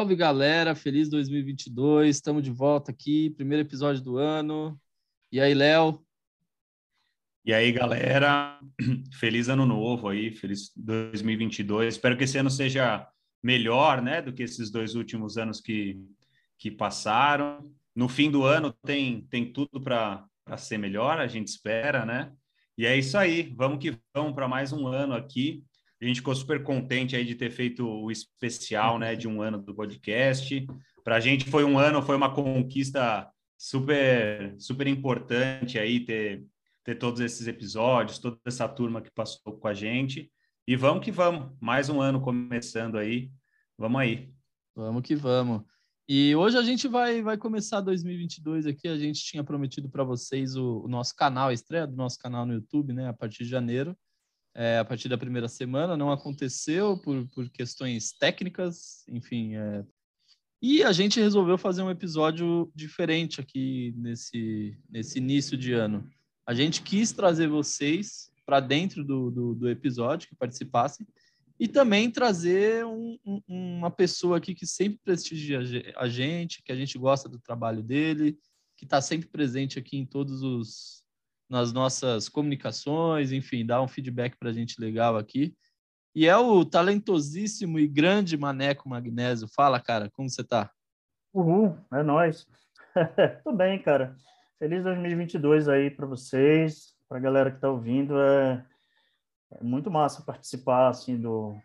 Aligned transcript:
Salve 0.00 0.16
galera, 0.16 0.74
feliz 0.74 1.10
2022, 1.10 2.16
estamos 2.16 2.42
de 2.42 2.50
volta 2.50 2.90
aqui, 2.90 3.28
primeiro 3.36 3.68
episódio 3.68 4.02
do 4.02 4.16
ano. 4.16 4.80
E 5.30 5.38
aí, 5.38 5.52
Léo? 5.52 6.02
E 7.44 7.52
aí, 7.52 7.70
galera, 7.70 8.58
feliz 9.20 9.50
ano 9.50 9.66
novo 9.66 10.08
aí, 10.08 10.30
feliz 10.30 10.72
2022. 10.74 11.96
Espero 11.96 12.16
que 12.16 12.24
esse 12.24 12.38
ano 12.38 12.48
seja 12.48 13.06
melhor, 13.42 14.00
né, 14.00 14.22
do 14.22 14.32
que 14.32 14.42
esses 14.42 14.70
dois 14.70 14.94
últimos 14.94 15.36
anos 15.36 15.60
que, 15.60 16.02
que 16.56 16.70
passaram. 16.70 17.70
No 17.94 18.08
fim 18.08 18.30
do 18.30 18.42
ano 18.42 18.72
tem, 18.82 19.20
tem 19.28 19.52
tudo 19.52 19.82
para 19.82 20.26
ser 20.56 20.78
melhor, 20.78 21.20
a 21.20 21.26
gente 21.26 21.48
espera, 21.48 22.06
né? 22.06 22.32
E 22.78 22.86
é 22.86 22.96
isso 22.96 23.18
aí, 23.18 23.52
vamos 23.54 23.78
que 23.78 23.98
vamos 24.14 24.32
para 24.32 24.48
mais 24.48 24.72
um 24.72 24.86
ano 24.86 25.12
aqui. 25.12 25.62
A 26.00 26.06
gente 26.06 26.16
ficou 26.16 26.34
super 26.34 26.62
contente 26.62 27.14
aí 27.14 27.24
de 27.26 27.34
ter 27.34 27.50
feito 27.50 27.86
o 27.86 28.10
especial, 28.10 28.98
né, 28.98 29.14
de 29.14 29.28
um 29.28 29.42
ano 29.42 29.60
do 29.60 29.74
podcast. 29.74 30.66
Para 31.04 31.16
a 31.16 31.20
gente 31.20 31.44
foi 31.44 31.62
um 31.62 31.78
ano, 31.78 32.00
foi 32.00 32.16
uma 32.16 32.32
conquista 32.34 33.30
super, 33.58 34.54
super 34.58 34.86
importante 34.86 35.78
aí 35.78 36.00
ter, 36.00 36.42
ter 36.82 36.94
todos 36.94 37.20
esses 37.20 37.46
episódios, 37.46 38.18
toda 38.18 38.38
essa 38.46 38.66
turma 38.66 39.02
que 39.02 39.10
passou 39.10 39.58
com 39.58 39.68
a 39.68 39.74
gente. 39.74 40.32
E 40.66 40.74
vamos 40.74 41.04
que 41.04 41.12
vamos, 41.12 41.54
mais 41.60 41.90
um 41.90 42.00
ano 42.00 42.18
começando 42.18 42.96
aí. 42.96 43.30
Vamos 43.76 44.00
aí. 44.00 44.32
Vamos 44.74 45.02
que 45.02 45.14
vamos. 45.14 45.62
E 46.08 46.34
hoje 46.34 46.56
a 46.56 46.62
gente 46.62 46.88
vai, 46.88 47.20
vai 47.20 47.36
começar 47.36 47.82
2022 47.82 48.66
aqui. 48.66 48.88
A 48.88 48.96
gente 48.96 49.22
tinha 49.22 49.44
prometido 49.44 49.90
para 49.90 50.02
vocês 50.02 50.56
o, 50.56 50.80
o, 50.84 50.88
nosso 50.88 51.14
canal, 51.14 51.50
a 51.50 51.52
estreia 51.52 51.86
do 51.86 51.94
nosso 51.94 52.18
canal 52.18 52.46
no 52.46 52.54
YouTube, 52.54 52.94
né, 52.94 53.06
a 53.06 53.12
partir 53.12 53.44
de 53.44 53.50
janeiro 53.50 53.94
é, 54.54 54.78
a 54.78 54.84
partir 54.84 55.08
da 55.08 55.18
primeira 55.18 55.48
semana, 55.48 55.96
não 55.96 56.10
aconteceu 56.10 56.96
por, 56.98 57.26
por 57.28 57.48
questões 57.50 58.12
técnicas, 58.12 59.04
enfim. 59.08 59.56
É... 59.56 59.84
E 60.62 60.82
a 60.82 60.92
gente 60.92 61.20
resolveu 61.20 61.56
fazer 61.56 61.82
um 61.82 61.90
episódio 61.90 62.70
diferente 62.74 63.40
aqui 63.40 63.94
nesse, 63.96 64.76
nesse 64.88 65.18
início 65.18 65.56
de 65.56 65.72
ano. 65.72 66.08
A 66.46 66.52
gente 66.52 66.82
quis 66.82 67.12
trazer 67.12 67.48
vocês 67.48 68.30
para 68.44 68.60
dentro 68.60 69.04
do, 69.04 69.30
do, 69.30 69.54
do, 69.54 69.68
episódio, 69.68 70.28
que 70.28 70.34
participassem, 70.34 71.06
e 71.58 71.68
também 71.68 72.10
trazer 72.10 72.84
um, 72.84 73.16
um, 73.24 73.42
uma 73.48 73.90
pessoa 73.90 74.38
aqui 74.38 74.54
que 74.54 74.66
sempre 74.66 74.98
prestigia 75.04 75.60
a 75.96 76.08
gente, 76.08 76.62
que 76.62 76.72
a 76.72 76.76
gente 76.76 76.98
gosta 76.98 77.28
do 77.28 77.38
trabalho 77.38 77.82
dele, 77.82 78.36
que 78.76 78.84
está 78.84 79.00
sempre 79.00 79.28
presente 79.28 79.78
aqui 79.78 79.96
em 79.96 80.06
todos 80.06 80.42
os, 80.42 80.99
nas 81.50 81.72
nossas 81.72 82.28
comunicações, 82.28 83.32
enfim, 83.32 83.66
dá 83.66 83.82
um 83.82 83.88
feedback 83.88 84.36
para 84.38 84.50
a 84.50 84.52
gente 84.52 84.80
legal 84.80 85.16
aqui. 85.16 85.54
E 86.14 86.26
é 86.26 86.36
o 86.36 86.64
talentosíssimo 86.64 87.78
e 87.78 87.88
grande 87.88 88.36
Maneco 88.36 88.88
Magnésio. 88.88 89.48
Fala, 89.48 89.80
cara, 89.80 90.08
como 90.12 90.30
você 90.30 90.44
tá? 90.44 90.70
Uhul, 91.32 91.76
é 91.92 92.02
nóis. 92.02 92.46
Tô 93.44 93.52
bem, 93.52 93.80
cara. 93.80 94.16
Feliz 94.58 94.84
2022 94.84 95.68
aí 95.68 95.90
para 95.90 96.06
vocês, 96.06 96.94
para 97.08 97.18
a 97.18 97.20
galera 97.20 97.50
que 97.50 97.56
está 97.56 97.70
ouvindo. 97.70 98.18
É, 98.20 98.64
é, 99.52 99.62
muito 99.62 99.90
massa 99.90 100.22
participar 100.22 100.88
assim 100.88 101.16
do, 101.16 101.56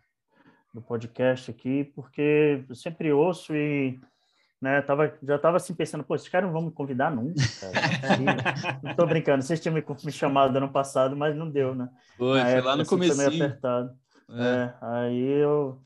do 0.72 0.80
podcast 0.80 1.50
aqui, 1.50 1.84
porque 1.84 2.64
eu 2.68 2.74
sempre 2.74 3.12
ouço 3.12 3.54
e 3.54 4.00
né? 4.60 4.80
Tava, 4.82 5.12
já 5.22 5.36
estava 5.36 5.56
assim 5.56 5.74
pensando, 5.74 6.04
pô, 6.04 6.14
esses 6.14 6.28
caras 6.28 6.46
não 6.46 6.52
vão 6.52 6.68
me 6.68 6.72
convidar 6.72 7.10
nunca, 7.10 7.42
cara. 7.60 8.78
não 8.82 8.90
estou 8.90 9.06
brincando, 9.08 9.42
vocês 9.42 9.60
tinham 9.60 9.74
me, 9.74 9.84
me 10.04 10.12
chamado 10.12 10.56
ano 10.56 10.70
passado, 10.70 11.16
mas 11.16 11.36
não 11.36 11.50
deu, 11.50 11.74
né? 11.74 11.88
Foi, 12.16 12.40
foi 12.40 12.60
lá 12.60 12.76
no 12.76 12.82
assim, 12.82 12.90
começo. 12.90 13.16
meio 13.16 13.28
apertado. 13.28 13.94
É. 14.30 14.42
É, 14.42 14.74
aí 14.80 15.22
eu 15.22 15.80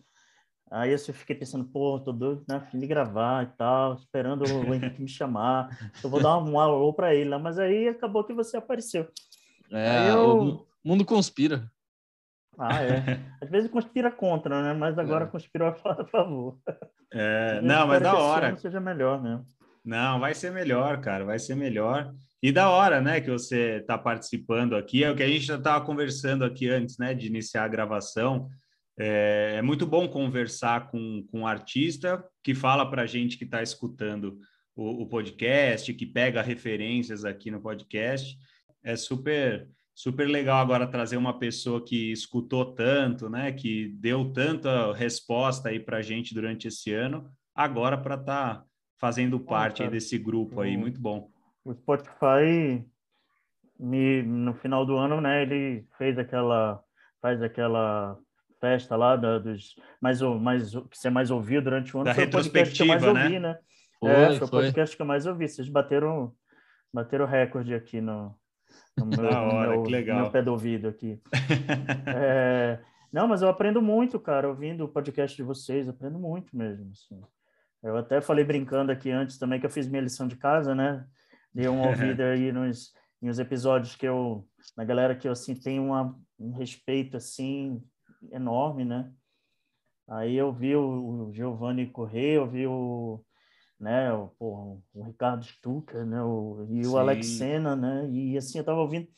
aí 0.70 0.92
eu 0.92 0.98
fiquei 0.98 1.34
pensando, 1.34 1.64
pô, 1.64 1.98
tô 1.98 2.12
doido, 2.12 2.44
né, 2.48 2.60
fim 2.70 2.78
de 2.78 2.86
gravar 2.86 3.42
e 3.42 3.46
tal, 3.56 3.94
esperando 3.94 4.44
o 4.44 4.72
Henrique 4.72 5.02
me 5.02 5.08
chamar. 5.08 5.68
Eu 6.02 6.08
vou 6.08 6.22
dar 6.22 6.38
um 6.38 6.58
alô 6.58 6.92
para 6.92 7.14
ele 7.14 7.30
lá, 7.30 7.38
mas 7.38 7.58
aí 7.58 7.88
acabou 7.88 8.24
que 8.24 8.32
você 8.32 8.56
apareceu. 8.56 9.08
É, 9.70 10.10
eu... 10.10 10.38
o 10.38 10.66
mundo 10.84 11.04
conspira. 11.04 11.70
Ah, 12.60 12.82
é. 12.82 13.18
Às 13.40 13.48
vezes 13.50 13.70
conspira 13.70 14.12
contra, 14.12 14.62
né? 14.62 14.74
Mas 14.74 14.98
agora 14.98 15.24
é. 15.24 15.28
conspirou 15.28 15.68
a 15.68 16.04
favor. 16.04 16.58
É, 17.12 17.60
não, 17.62 17.86
mas 17.86 18.02
da 18.02 18.14
hora. 18.14 18.54
seja 18.56 18.78
melhor 18.78 19.22
mesmo. 19.22 19.46
Não, 19.82 20.20
vai 20.20 20.34
ser 20.34 20.52
melhor, 20.52 21.00
cara, 21.00 21.24
vai 21.24 21.38
ser 21.38 21.54
melhor. 21.54 22.12
E 22.42 22.52
da 22.52 22.68
hora, 22.68 23.00
né, 23.00 23.20
que 23.20 23.30
você 23.30 23.78
está 23.78 23.96
participando 23.96 24.76
aqui, 24.76 25.02
é 25.02 25.10
o 25.10 25.16
que 25.16 25.22
a 25.22 25.28
gente 25.28 25.44
já 25.44 25.56
estava 25.56 25.84
conversando 25.84 26.44
aqui 26.44 26.68
antes, 26.68 26.98
né, 26.98 27.14
de 27.14 27.26
iniciar 27.26 27.64
a 27.64 27.68
gravação. 27.68 28.48
É, 28.98 29.54
é 29.56 29.62
muito 29.62 29.86
bom 29.86 30.06
conversar 30.06 30.90
com, 30.90 31.26
com 31.30 31.40
um 31.40 31.46
artista 31.46 32.22
que 32.44 32.54
fala 32.54 32.88
para 32.88 33.02
a 33.02 33.06
gente 33.06 33.38
que 33.38 33.44
está 33.44 33.62
escutando 33.62 34.38
o, 34.76 35.02
o 35.02 35.06
podcast, 35.06 35.92
que 35.94 36.06
pega 36.06 36.42
referências 36.42 37.24
aqui 37.24 37.50
no 37.50 37.60
podcast. 37.60 38.36
É 38.84 38.96
super 38.96 39.66
super 40.00 40.26
legal 40.26 40.56
agora 40.56 40.86
trazer 40.86 41.18
uma 41.18 41.38
pessoa 41.38 41.84
que 41.84 42.10
escutou 42.10 42.72
tanto, 42.74 43.28
né, 43.28 43.52
que 43.52 43.88
deu 43.98 44.32
tanta 44.32 44.94
resposta 44.94 45.68
aí 45.68 45.78
para 45.78 45.98
a 45.98 46.02
gente 46.02 46.32
durante 46.32 46.68
esse 46.68 46.90
ano, 46.90 47.30
agora 47.54 47.98
para 47.98 48.14
estar 48.14 48.54
tá 48.54 48.64
fazendo 48.98 49.38
parte 49.38 49.86
desse 49.88 50.16
grupo 50.16 50.62
aí, 50.62 50.74
muito 50.74 50.98
bom. 50.98 51.30
O 51.62 51.74
Spotify, 51.74 52.82
me, 53.78 54.22
no 54.22 54.54
final 54.54 54.86
do 54.86 54.96
ano, 54.96 55.20
né, 55.20 55.42
ele 55.42 55.86
fez 55.98 56.18
aquela, 56.18 56.82
faz 57.20 57.42
aquela 57.42 58.18
festa 58.58 58.96
lá 58.96 59.16
da, 59.16 59.38
dos 59.38 59.74
mais 60.00 60.22
mais 60.22 60.70
que 60.70 60.96
você 60.96 61.10
mais 61.10 61.30
ouviu 61.30 61.60
durante 61.60 61.94
o 61.94 62.00
ano. 62.00 62.06
Da 62.06 62.14
foi 62.14 62.24
retrospectiva, 62.24 62.94
o 62.94 63.00
podcast 63.00 63.02
que 63.02 63.06
eu 63.06 63.12
mais 63.12 63.14
né? 63.14 63.24
ouvi, 63.24 63.38
né? 63.38 63.58
Foi, 63.98 64.10
é, 64.10 64.26
foi, 64.28 64.36
foi 64.36 64.46
o 64.46 64.50
podcast 64.50 64.96
que 64.96 65.02
eu 65.02 65.06
mais 65.06 65.26
ouvi. 65.26 65.46
Vocês 65.46 65.68
bateram 65.68 66.34
bateram 66.92 67.26
recorde 67.26 67.74
aqui 67.74 68.00
no, 68.00 68.34
no 68.96 69.06
meu, 69.06 69.24
hora, 69.24 69.70
meu, 69.70 69.82
que 69.82 69.90
legal. 69.90 70.20
meu 70.20 70.30
pé 70.30 70.42
do 70.42 70.52
ouvido 70.52 70.88
aqui. 70.88 71.20
é, 72.06 72.78
não, 73.12 73.26
mas 73.26 73.42
eu 73.42 73.48
aprendo 73.48 73.80
muito, 73.82 74.18
cara, 74.20 74.48
ouvindo 74.48 74.84
o 74.84 74.88
podcast 74.88 75.36
de 75.36 75.42
vocês, 75.42 75.88
aprendo 75.88 76.18
muito 76.18 76.56
mesmo. 76.56 76.90
Assim. 76.92 77.20
Eu 77.82 77.96
até 77.96 78.20
falei 78.20 78.44
brincando 78.44 78.92
aqui 78.92 79.10
antes 79.10 79.38
também 79.38 79.58
que 79.58 79.66
eu 79.66 79.70
fiz 79.70 79.88
minha 79.88 80.02
lição 80.02 80.28
de 80.28 80.36
casa, 80.36 80.74
né? 80.74 81.06
Dei 81.52 81.66
uma 81.66 81.88
ouvida 81.88 82.30
aí 82.30 82.52
nos, 82.52 82.92
nos 83.20 83.38
episódios 83.38 83.96
que 83.96 84.06
eu, 84.06 84.46
na 84.76 84.84
galera 84.84 85.16
que 85.16 85.26
eu 85.26 85.32
assim 85.32 85.54
tenho 85.54 85.84
uma, 85.84 86.16
um 86.38 86.52
respeito 86.52 87.16
assim 87.16 87.82
enorme, 88.30 88.84
né? 88.84 89.10
Aí 90.08 90.36
eu 90.36 90.52
vi 90.52 90.74
o, 90.76 91.28
o 91.28 91.32
Giovanni 91.32 91.86
Correia, 91.86 92.36
eu 92.36 92.48
vi 92.48 92.66
o 92.66 93.24
né, 93.80 94.12
o, 94.12 94.28
porra, 94.38 94.78
o 94.94 95.02
Ricardo 95.02 95.42
Stucker, 95.42 96.04
né, 96.04 96.22
o, 96.22 96.66
e 96.68 96.86
o 96.86 96.98
Alex 96.98 97.26
Senna, 97.26 97.74
né, 97.74 98.08
e 98.10 98.36
assim, 98.36 98.58
eu 98.58 98.64
tava 98.64 98.80
ouvindo, 98.80 99.08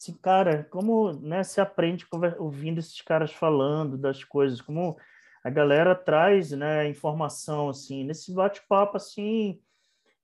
assim, 0.00 0.14
cara, 0.14 0.62
como, 0.70 1.12
né, 1.14 1.42
se 1.42 1.60
aprende 1.60 2.06
ouvindo 2.38 2.78
esses 2.78 3.00
caras 3.00 3.32
falando 3.32 3.98
das 3.98 4.22
coisas, 4.22 4.60
como 4.60 4.96
a 5.42 5.50
galera 5.50 5.96
traz, 5.96 6.52
né, 6.52 6.88
informação, 6.88 7.68
assim, 7.68 8.04
nesse 8.04 8.32
bate-papo, 8.32 8.96
assim, 8.96 9.60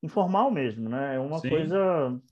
informal 0.00 0.52
mesmo, 0.52 0.88
né, 0.88 1.16
é 1.16 1.18
uma 1.18 1.40
Sim. 1.40 1.48
coisa, 1.48 2.22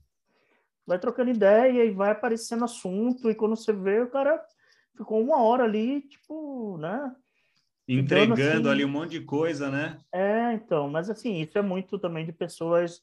vai 0.87 0.97
trocando 0.97 1.29
ideia 1.29 1.83
e 1.83 1.91
vai 1.91 2.11
aparecendo 2.11 2.63
assunto, 2.63 3.29
e 3.29 3.35
quando 3.35 3.57
você 3.57 3.73
vê, 3.73 4.01
o 4.01 4.09
cara 4.09 4.41
ficou 4.95 5.21
uma 5.21 5.43
hora 5.43 5.65
ali, 5.65 6.01
tipo, 6.03 6.77
né, 6.77 7.13
entregando 7.89 8.39
então, 8.39 8.53
assim, 8.53 8.69
ali 8.69 8.85
um 8.85 8.89
monte 8.89 9.11
de 9.11 9.21
coisa, 9.21 9.69
né? 9.69 9.99
É, 10.13 10.53
então, 10.53 10.87
mas 10.87 11.09
assim, 11.09 11.41
isso 11.41 11.57
é 11.57 11.61
muito 11.61 11.97
também 11.97 12.23
de 12.23 12.31
pessoas 12.31 13.01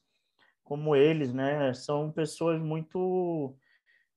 como 0.63 0.95
eles, 0.95 1.33
né? 1.33 1.75
São 1.75 2.13
pessoas 2.13 2.61
muito 2.61 3.57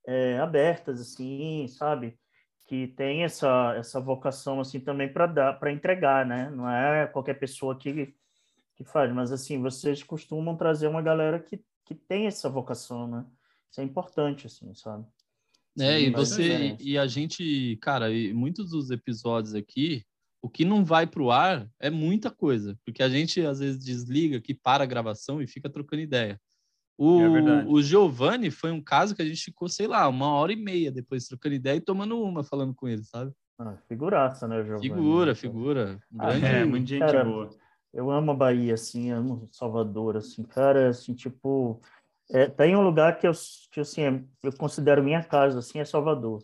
é, 0.06 0.38
abertas, 0.38 1.02
assim, 1.02 1.68
sabe? 1.68 2.20
Que 2.68 2.88
tem 2.88 3.24
essa, 3.24 3.74
essa 3.78 4.00
vocação, 4.00 4.60
assim, 4.60 4.80
também 4.80 5.12
para 5.12 5.26
dar, 5.26 5.54
para 5.54 5.72
entregar, 5.72 6.26
né? 6.26 6.52
Não 6.52 6.70
é 6.70 7.08
qualquer 7.08 7.36
pessoa 7.36 7.76
que, 7.76 8.14
que 8.76 8.84
faz, 8.84 9.12
mas 9.12 9.32
assim, 9.32 9.60
vocês 9.60 10.04
costumam 10.04 10.56
trazer 10.56 10.88
uma 10.88 11.02
galera 11.02 11.40
que, 11.40 11.60
que 11.84 11.96
tem 11.96 12.28
essa 12.28 12.48
vocação, 12.48 13.08
né? 13.08 13.26
Isso 13.72 13.82
é 13.82 13.84
importante, 13.84 14.46
assim, 14.46 14.74
sabe? 14.76 15.06
É, 15.80 16.00
e 16.02 16.12
você, 16.12 16.76
e 16.80 16.98
a 16.98 17.08
gente, 17.08 17.78
cara, 17.82 18.12
e 18.12 18.34
muitos 18.34 18.72
dos 18.72 18.92
episódios 18.92 19.56
aqui, 19.56 20.04
o 20.42 20.50
que 20.50 20.64
não 20.64 20.86
vai 20.86 21.06
para 21.06 21.22
o 21.22 21.32
ar 21.32 21.68
é 21.80 21.90
muita 21.90 22.32
coisa, 22.32 22.78
porque 22.86 23.04
a 23.04 23.10
gente 23.10 23.42
às 23.42 23.60
vezes 23.60 23.84
desliga 23.84 24.40
que 24.40 24.54
para 24.54 24.84
a 24.84 24.88
gravação 24.88 25.42
e 25.42 25.48
fica 25.48 25.70
trocando 25.70 26.02
ideia. 26.02 26.40
O, 26.98 27.22
é 27.22 27.66
o 27.66 27.82
Giovanni 27.82 28.52
foi 28.52 28.72
um 28.72 28.82
caso 28.82 29.16
que 29.16 29.22
a 29.22 29.26
gente 29.26 29.42
ficou, 29.42 29.70
sei 29.70 29.88
lá, 29.88 30.08
uma 30.08 30.34
hora 30.34 30.52
e 30.52 30.58
meia 30.58 30.92
depois 30.92 31.28
trocando 31.28 31.56
ideia 31.56 31.78
e 31.78 31.82
tomando 31.82 32.22
uma 32.22 32.44
falando 32.44 32.76
com 32.76 32.88
ele, 32.88 33.04
sabe? 33.04 33.32
Ah, 33.58 33.78
figuraça, 33.88 34.48
né, 34.48 34.64
Giovanni? 34.64 34.82
Figura, 34.82 35.36
figura. 35.36 36.00
Um 36.12 36.18
grande... 36.18 36.46
Ah, 36.46 36.50
é, 36.50 36.66
muita 36.66 36.88
gente 36.88 37.00
cara, 37.00 37.24
boa. 37.24 37.50
Eu 37.94 38.12
amo 38.12 38.32
a 38.32 38.36
Bahia, 38.36 38.74
assim, 38.74 39.12
amo 39.12 39.48
Salvador, 39.52 40.18
assim, 40.18 40.44
cara, 40.44 40.90
assim, 40.90 41.14
tipo, 41.14 41.82
é, 42.30 42.48
tem 42.48 42.76
um 42.76 42.84
lugar 42.84 43.18
que 43.18 43.28
eu, 43.28 43.32
que, 43.72 43.80
assim, 43.80 44.02
eu 44.44 44.54
considero 44.58 45.04
minha 45.04 45.24
casa, 45.24 45.60
assim, 45.60 45.80
é 45.80 45.86
Salvador, 45.86 46.44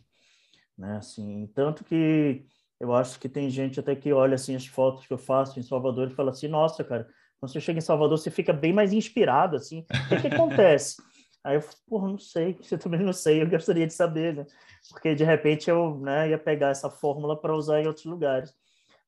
né, 0.78 0.98
assim, 0.98 1.48
tanto 1.54 1.84
que 1.84 2.46
eu 2.80 2.94
acho 2.94 3.20
que 3.20 3.30
tem 3.30 3.50
gente 3.50 3.80
até 3.80 3.96
que 3.96 4.12
olha 4.12 4.36
assim 4.36 4.56
as 4.56 4.68
fotos 4.68 5.06
que 5.06 5.14
eu 5.14 5.18
faço 5.18 5.60
em 5.60 5.64
Salvador 5.64 6.10
e 6.10 6.16
fala 6.16 6.32
assim, 6.32 6.48
nossa, 6.48 6.84
cara, 6.84 7.08
quando 7.40 7.52
você 7.52 7.62
chega 7.62 7.80
em 7.80 7.82
Salvador, 7.82 8.18
você 8.18 8.32
fica 8.32 8.52
bem 8.52 8.74
mais 8.74 8.94
inspirado, 8.94 9.56
assim. 9.56 9.86
O 10.06 10.10
que, 10.10 10.22
que 10.22 10.36
acontece? 10.36 10.98
Aí 11.44 11.56
eu, 11.56 11.64
porra, 11.88 12.08
não 12.08 12.18
sei, 12.18 12.58
eu 12.72 12.78
também 12.80 13.02
não 13.02 13.14
sei, 13.14 13.42
eu 13.42 13.50
gostaria 13.50 13.86
de 13.86 13.94
saber, 13.94 14.36
né? 14.36 14.46
Porque 14.90 15.14
de 15.14 15.24
repente 15.24 15.70
eu 15.70 16.00
né, 16.00 16.30
ia 16.30 16.38
pegar 16.38 16.70
essa 16.70 16.90
fórmula 16.90 17.40
para 17.40 17.56
usar 17.56 17.82
em 17.82 17.88
outros 17.88 18.06
lugares. 18.06 18.54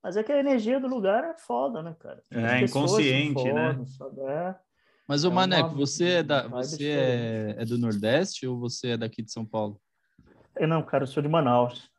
Mas 0.03 0.15
é 0.15 0.23
que 0.23 0.31
a 0.31 0.39
energia 0.39 0.79
do 0.79 0.87
lugar 0.87 1.23
é 1.23 1.35
foda, 1.35 1.81
né, 1.81 1.95
cara? 1.99 2.21
é 2.31 2.61
inconsciente, 2.61 3.51
né? 3.51 3.77
É, 4.27 4.55
Mas 5.07 5.23
o 5.23 5.27
é 5.27 5.31
Maneco, 5.31 5.69
uma, 5.69 5.75
você, 5.75 6.05
é, 6.05 6.23
da, 6.23 6.47
você 6.47 6.89
é, 6.89 7.55
é, 7.57 7.65
do 7.65 7.77
Nordeste 7.77 8.45
ou 8.45 8.59
você 8.59 8.89
é 8.89 8.97
daqui 8.97 9.23
de 9.23 9.31
São 9.31 9.45
Paulo? 9.45 9.81
Eu 10.59 10.67
não, 10.67 10.83
cara, 10.83 11.03
eu 11.03 11.07
sou 11.07 11.21
de 11.23 11.29
Manaus. 11.29 11.89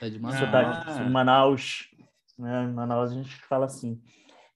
É 0.00 0.10
de 0.10 0.18
Manaus? 0.18 0.38
Sou, 0.40 0.50
da, 0.50 0.94
sou 0.94 1.04
de 1.04 1.10
Manaus. 1.10 1.88
Né? 2.38 2.64
Em 2.64 2.72
Manaus 2.72 3.10
a 3.10 3.14
gente 3.14 3.34
fala 3.46 3.66
assim. 3.66 4.00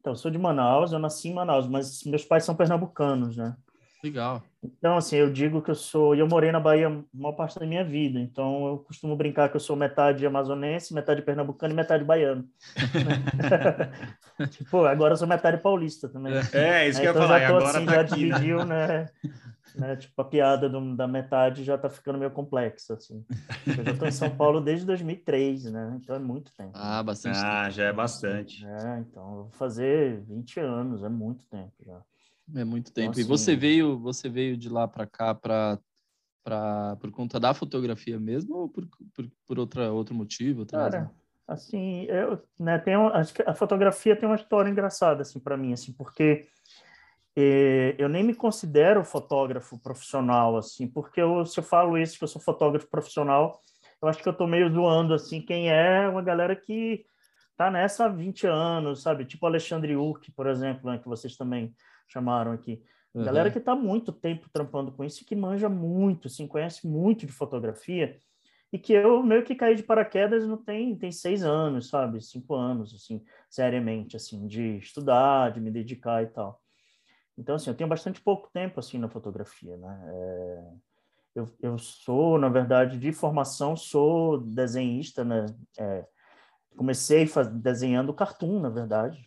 Então, 0.00 0.12
eu 0.12 0.16
sou 0.16 0.30
de 0.30 0.38
Manaus, 0.38 0.92
eu 0.92 0.98
nasci 0.98 1.28
em 1.28 1.34
Manaus, 1.34 1.66
mas 1.66 2.04
meus 2.04 2.24
pais 2.24 2.44
são 2.44 2.54
pernambucanos, 2.54 3.36
né? 3.36 3.56
Legal. 4.04 4.42
Então, 4.62 4.98
assim, 4.98 5.16
eu 5.16 5.32
digo 5.32 5.62
que 5.62 5.70
eu 5.70 5.74
sou. 5.74 6.14
Eu 6.14 6.28
morei 6.28 6.52
na 6.52 6.60
Bahia 6.60 6.88
a 6.88 7.02
maior 7.14 7.32
parte 7.32 7.58
da 7.58 7.64
minha 7.64 7.82
vida, 7.82 8.20
então 8.20 8.66
eu 8.66 8.78
costumo 8.78 9.16
brincar 9.16 9.48
que 9.48 9.56
eu 9.56 9.60
sou 9.60 9.74
metade 9.74 10.26
amazonense, 10.26 10.92
metade 10.92 11.22
pernambucano 11.22 11.72
e 11.72 11.76
metade 11.76 12.04
baiano. 12.04 12.44
tipo, 14.50 14.84
agora 14.84 15.14
eu 15.14 15.16
sou 15.16 15.26
metade 15.26 15.56
paulista 15.56 16.06
também. 16.06 16.34
É, 16.52 16.86
isso 16.86 17.00
que 17.00 17.06
então, 17.06 17.22
eu 17.22 17.22
ia 17.22 17.28
falar. 17.28 17.40
Já 17.40 17.48
tô, 17.48 17.56
agora 17.56 17.78
assim, 17.78 17.86
tá 17.86 17.92
já 17.94 18.00
aqui, 18.02 18.26
né? 18.26 18.34
dividiu, 18.34 18.64
né? 18.66 19.06
né? 19.74 19.96
Tipo, 19.96 20.20
a 20.20 20.24
piada 20.26 20.68
do, 20.68 20.94
da 20.94 21.08
metade 21.08 21.64
já 21.64 21.78
tá 21.78 21.88
ficando 21.88 22.18
meio 22.18 22.30
complexa, 22.30 22.92
assim. 22.92 23.24
Eu 23.66 23.84
já 23.84 23.96
tô 23.96 24.04
em 24.04 24.12
São 24.12 24.36
Paulo 24.36 24.60
desde 24.60 24.84
2003, 24.84 25.64
né? 25.72 25.98
Então 25.98 26.14
é 26.14 26.18
muito 26.18 26.52
tempo. 26.54 26.72
Ah, 26.74 27.02
bastante. 27.02 27.38
Ah, 27.38 27.62
tempo. 27.62 27.74
já 27.74 27.84
é 27.84 27.92
bastante. 27.92 28.66
É, 28.66 28.98
então 28.98 29.22
eu 29.22 29.42
vou 29.44 29.50
fazer 29.52 30.20
20 30.24 30.60
anos, 30.60 31.02
é 31.02 31.08
muito 31.08 31.46
tempo 31.46 31.72
já. 31.82 32.02
É 32.54 32.64
muito 32.64 32.92
tempo. 32.92 33.08
Nossa, 33.08 33.20
e 33.20 33.24
você 33.24 33.56
veio, 33.56 33.98
você 33.98 34.28
veio 34.28 34.56
de 34.56 34.68
lá 34.68 34.86
para 34.86 35.06
cá 35.06 35.34
para 35.34 35.78
para 36.44 36.96
por 36.96 37.10
conta 37.10 37.40
da 37.40 37.54
fotografia 37.54 38.20
mesmo 38.20 38.54
ou 38.54 38.68
por, 38.68 38.86
por, 39.14 39.30
por 39.46 39.58
outra 39.58 39.90
outro 39.90 40.14
motivo? 40.14 40.60
Outra 40.60 40.78
Cara, 40.78 40.98
razão? 40.98 41.14
assim, 41.48 42.04
eu, 42.04 42.42
né, 42.60 42.78
tem 42.78 42.94
acho 42.94 43.32
que 43.32 43.42
a 43.42 43.54
fotografia 43.54 44.14
tem 44.14 44.28
uma 44.28 44.36
história 44.36 44.68
engraçada 44.68 45.22
assim 45.22 45.40
para 45.40 45.56
mim, 45.56 45.72
assim, 45.72 45.94
porque 45.94 46.46
eh, 47.34 47.94
eu 47.96 48.10
nem 48.10 48.22
me 48.22 48.34
considero 48.34 49.02
fotógrafo 49.04 49.78
profissional 49.78 50.58
assim, 50.58 50.86
porque 50.86 51.22
eu, 51.22 51.46
se 51.46 51.58
eu 51.58 51.64
falo 51.64 51.96
isso 51.96 52.18
que 52.18 52.24
eu 52.24 52.28
sou 52.28 52.42
fotógrafo 52.42 52.88
profissional, 52.88 53.58
eu 54.02 54.08
acho 54.08 54.22
que 54.22 54.28
eu 54.28 54.32
estou 54.32 54.46
meio 54.46 54.70
zoando 54.70 55.14
assim 55.14 55.40
quem 55.40 55.70
é 55.70 56.06
uma 56.06 56.20
galera 56.20 56.54
que 56.54 57.06
tá 57.56 57.70
nessa 57.70 58.04
há 58.04 58.08
20 58.08 58.46
anos, 58.46 59.00
sabe? 59.00 59.24
Tipo 59.24 59.46
Alexandre 59.46 59.96
Urk, 59.96 60.30
por 60.32 60.46
exemplo, 60.46 60.90
né, 60.90 60.98
que 60.98 61.08
vocês 61.08 61.36
também 61.36 61.74
chamaram 62.08 62.52
aqui. 62.52 62.82
Uhum. 63.14 63.24
Galera 63.24 63.50
que 63.50 63.58
está 63.58 63.76
muito 63.76 64.12
tempo 64.12 64.48
trampando 64.52 64.90
com 64.92 65.04
isso 65.04 65.22
e 65.22 65.24
que 65.24 65.36
manja 65.36 65.68
muito, 65.68 66.28
assim, 66.28 66.48
conhece 66.48 66.86
muito 66.86 67.26
de 67.26 67.32
fotografia 67.32 68.18
e 68.72 68.78
que 68.78 68.92
eu 68.92 69.22
meio 69.22 69.44
que 69.44 69.54
caí 69.54 69.76
de 69.76 69.84
paraquedas 69.84 70.44
não 70.46 70.56
tem 70.56 70.96
tem 70.96 71.12
seis 71.12 71.44
anos, 71.44 71.88
sabe, 71.88 72.20
cinco 72.20 72.56
anos, 72.56 72.92
assim, 72.92 73.22
seriamente, 73.48 74.16
assim, 74.16 74.46
de 74.48 74.78
estudar, 74.78 75.52
de 75.52 75.60
me 75.60 75.70
dedicar 75.70 76.24
e 76.24 76.26
tal. 76.26 76.60
Então, 77.38 77.54
assim, 77.54 77.70
eu 77.70 77.76
tenho 77.76 77.88
bastante 77.88 78.20
pouco 78.20 78.50
tempo 78.52 78.80
assim 78.80 78.98
na 78.98 79.08
fotografia, 79.08 79.76
né? 79.76 80.00
É... 80.06 80.72
Eu, 81.34 81.52
eu 81.60 81.78
sou, 81.78 82.38
na 82.38 82.48
verdade, 82.48 82.96
de 82.96 83.12
formação, 83.12 83.76
sou 83.76 84.38
desenhista, 84.38 85.24
né? 85.24 85.46
É... 85.78 86.04
Comecei 86.76 87.26
faz... 87.26 87.48
desenhando 87.48 88.14
cartoon, 88.14 88.60
na 88.60 88.70
verdade. 88.70 89.24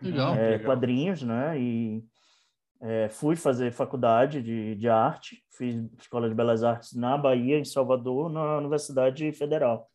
Legal, 0.00 0.34
é, 0.34 0.50
legal. 0.50 0.66
Quadrinhos, 0.66 1.22
né? 1.22 1.60
E 1.60 2.04
é, 2.80 3.08
fui 3.08 3.36
fazer 3.36 3.72
faculdade 3.72 4.42
de, 4.42 4.74
de 4.74 4.88
arte, 4.88 5.44
fiz 5.50 5.76
Escola 5.98 6.28
de 6.28 6.34
Belas 6.34 6.64
Artes 6.64 6.94
na 6.94 7.16
Bahia, 7.18 7.58
em 7.58 7.64
Salvador, 7.64 8.30
na 8.30 8.56
Universidade 8.56 9.30
Federal. 9.32 9.90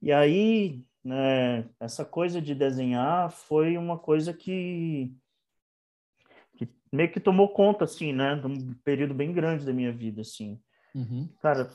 E 0.00 0.10
aí, 0.12 0.82
né, 1.04 1.68
essa 1.78 2.04
coisa 2.04 2.40
de 2.40 2.54
desenhar 2.54 3.30
foi 3.30 3.76
uma 3.76 3.98
coisa 3.98 4.32
que, 4.32 5.14
que 6.56 6.68
meio 6.90 7.12
que 7.12 7.20
tomou 7.20 7.50
conta, 7.50 7.84
assim, 7.84 8.12
né, 8.12 8.34
de 8.36 8.46
um 8.46 8.74
período 8.82 9.12
bem 9.12 9.32
grande 9.32 9.66
da 9.66 9.72
minha 9.72 9.92
vida, 9.92 10.22
assim. 10.22 10.58
Uhum. 10.94 11.28
Cara, 11.42 11.70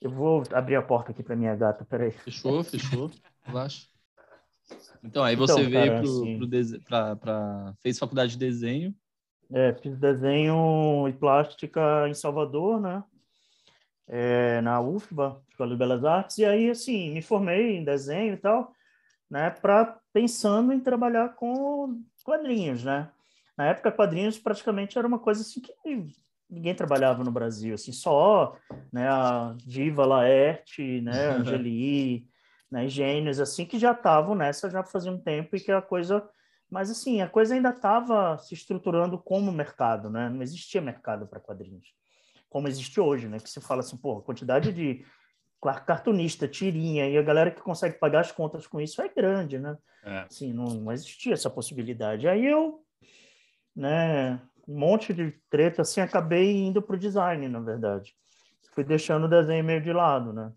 eu 0.00 0.10
vou 0.10 0.42
abrir 0.52 0.76
a 0.76 0.82
porta 0.82 1.12
aqui 1.12 1.22
para 1.22 1.36
minha 1.36 1.54
gata, 1.54 1.84
peraí. 1.84 2.10
Fechou, 2.10 2.64
fechou, 2.64 3.10
relaxa. 3.42 3.86
Então, 5.02 5.22
aí 5.22 5.36
você 5.36 5.60
então, 5.60 5.70
veio 5.70 5.92
para 6.84 7.68
assim, 7.68 7.76
fez 7.80 7.98
faculdade 7.98 8.32
de 8.32 8.38
desenho. 8.38 8.94
É, 9.50 9.72
fiz 9.74 9.98
desenho 9.98 11.08
e 11.08 11.12
plástica 11.12 12.08
em 12.08 12.14
Salvador, 12.14 12.80
né? 12.80 13.02
É, 14.06 14.60
na 14.60 14.80
UFBA, 14.80 15.40
Escola 15.50 15.70
de 15.70 15.76
Belas 15.76 16.04
Artes, 16.04 16.38
e 16.38 16.44
aí, 16.44 16.70
assim, 16.70 17.12
me 17.12 17.22
formei 17.22 17.76
em 17.76 17.84
desenho 17.84 18.34
e 18.34 18.36
tal, 18.36 18.72
né? 19.30 19.50
Para 19.50 19.98
pensando 20.12 20.72
em 20.72 20.80
trabalhar 20.80 21.34
com 21.34 22.02
quadrinhos, 22.24 22.84
né? 22.84 23.10
Na 23.56 23.66
época, 23.66 23.92
quadrinhos 23.92 24.38
praticamente 24.38 24.98
era 24.98 25.06
uma 25.06 25.18
coisa 25.18 25.42
assim 25.42 25.60
que 25.60 25.72
ninguém 26.48 26.74
trabalhava 26.74 27.24
no 27.24 27.30
Brasil, 27.30 27.74
assim, 27.74 27.92
só, 27.92 28.56
né? 28.92 29.08
A 29.08 29.54
Diva 29.64 30.04
Laerte, 30.04 31.00
né? 31.00 31.28
Angeli, 31.36 32.26
né, 32.70 32.88
gênios 32.88 33.40
assim 33.40 33.64
que 33.64 33.78
já 33.78 33.92
estavam 33.92 34.34
nessa 34.34 34.70
já 34.70 34.82
fazia 34.84 35.10
um 35.10 35.18
tempo 35.18 35.56
e 35.56 35.60
que 35.60 35.72
a 35.72 35.80
coisa, 35.80 36.28
mas 36.70 36.90
assim 36.90 37.22
a 37.22 37.28
coisa 37.28 37.54
ainda 37.54 37.70
estava 37.70 38.36
se 38.38 38.54
estruturando 38.54 39.18
como 39.18 39.50
mercado, 39.52 40.10
né? 40.10 40.28
Não 40.28 40.42
existia 40.42 40.80
mercado 40.80 41.26
para 41.26 41.40
quadrinhos 41.40 41.98
como 42.48 42.68
existe 42.68 43.00
hoje, 43.00 43.28
né? 43.28 43.38
Que 43.38 43.48
se 43.48 43.60
fala 43.60 43.80
assim, 43.80 43.96
pô, 43.96 44.18
a 44.18 44.22
quantidade 44.22 44.72
de 44.72 45.04
cartunista, 45.86 46.46
tirinha 46.46 47.08
e 47.08 47.18
a 47.18 47.22
galera 47.22 47.50
que 47.50 47.60
consegue 47.60 47.98
pagar 47.98 48.20
as 48.20 48.32
contas 48.32 48.66
com 48.66 48.80
isso 48.80 49.02
é 49.02 49.08
grande, 49.08 49.58
né? 49.58 49.76
É. 50.04 50.18
Assim, 50.20 50.52
não, 50.52 50.66
não 50.66 50.92
existia 50.92 51.34
essa 51.34 51.50
possibilidade. 51.50 52.28
Aí 52.28 52.46
eu, 52.46 52.82
né? 53.74 54.40
Um 54.66 54.78
monte 54.78 55.14
de 55.14 55.32
treta 55.48 55.82
assim, 55.82 56.00
acabei 56.00 56.54
indo 56.58 56.82
para 56.82 56.94
o 56.94 56.98
design, 56.98 57.48
na 57.48 57.60
verdade. 57.60 58.14
Fui 58.74 58.84
deixando 58.84 59.24
o 59.24 59.28
desenho 59.28 59.64
meio 59.64 59.80
de 59.80 59.92
lado, 59.92 60.32
né? 60.32 60.52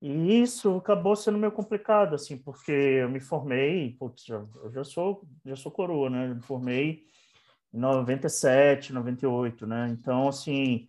E 0.00 0.40
isso 0.40 0.76
acabou 0.76 1.16
sendo 1.16 1.38
meio 1.38 1.52
complicado, 1.52 2.14
assim, 2.14 2.36
porque 2.36 2.70
eu 2.72 3.08
me 3.08 3.20
formei, 3.20 3.96
putz, 3.98 4.24
já, 4.24 4.36
eu 4.36 4.70
já 4.70 4.84
sou, 4.84 5.26
já 5.44 5.56
sou 5.56 5.72
coroa, 5.72 6.08
né? 6.08 6.30
Eu 6.30 6.36
me 6.36 6.42
formei 6.42 7.04
em 7.72 7.78
97, 7.78 8.92
98, 8.92 9.66
né? 9.66 9.88
Então, 9.90 10.28
assim, 10.28 10.86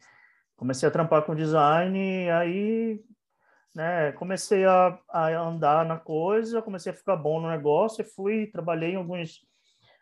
comecei 0.55 0.87
a 0.87 0.91
trampar 0.91 1.23
com 1.23 1.35
design, 1.35 2.29
aí, 2.29 3.03
né, 3.73 4.11
comecei 4.13 4.65
a, 4.65 4.99
a 5.09 5.29
andar 5.39 5.85
na 5.85 5.97
coisa, 5.97 6.61
comecei 6.61 6.91
a 6.91 6.95
ficar 6.95 7.15
bom 7.15 7.41
no 7.41 7.49
negócio, 7.49 8.01
e 8.01 8.05
fui, 8.05 8.47
trabalhei 8.47 8.91
em 8.91 8.97
alguns 8.97 9.47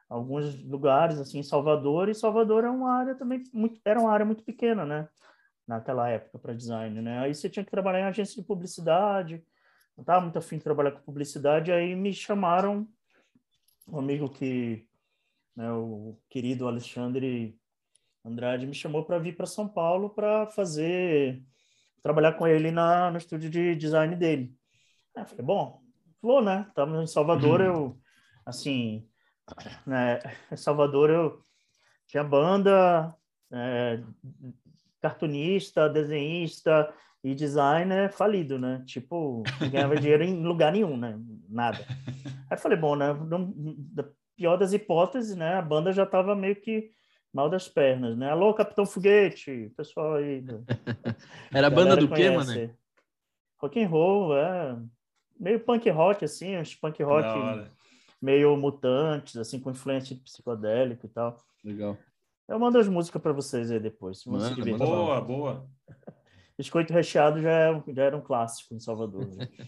alguns 0.09 0.63
lugares 0.63 1.19
assim 1.19 1.39
em 1.39 1.43
Salvador 1.43 2.07
e 2.07 2.15
Salvador 2.15 2.63
é 2.63 2.69
uma 2.69 2.93
área 2.93 3.15
também 3.15 3.43
muito 3.53 3.79
era 3.83 3.99
uma 3.99 4.11
área 4.11 4.25
muito 4.25 4.43
pequena 4.43 4.85
né 4.85 5.07
naquela 5.67 6.09
época 6.09 6.39
para 6.39 6.53
design, 6.53 7.01
né? 7.01 7.19
Aí 7.19 7.35
você 7.35 7.49
tinha 7.49 7.65
que 7.65 7.71
trabalhar 7.71 7.99
em 7.99 8.05
agência 8.05 8.41
de 8.41 8.47
publicidade, 8.47 9.43
não 9.97 10.01
estava 10.01 10.21
muito 10.21 10.37
afim 10.37 10.57
de 10.57 10.63
trabalhar 10.63 10.91
com 10.91 11.01
publicidade, 11.01 11.71
aí 11.71 11.95
me 11.95 12.13
chamaram, 12.13 12.87
um 13.87 13.99
amigo 13.99 14.29
que, 14.29 14.87
né, 15.55 15.71
o 15.71 16.17
querido 16.29 16.67
Alexandre 16.67 17.59
Andrade 18.23 18.67
me 18.67 18.73
chamou 18.73 19.03
para 19.03 19.19
vir 19.19 19.35
para 19.35 19.45
São 19.45 19.67
Paulo 19.67 20.09
para 20.09 20.47
fazer, 20.47 21.43
trabalhar 22.01 22.33
com 22.33 22.47
ele 22.47 22.71
na, 22.71 23.11
no 23.11 23.17
estúdio 23.17 23.49
de 23.49 23.75
design 23.75 24.15
dele. 24.15 24.53
Aí 25.15 25.23
eu 25.23 25.27
falei, 25.27 25.45
bom, 25.45 25.81
vou, 26.21 26.43
né? 26.43 26.65
Estamos 26.69 27.01
em 27.01 27.07
Salvador, 27.13 27.61
eu, 27.61 27.97
assim, 28.45 29.07
né, 29.85 30.19
em 30.51 30.57
Salvador 30.57 31.09
eu 31.09 31.41
tinha 32.05 32.23
banda, 32.23 33.15
é, 33.51 34.03
cartunista, 35.09 35.89
desenhista 35.89 36.93
e 37.23 37.33
designer 37.33 38.11
falido, 38.11 38.59
né? 38.59 38.83
Tipo, 38.85 39.43
não 39.59 39.69
ganhava 39.69 39.95
dinheiro 39.99 40.23
em 40.23 40.43
lugar 40.43 40.71
nenhum, 40.71 40.97
né? 40.97 41.19
Nada. 41.49 41.79
Aí 42.49 42.57
falei, 42.57 42.77
bom, 42.77 42.95
né? 42.95 43.07
Da 43.93 44.05
pior 44.35 44.57
das 44.57 44.71
hipóteses, 44.71 45.35
né? 45.35 45.55
A 45.55 45.61
banda 45.61 45.91
já 45.91 46.03
estava 46.03 46.35
meio 46.35 46.55
que 46.55 46.91
mal 47.33 47.49
das 47.49 47.67
pernas, 47.67 48.17
né? 48.17 48.29
Alô, 48.29 48.53
Capitão 48.53 48.85
Foguete, 48.85 49.71
pessoal 49.75 50.15
aí. 50.15 50.45
Era 51.53 51.67
a 51.67 51.71
banda 51.71 51.95
do 51.95 52.07
quê, 52.07 52.29
mano? 52.29 52.71
Rock 53.59 53.83
and 53.83 53.87
roll, 53.87 54.37
é 54.37 54.77
meio 55.39 55.59
punk 55.59 55.89
rock 55.89 56.25
assim, 56.25 56.57
uns 56.57 56.75
punk 56.75 57.01
rock 57.03 57.27
meio 58.21 58.55
mutantes, 58.57 59.37
assim 59.37 59.59
com 59.59 59.71
influência 59.71 60.15
psicodélico 60.23 61.05
e 61.05 61.09
tal. 61.09 61.37
Legal. 61.63 61.97
Eu 62.47 62.57
mando 62.57 62.77
as 62.77 62.87
músicas 62.87 63.21
para 63.21 63.33
vocês 63.33 63.69
aí 63.69 63.79
depois. 63.79 64.23
Manda, 64.25 64.77
boa, 64.77 65.19
boa. 65.19 65.69
Biscoito 66.57 66.93
recheado 66.93 67.41
já, 67.41 67.51
é, 67.51 67.83
já 67.93 68.03
era 68.03 68.17
um 68.17 68.21
clássico 68.21 68.73
em 68.73 68.79
Salvador. 68.79 69.27
Né? 69.35 69.47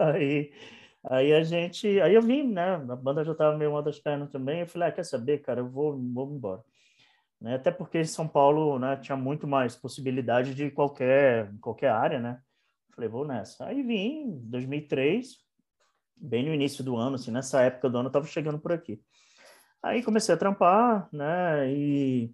Aí, 0.00 0.52
aí 1.02 1.32
a 1.32 1.42
gente, 1.42 2.00
aí 2.00 2.14
eu 2.14 2.22
vim, 2.22 2.44
né? 2.44 2.74
A 2.74 2.94
banda 2.94 3.24
já 3.24 3.32
estava 3.32 3.58
meio 3.58 3.72
mal 3.72 3.82
das 3.82 3.98
pernas 3.98 4.30
também. 4.30 4.60
Eu 4.60 4.66
falei, 4.68 4.86
ah, 4.86 4.92
quer 4.92 5.02
saber, 5.02 5.38
cara, 5.38 5.58
eu 5.58 5.68
vou, 5.68 5.98
vou 6.14 6.32
embora. 6.32 6.62
Né? 7.40 7.56
Até 7.56 7.72
porque 7.72 7.98
em 7.98 8.04
São 8.04 8.28
Paulo, 8.28 8.78
né, 8.78 8.96
tinha 8.98 9.16
muito 9.16 9.44
mais 9.48 9.74
possibilidade 9.74 10.54
de 10.54 10.70
qualquer 10.70 11.52
qualquer 11.60 11.90
área, 11.90 12.20
né? 12.20 12.40
Falei, 12.94 13.10
vou 13.10 13.26
nessa. 13.26 13.66
Aí 13.66 13.82
vim, 13.82 14.28
em 14.28 14.38
2003, 14.48 15.36
bem 16.16 16.44
no 16.44 16.54
início 16.54 16.84
do 16.84 16.96
ano, 16.96 17.16
assim, 17.16 17.32
nessa 17.32 17.60
época 17.62 17.90
do 17.90 17.98
ano, 17.98 18.06
eu 18.06 18.10
estava 18.10 18.26
chegando 18.26 18.60
por 18.60 18.70
aqui. 18.70 19.02
Aí 19.82 20.02
comecei 20.02 20.34
a 20.34 20.38
trampar, 20.38 21.08
né? 21.12 21.72
E 21.72 22.32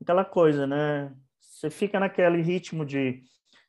aquela 0.00 0.24
coisa, 0.24 0.66
né? 0.66 1.14
Você 1.40 1.70
fica 1.70 1.98
naquele 1.98 2.40
ritmo 2.42 2.84
de, 2.84 3.22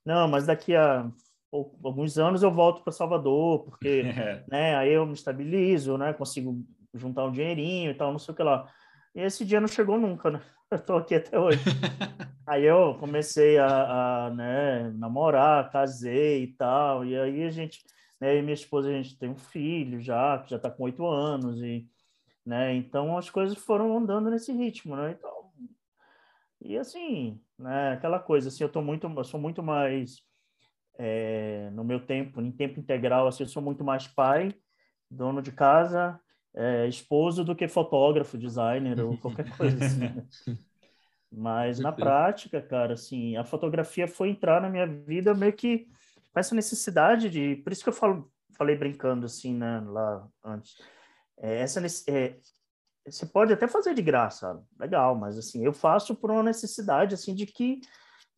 não, 0.05 0.27
mas 0.27 0.45
daqui 0.45 0.75
a 0.75 1.09
alguns 1.51 2.17
anos 2.17 2.43
eu 2.43 2.51
volto 2.51 2.83
para 2.83 2.91
Salvador, 2.91 3.63
porque, 3.63 4.03
né? 4.49 4.75
Aí 4.75 4.91
eu 4.91 5.05
me 5.05 5.13
estabilizo, 5.13 5.97
né? 5.97 6.13
Consigo 6.13 6.63
juntar 6.93 7.25
um 7.25 7.31
dinheirinho 7.31 7.91
e 7.91 7.93
tal, 7.93 8.11
não 8.11 8.19
sei 8.19 8.33
o 8.33 8.37
que 8.37 8.43
lá. 8.43 8.69
E 9.13 9.21
esse 9.21 9.45
dia 9.45 9.59
não 9.61 9.67
chegou 9.67 9.97
nunca, 9.97 10.29
né? 10.29 10.41
Eu 10.71 10.79
tô 10.79 10.97
aqui 10.97 11.15
até 11.15 11.39
hoje. 11.39 11.59
aí 12.47 12.65
eu 12.65 12.95
comecei 12.95 13.55
a, 13.59 14.25
a 14.25 14.29
né, 14.31 14.91
namorar, 14.95 15.69
casei 15.71 16.43
e 16.43 16.47
tal, 16.47 17.05
e 17.05 17.15
aí 17.15 17.43
a 17.43 17.51
gente, 17.51 17.83
né, 18.19 18.35
e 18.35 18.41
minha 18.41 18.55
esposa, 18.55 18.89
a 18.89 18.91
gente 18.91 19.17
tem 19.17 19.29
um 19.29 19.37
filho 19.37 20.01
já, 20.01 20.39
que 20.39 20.49
já 20.49 20.57
está 20.57 20.69
com 20.69 20.83
oito 20.83 21.05
anos, 21.05 21.61
e 21.61 21.87
né? 22.45 22.75
Então 22.75 23.17
as 23.17 23.29
coisas 23.29 23.57
foram 23.57 23.97
andando 23.97 24.29
nesse 24.29 24.51
ritmo, 24.53 24.95
né? 24.95 25.15
Então, 25.17 25.51
e 26.61 26.77
assim, 26.77 27.41
né? 27.57 27.93
Aquela 27.93 28.19
coisa, 28.19 28.49
assim, 28.49 28.63
eu 28.63 28.69
tô 28.69 28.81
muito, 28.81 29.07
eu 29.07 29.23
sou 29.23 29.39
muito 29.39 29.63
mais 29.63 30.17
é, 30.97 31.69
no 31.71 31.83
meu 31.83 31.99
tempo, 31.99 32.41
em 32.41 32.51
tempo 32.51 32.79
integral, 32.79 33.27
assim, 33.27 33.43
eu 33.43 33.49
sou 33.49 33.61
muito 33.61 33.83
mais 33.83 34.07
pai, 34.07 34.53
dono 35.09 35.41
de 35.41 35.51
casa, 35.51 36.19
é, 36.53 36.87
esposo 36.87 37.43
do 37.43 37.55
que 37.55 37.67
fotógrafo, 37.67 38.37
designer 38.37 38.99
ou 39.01 39.17
qualquer 39.17 39.49
coisa 39.57 39.83
assim. 39.83 39.99
Né? 39.99 40.27
Mas 41.31 41.79
na 41.79 41.91
prática, 41.91 42.61
cara, 42.61 42.93
assim, 42.93 43.35
a 43.35 43.43
fotografia 43.43 44.07
foi 44.07 44.29
entrar 44.29 44.61
na 44.61 44.69
minha 44.69 44.87
vida 44.87 45.33
meio 45.33 45.51
que 45.51 45.87
com 46.31 46.39
essa 46.39 46.55
necessidade 46.55 47.29
de, 47.29 47.57
por 47.57 47.73
isso 47.73 47.83
que 47.83 47.89
eu 47.89 47.93
falo, 47.93 48.31
falei 48.57 48.75
brincando 48.75 49.25
assim, 49.25 49.53
né, 49.53 49.81
lá 49.85 50.27
antes 50.43 50.77
é, 51.37 51.59
essa 51.59 51.81
é, 52.09 52.37
você 53.05 53.25
pode 53.25 53.53
até 53.53 53.67
fazer 53.67 53.93
de 53.93 54.01
graça, 54.01 54.61
legal, 54.79 55.15
mas 55.15 55.37
assim, 55.37 55.63
eu 55.63 55.73
faço 55.73 56.15
por 56.15 56.31
uma 56.31 56.43
necessidade 56.43 57.13
assim 57.13 57.35
de 57.35 57.45
que, 57.45 57.79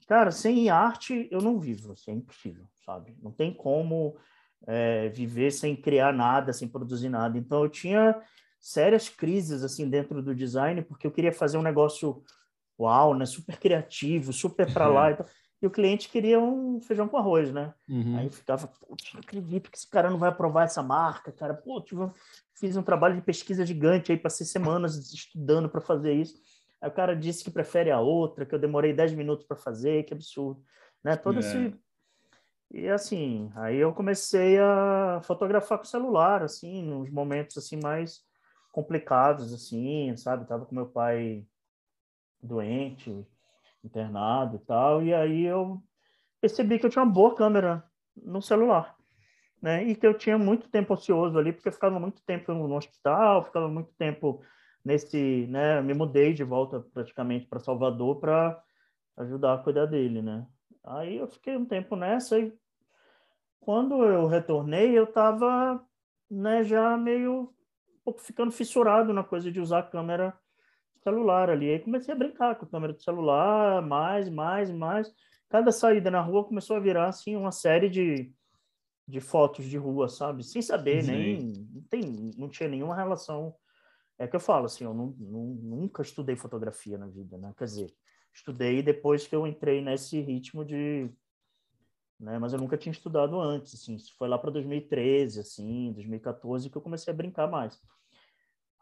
cara, 0.08 0.32
sem 0.32 0.70
arte 0.70 1.28
eu 1.32 1.42
não 1.42 1.60
vivo, 1.60 1.94
assim, 1.94 2.12
é 2.12 2.14
impossível, 2.16 2.66
sabe? 2.86 3.18
Não 3.22 3.32
tem 3.32 3.54
como 3.54 4.18
é, 4.66 5.10
viver 5.10 5.52
sem 5.52 5.76
criar 5.76 6.12
nada, 6.12 6.52
sem 6.52 6.68
produzir 6.68 7.10
nada. 7.10 7.38
Então 7.38 7.64
eu 7.64 7.70
tinha 7.70 8.22
sérias 8.60 9.08
crises 9.08 9.64
assim 9.64 9.90
dentro 9.90 10.22
do 10.22 10.36
design 10.36 10.82
porque 10.82 11.06
eu 11.08 11.12
queria 11.12 11.32
fazer 11.32 11.58
um 11.58 11.64
negócio 11.64 12.24
uau, 12.80 13.14
né, 13.16 13.26
super 13.26 13.58
criativo, 13.58 14.34
super 14.34 14.72
para 14.72 14.88
lá. 14.90 15.12
Então, 15.12 15.26
e 15.62 15.66
o 15.66 15.72
cliente 15.72 16.10
queria 16.10 16.40
um 16.40 16.80
feijão 16.80 17.08
com 17.08 17.18
arroz, 17.18 17.52
né? 17.52 17.74
Uhum. 17.90 18.18
Aí 18.18 18.26
eu 18.26 18.32
ficava, 18.32 18.68
putz, 18.68 19.14
não 19.14 19.22
acredito 19.22 19.72
que 19.72 19.78
esse 19.78 19.90
cara 19.90 20.10
não 20.10 20.20
vai 20.20 20.30
aprovar 20.30 20.66
essa 20.66 20.84
marca, 20.84 21.32
cara. 21.32 21.54
Pô, 21.54 21.84
fiz 22.54 22.78
um 22.78 22.84
trabalho 22.84 23.16
de 23.16 23.22
pesquisa 23.22 23.66
gigante 23.66 24.12
aí, 24.12 24.18
passei 24.18 24.46
semanas 24.46 25.12
estudando 25.12 25.68
para 25.68 25.82
fazer 25.82 26.14
isso. 26.14 26.40
Aí 26.80 26.90
o 26.90 26.94
cara 26.94 27.16
disse 27.16 27.44
que 27.44 27.50
prefere 27.50 27.90
a 27.90 28.00
outra, 28.00 28.46
que 28.46 28.54
eu 28.54 28.60
demorei 28.60 28.94
10 28.94 29.14
minutos 29.14 29.48
para 29.48 29.58
fazer, 29.58 30.04
que 30.04 30.14
absurdo. 30.14 30.64
Né? 31.04 31.16
Todo 31.16 31.38
é. 31.38 31.40
esse... 31.40 31.76
E 32.70 32.90
assim, 32.90 33.50
aí 33.56 33.78
eu 33.78 33.94
comecei 33.94 34.60
a 34.60 35.22
fotografar 35.24 35.78
com 35.78 35.86
celular, 35.86 36.44
assim, 36.44 36.84
nos 36.84 37.10
momentos 37.10 37.58
assim 37.58 37.80
mais 37.82 38.22
complicados, 38.74 39.54
assim, 39.54 40.16
sabe? 40.18 40.46
Tava 40.46 40.66
com 40.66 40.76
meu 40.76 40.86
pai 40.86 41.48
doente, 42.44 43.26
internado 43.84 44.58
e 44.58 44.60
tal, 44.60 45.04
e 45.04 45.14
aí 45.14 45.44
eu 45.44 45.82
percebi 46.42 46.80
que 46.80 46.86
eu 46.86 46.90
tinha 46.90 47.04
uma 47.04 47.12
boa 47.12 47.36
câmera 47.36 47.84
no 48.16 48.42
celular, 48.42 48.96
né? 49.62 49.84
E 49.84 49.96
que 49.96 50.06
eu 50.06 50.14
tinha 50.14 50.38
muito 50.38 50.70
tempo 50.70 50.94
ocioso 50.94 51.38
ali, 51.38 51.54
porque 51.54 51.70
eu 51.70 51.74
ficava 51.74 52.00
muito 52.00 52.22
tempo 52.24 52.54
no 52.54 52.76
hospital, 52.76 53.46
ficava 53.46 53.68
muito 53.68 53.92
tempo 53.98 54.42
nesse, 54.84 55.48
né? 55.48 55.82
Me 55.82 55.94
mudei 55.94 56.34
de 56.34 56.44
volta 56.44 56.80
praticamente 56.94 57.46
para 57.48 57.60
Salvador 57.60 58.20
para 58.20 58.62
ajudar 59.18 59.54
a 59.54 59.58
cuidar 59.58 59.86
dele, 59.86 60.22
né? 60.22 60.46
Aí 60.84 61.18
eu 61.18 61.28
fiquei 61.28 61.58
um 61.58 61.66
tempo 61.66 61.96
nessa 61.96 62.40
e 62.40 62.54
quando 63.60 64.02
eu 64.06 64.28
retornei, 64.28 64.98
eu 64.98 65.04
estava, 65.04 65.86
né, 66.32 66.64
já 66.64 66.96
meio 66.96 67.42
um 67.42 68.00
pouco 68.06 68.22
ficando 68.22 68.50
fissurado 68.50 69.12
na 69.12 69.26
coisa 69.26 69.52
de 69.52 69.60
usar 69.60 69.80
a 69.80 69.84
câmera 69.84 70.34
celular 71.02 71.50
ali. 71.50 71.70
Aí 71.70 71.80
comecei 71.80 72.14
a 72.14 72.18
brincar 72.18 72.56
com 72.56 72.66
a 72.66 72.68
câmera 72.68 72.94
do 72.94 73.02
celular, 73.02 73.82
mais, 73.82 74.30
mais, 74.30 74.72
mais. 74.72 75.12
Cada 75.50 75.72
saída 75.72 76.12
na 76.12 76.22
rua 76.22 76.46
começou 76.46 76.76
a 76.76 76.80
virar 76.80 77.08
assim 77.08 77.36
uma 77.36 77.52
série 77.52 77.90
de, 77.90 78.32
de 79.08 79.20
fotos 79.20 79.66
de 79.66 79.78
rua, 79.78 80.10
sabe? 80.10 80.44
Sem 80.44 80.62
saber, 80.62 81.04
Sim. 81.04 81.12
nem 81.12 81.68
não, 81.74 81.82
tem, 81.84 82.32
não 82.38 82.50
tinha 82.50 82.70
nenhuma 82.70 82.96
relação. 82.96 83.56
É 84.18 84.28
que 84.28 84.36
eu 84.36 84.40
falo 84.40 84.66
assim, 84.66 84.84
eu 84.84 84.94
não, 84.94 85.16
não, 85.20 85.46
nunca 85.46 86.02
estudei 86.02 86.36
fotografia 86.36 86.98
na 86.98 87.08
vida, 87.08 87.38
né? 87.38 87.54
Quer 87.58 87.66
dizer, 87.66 87.94
estudei 88.34 88.82
depois 88.82 89.28
que 89.28 89.36
eu 89.36 89.46
entrei 89.46 89.82
nesse 89.82 90.20
ritmo 90.20 90.66
de 90.66 91.10
né? 92.20 92.40
Mas 92.40 92.54
eu 92.54 92.60
nunca 92.60 92.78
tinha 92.78 92.92
estudado 92.92 93.40
antes, 93.40 93.74
assim. 93.76 93.98
Foi 94.18 94.28
lá 94.28 94.38
para 94.38 94.52
2013, 94.52 95.40
assim, 95.40 95.92
2014 95.94 96.70
que 96.70 96.76
eu 96.76 96.82
comecei 96.82 97.14
a 97.14 97.16
brincar 97.16 97.48
mais. 97.48 97.80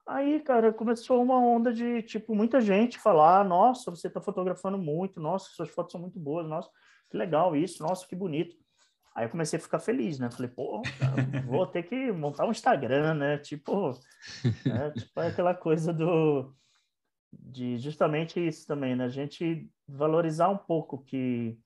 Aí, 0.07 0.39
cara, 0.39 0.71
começou 0.71 1.21
uma 1.21 1.39
onda 1.39 1.73
de, 1.73 2.03
tipo, 2.03 2.35
muita 2.35 2.61
gente 2.61 2.99
falar, 2.99 3.43
nossa, 3.43 3.89
você 3.89 4.07
está 4.07 4.21
fotografando 4.21 4.77
muito, 4.77 5.19
nossa, 5.19 5.49
suas 5.49 5.69
fotos 5.69 5.93
são 5.93 6.01
muito 6.01 6.19
boas, 6.19 6.47
nossa, 6.47 6.69
que 7.09 7.17
legal 7.17 7.55
isso, 7.55 7.81
nossa, 7.81 8.07
que 8.07 8.15
bonito. 8.15 8.55
Aí 9.15 9.25
eu 9.25 9.29
comecei 9.29 9.57
a 9.57 9.61
ficar 9.61 9.79
feliz, 9.79 10.19
né? 10.19 10.29
Falei, 10.29 10.51
pô, 10.51 10.81
cara, 10.99 11.15
vou 11.47 11.65
ter 11.65 11.83
que 11.83 12.11
montar 12.11 12.45
um 12.45 12.51
Instagram, 12.51 13.13
né? 13.13 13.37
Tipo, 13.37 13.91
né? 14.65 14.91
tipo 14.91 15.19
é 15.21 15.27
aquela 15.27 15.55
coisa 15.55 15.93
do 15.93 16.53
de 17.31 17.77
justamente 17.77 18.45
isso 18.45 18.67
também, 18.67 18.95
né? 18.95 19.05
A 19.05 19.09
gente 19.09 19.69
valorizar 19.87 20.49
um 20.49 20.57
pouco 20.57 21.03
que 21.03 21.57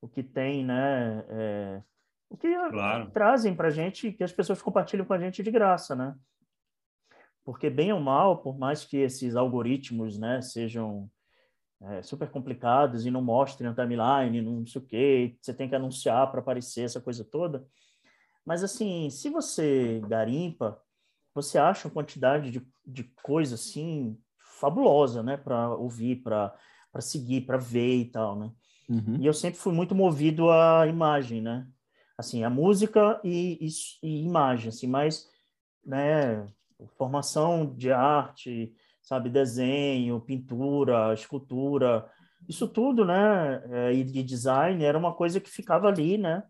o 0.00 0.08
que 0.08 0.22
tem, 0.22 0.64
né? 0.64 1.24
É, 1.28 1.82
o 2.30 2.36
que 2.36 2.52
claro. 2.70 3.10
trazem 3.10 3.54
para 3.54 3.70
gente, 3.70 4.12
que 4.12 4.24
as 4.24 4.32
pessoas 4.32 4.62
compartilham 4.62 5.04
com 5.04 5.12
a 5.12 5.18
gente 5.18 5.42
de 5.42 5.50
graça, 5.50 5.94
né? 5.94 6.14
Porque 7.46 7.70
bem 7.70 7.92
ou 7.92 8.00
mal, 8.00 8.38
por 8.38 8.58
mais 8.58 8.84
que 8.84 8.96
esses 8.96 9.36
algoritmos, 9.36 10.18
né, 10.18 10.42
sejam 10.42 11.08
é, 11.80 12.02
super 12.02 12.28
complicados 12.28 13.06
e 13.06 13.10
não 13.10 13.22
mostrem 13.22 13.70
a 13.70 13.72
timeline, 13.72 14.42
não 14.42 14.66
sei 14.66 14.82
o 14.82 14.84
quê, 14.84 15.38
você 15.40 15.54
tem 15.54 15.68
que 15.68 15.76
anunciar 15.76 16.28
para 16.28 16.40
aparecer 16.40 16.82
essa 16.82 17.00
coisa 17.00 17.24
toda. 17.24 17.64
Mas 18.44 18.64
assim, 18.64 19.08
se 19.10 19.30
você 19.30 20.02
garimpa, 20.08 20.82
você 21.32 21.56
acha 21.56 21.86
uma 21.86 21.94
quantidade 21.94 22.50
de, 22.50 22.66
de 22.84 23.04
coisa 23.22 23.54
assim 23.54 24.18
fabulosa, 24.58 25.22
né, 25.22 25.36
para 25.36 25.70
ouvir, 25.70 26.16
para 26.24 26.52
seguir, 26.98 27.42
para 27.42 27.58
ver 27.58 27.94
e 27.94 28.04
tal, 28.06 28.36
né? 28.36 28.50
Uhum. 28.88 29.18
E 29.20 29.26
eu 29.26 29.32
sempre 29.32 29.60
fui 29.60 29.72
muito 29.72 29.94
movido 29.94 30.50
à 30.50 30.84
imagem, 30.88 31.40
né? 31.40 31.68
Assim, 32.18 32.42
a 32.42 32.50
música 32.50 33.20
e, 33.22 33.58
e, 33.60 33.68
e 34.02 34.24
imagem, 34.24 34.70
assim, 34.70 34.88
mas, 34.88 35.28
né, 35.84 36.48
formação 36.96 37.74
de 37.74 37.90
arte, 37.90 38.74
sabe, 39.02 39.30
desenho, 39.30 40.20
pintura, 40.20 41.14
escultura, 41.14 42.08
isso 42.48 42.68
tudo, 42.68 43.04
né, 43.04 43.62
é, 43.70 43.92
e 43.94 44.04
de 44.04 44.22
design 44.22 44.84
era 44.84 44.98
uma 44.98 45.14
coisa 45.14 45.40
que 45.40 45.50
ficava 45.50 45.88
ali, 45.88 46.18
né? 46.18 46.42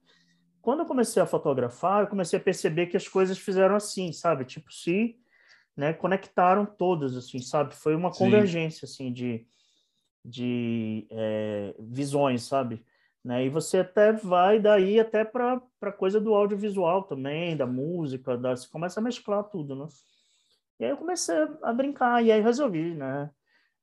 Quando 0.60 0.80
eu 0.80 0.86
comecei 0.86 1.22
a 1.22 1.26
fotografar, 1.26 2.02
eu 2.02 2.08
comecei 2.08 2.38
a 2.38 2.42
perceber 2.42 2.86
que 2.86 2.96
as 2.96 3.06
coisas 3.06 3.38
fizeram 3.38 3.76
assim, 3.76 4.12
sabe, 4.12 4.44
tipo 4.44 4.72
se, 4.72 5.16
né, 5.76 5.92
conectaram 5.92 6.66
todas, 6.66 7.16
assim, 7.16 7.40
sabe? 7.40 7.74
Foi 7.74 7.94
uma 7.94 8.12
Sim. 8.12 8.24
convergência, 8.24 8.84
assim, 8.84 9.12
de, 9.12 9.46
de 10.24 11.06
é, 11.10 11.74
visões, 11.78 12.42
sabe? 12.42 12.84
Né? 13.26 13.44
E 13.44 13.48
você 13.48 13.78
até 13.78 14.12
vai 14.12 14.60
daí 14.60 15.00
até 15.00 15.24
para 15.24 15.60
a 15.82 15.92
coisa 15.92 16.20
do 16.20 16.34
audiovisual 16.34 17.02
também, 17.02 17.56
da 17.56 17.66
música, 17.66 18.36
da, 18.36 18.56
você 18.56 18.68
começa 18.68 19.00
a 19.00 19.02
mesclar 19.02 19.44
tudo, 19.44 19.74
né? 19.74 19.86
E 20.78 20.84
aí 20.84 20.90
eu 20.90 20.96
comecei 20.96 21.36
a 21.62 21.72
brincar, 21.72 22.22
e 22.22 22.30
aí 22.30 22.40
resolvi, 22.40 22.94
né? 22.94 23.30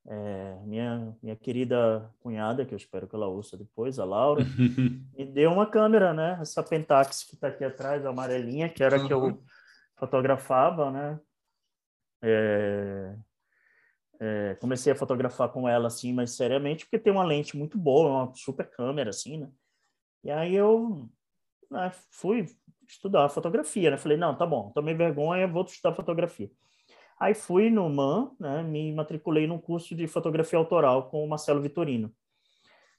É, 0.05 0.59
minha, 0.65 1.15
minha 1.23 1.35
querida 1.35 2.13
cunhada, 2.19 2.65
que 2.65 2.73
eu 2.73 2.77
espero 2.77 3.07
que 3.07 3.15
ela 3.15 3.27
ouça 3.27 3.57
depois, 3.57 3.99
a 3.99 4.05
Laura, 4.05 4.43
me 5.17 5.25
deu 5.25 5.51
uma 5.51 5.65
câmera, 5.65 6.13
né? 6.13 6.37
Essa 6.41 6.61
Pentax 6.61 7.23
que 7.23 7.35
está 7.35 7.47
aqui 7.47 7.63
atrás, 7.63 8.05
a 8.05 8.09
amarelinha, 8.09 8.69
que 8.69 8.83
era 8.83 8.99
uhum. 8.99 9.07
que 9.07 9.13
eu 9.13 9.43
fotografava, 9.97 10.91
né? 10.91 11.19
É, 12.21 13.15
é, 14.19 14.55
comecei 14.55 14.91
a 14.93 14.95
fotografar 14.95 15.49
com 15.49 15.67
ela, 15.67 15.87
assim, 15.87 16.13
mas 16.13 16.31
seriamente, 16.31 16.85
porque 16.85 16.99
tem 16.99 17.11
uma 17.11 17.23
lente 17.23 17.57
muito 17.57 17.77
boa, 17.77 18.25
uma 18.25 18.35
super 18.35 18.69
câmera, 18.69 19.09
assim, 19.09 19.37
né? 19.37 19.49
E 20.23 20.31
aí 20.31 20.55
eu 20.55 21.09
né, 21.71 21.91
fui 22.11 22.45
estudar 22.87 23.27
fotografia, 23.29 23.91
né? 23.91 23.97
Falei, 23.97 24.17
não, 24.17 24.35
tá 24.37 24.45
bom, 24.45 24.71
tomei 24.71 24.93
vergonha, 24.93 25.47
vou 25.47 25.63
estudar 25.63 25.95
fotografia. 25.95 26.49
Aí 27.23 27.33
fui 27.33 27.69
no 27.69 27.89
MAN, 27.89 28.31
né? 28.37 28.61
Me 28.63 28.91
matriculei 28.91 29.47
num 29.47 29.57
curso 29.57 29.95
de 29.95 30.07
fotografia 30.07 30.59
autoral 30.59 31.09
com 31.09 31.23
o 31.23 31.29
Marcelo 31.29 31.61
Vitorino. 31.61 32.13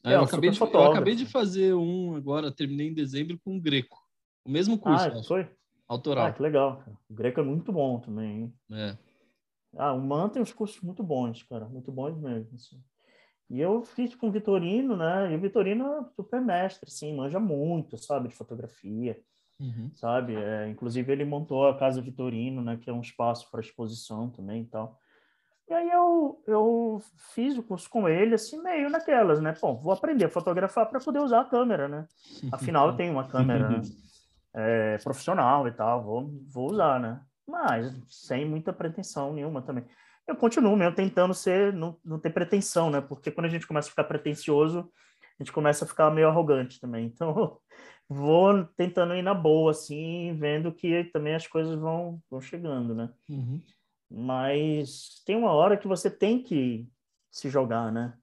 Ah, 0.02 0.12
eu, 0.12 0.20
é, 0.20 0.24
acabei 0.24 0.48
de, 0.48 0.58
eu 0.58 0.82
acabei 0.82 1.14
de 1.14 1.26
fazer 1.26 1.74
um 1.74 2.16
agora, 2.16 2.50
terminei 2.50 2.88
em 2.88 2.94
dezembro 2.94 3.38
com 3.44 3.54
o 3.54 3.60
Greco. 3.60 4.02
O 4.42 4.50
mesmo 4.50 4.78
curso. 4.78 5.06
Ah, 5.06 5.22
foi? 5.24 5.46
Autoral. 5.86 6.24
Ah, 6.24 6.32
que 6.32 6.40
legal. 6.40 6.82
O 7.06 7.12
Greco 7.12 7.38
é 7.38 7.42
muito 7.42 7.70
bom 7.70 8.00
também. 8.00 8.44
Hein? 8.44 8.54
É. 8.72 8.96
Ah, 9.76 9.92
o 9.92 10.00
MAN 10.00 10.30
tem 10.30 10.40
uns 10.40 10.54
cursos 10.54 10.80
muito 10.80 11.02
bons, 11.02 11.42
cara. 11.42 11.66
Muito 11.66 11.92
bons 11.92 12.16
mesmo. 12.16 12.48
Assim. 12.54 12.82
E 13.50 13.60
eu 13.60 13.82
fiz 13.82 14.14
com 14.14 14.28
o 14.28 14.32
Vitorino, 14.32 14.96
né? 14.96 15.34
E 15.34 15.36
o 15.36 15.40
Vitorino 15.40 15.84
é 15.98 16.04
super 16.16 16.40
mestre, 16.40 16.90
sim, 16.90 17.14
manja 17.14 17.38
muito, 17.38 17.98
sabe, 17.98 18.28
de 18.28 18.34
fotografia, 18.34 19.20
uhum. 19.60 19.90
sabe? 19.94 20.34
É, 20.34 20.68
inclusive 20.68 21.10
ele 21.12 21.24
montou 21.24 21.66
a 21.66 21.76
Casa 21.76 22.00
Vitorino, 22.00 22.62
né? 22.62 22.78
Que 22.80 22.90
é 22.90 22.92
um 22.92 23.00
espaço 23.00 23.50
para 23.50 23.60
exposição 23.60 24.30
também 24.30 24.62
e 24.62 24.66
tal. 24.66 24.98
E 25.68 25.72
aí 25.72 25.88
eu, 25.90 26.42
eu 26.46 27.02
fiz 27.34 27.56
o 27.56 27.62
curso 27.62 27.88
com 27.88 28.06
ele, 28.06 28.34
assim, 28.34 28.62
meio 28.62 28.90
naquelas, 28.90 29.40
né? 29.40 29.54
Bom, 29.60 29.80
vou 29.80 29.92
aprender 29.92 30.26
a 30.26 30.30
fotografar 30.30 30.86
para 30.86 31.00
poder 31.00 31.20
usar 31.20 31.40
a 31.40 31.48
câmera, 31.48 31.88
né? 31.88 32.06
Afinal, 32.52 32.88
eu 32.88 32.96
tenho 32.96 33.12
uma 33.12 33.26
câmera 33.26 33.80
é, 34.52 34.98
profissional 34.98 35.66
e 35.66 35.72
tal, 35.72 36.02
vou, 36.02 36.30
vou 36.48 36.70
usar, 36.70 37.00
né? 37.00 37.20
Mas 37.48 37.94
sem 38.08 38.44
muita 38.44 38.72
pretensão 38.72 39.32
nenhuma 39.32 39.62
também 39.62 39.84
eu 40.26 40.36
continuo 40.36 40.76
mesmo 40.76 40.94
tentando 40.94 41.34
ser, 41.34 41.72
não, 41.72 41.96
não 42.04 42.18
ter 42.18 42.30
pretensão, 42.30 42.90
né? 42.90 43.00
Porque 43.00 43.30
quando 43.30 43.46
a 43.46 43.50
gente 43.50 43.66
começa 43.66 43.88
a 43.88 43.90
ficar 43.90 44.04
pretencioso, 44.04 44.90
a 45.38 45.42
gente 45.42 45.52
começa 45.52 45.84
a 45.84 45.88
ficar 45.88 46.10
meio 46.10 46.28
arrogante 46.28 46.80
também. 46.80 47.06
Então, 47.06 47.58
vou 48.08 48.64
tentando 48.76 49.14
ir 49.14 49.22
na 49.22 49.34
boa, 49.34 49.72
assim, 49.72 50.34
vendo 50.38 50.72
que 50.72 51.04
também 51.04 51.34
as 51.34 51.46
coisas 51.46 51.78
vão, 51.78 52.20
vão 52.30 52.40
chegando, 52.40 52.94
né? 52.94 53.10
Uhum. 53.28 53.60
Mas 54.10 55.22
tem 55.26 55.36
uma 55.36 55.52
hora 55.52 55.76
que 55.76 55.88
você 55.88 56.10
tem 56.10 56.42
que 56.42 56.88
se 57.30 57.50
jogar, 57.50 57.90
né? 57.90 58.16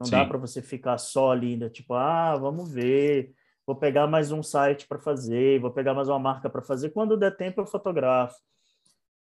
Não 0.00 0.06
Sim. 0.06 0.12
dá 0.12 0.24
para 0.24 0.38
você 0.38 0.60
ficar 0.60 0.98
só 0.98 1.30
ali, 1.30 1.56
né? 1.56 1.68
tipo, 1.70 1.94
ah, 1.94 2.34
vamos 2.36 2.72
ver, 2.72 3.32
vou 3.64 3.76
pegar 3.76 4.08
mais 4.08 4.32
um 4.32 4.42
site 4.42 4.88
para 4.88 4.98
fazer, 4.98 5.60
vou 5.60 5.70
pegar 5.70 5.94
mais 5.94 6.08
uma 6.08 6.18
marca 6.18 6.50
para 6.50 6.62
fazer. 6.62 6.90
Quando 6.90 7.16
der 7.16 7.36
tempo, 7.36 7.60
eu 7.60 7.66
fotografo. 7.66 8.36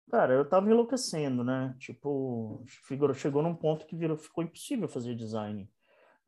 Cara, 0.08 0.34
eu 0.34 0.48
tava 0.48 0.70
enlouquecendo, 0.70 1.42
né? 1.42 1.74
Tipo, 1.78 2.64
chegou 3.14 3.42
num 3.42 3.54
ponto 3.54 3.84
que 3.86 3.96
virou, 3.96 4.16
ficou 4.16 4.44
impossível 4.44 4.88
fazer 4.88 5.14
design 5.14 5.68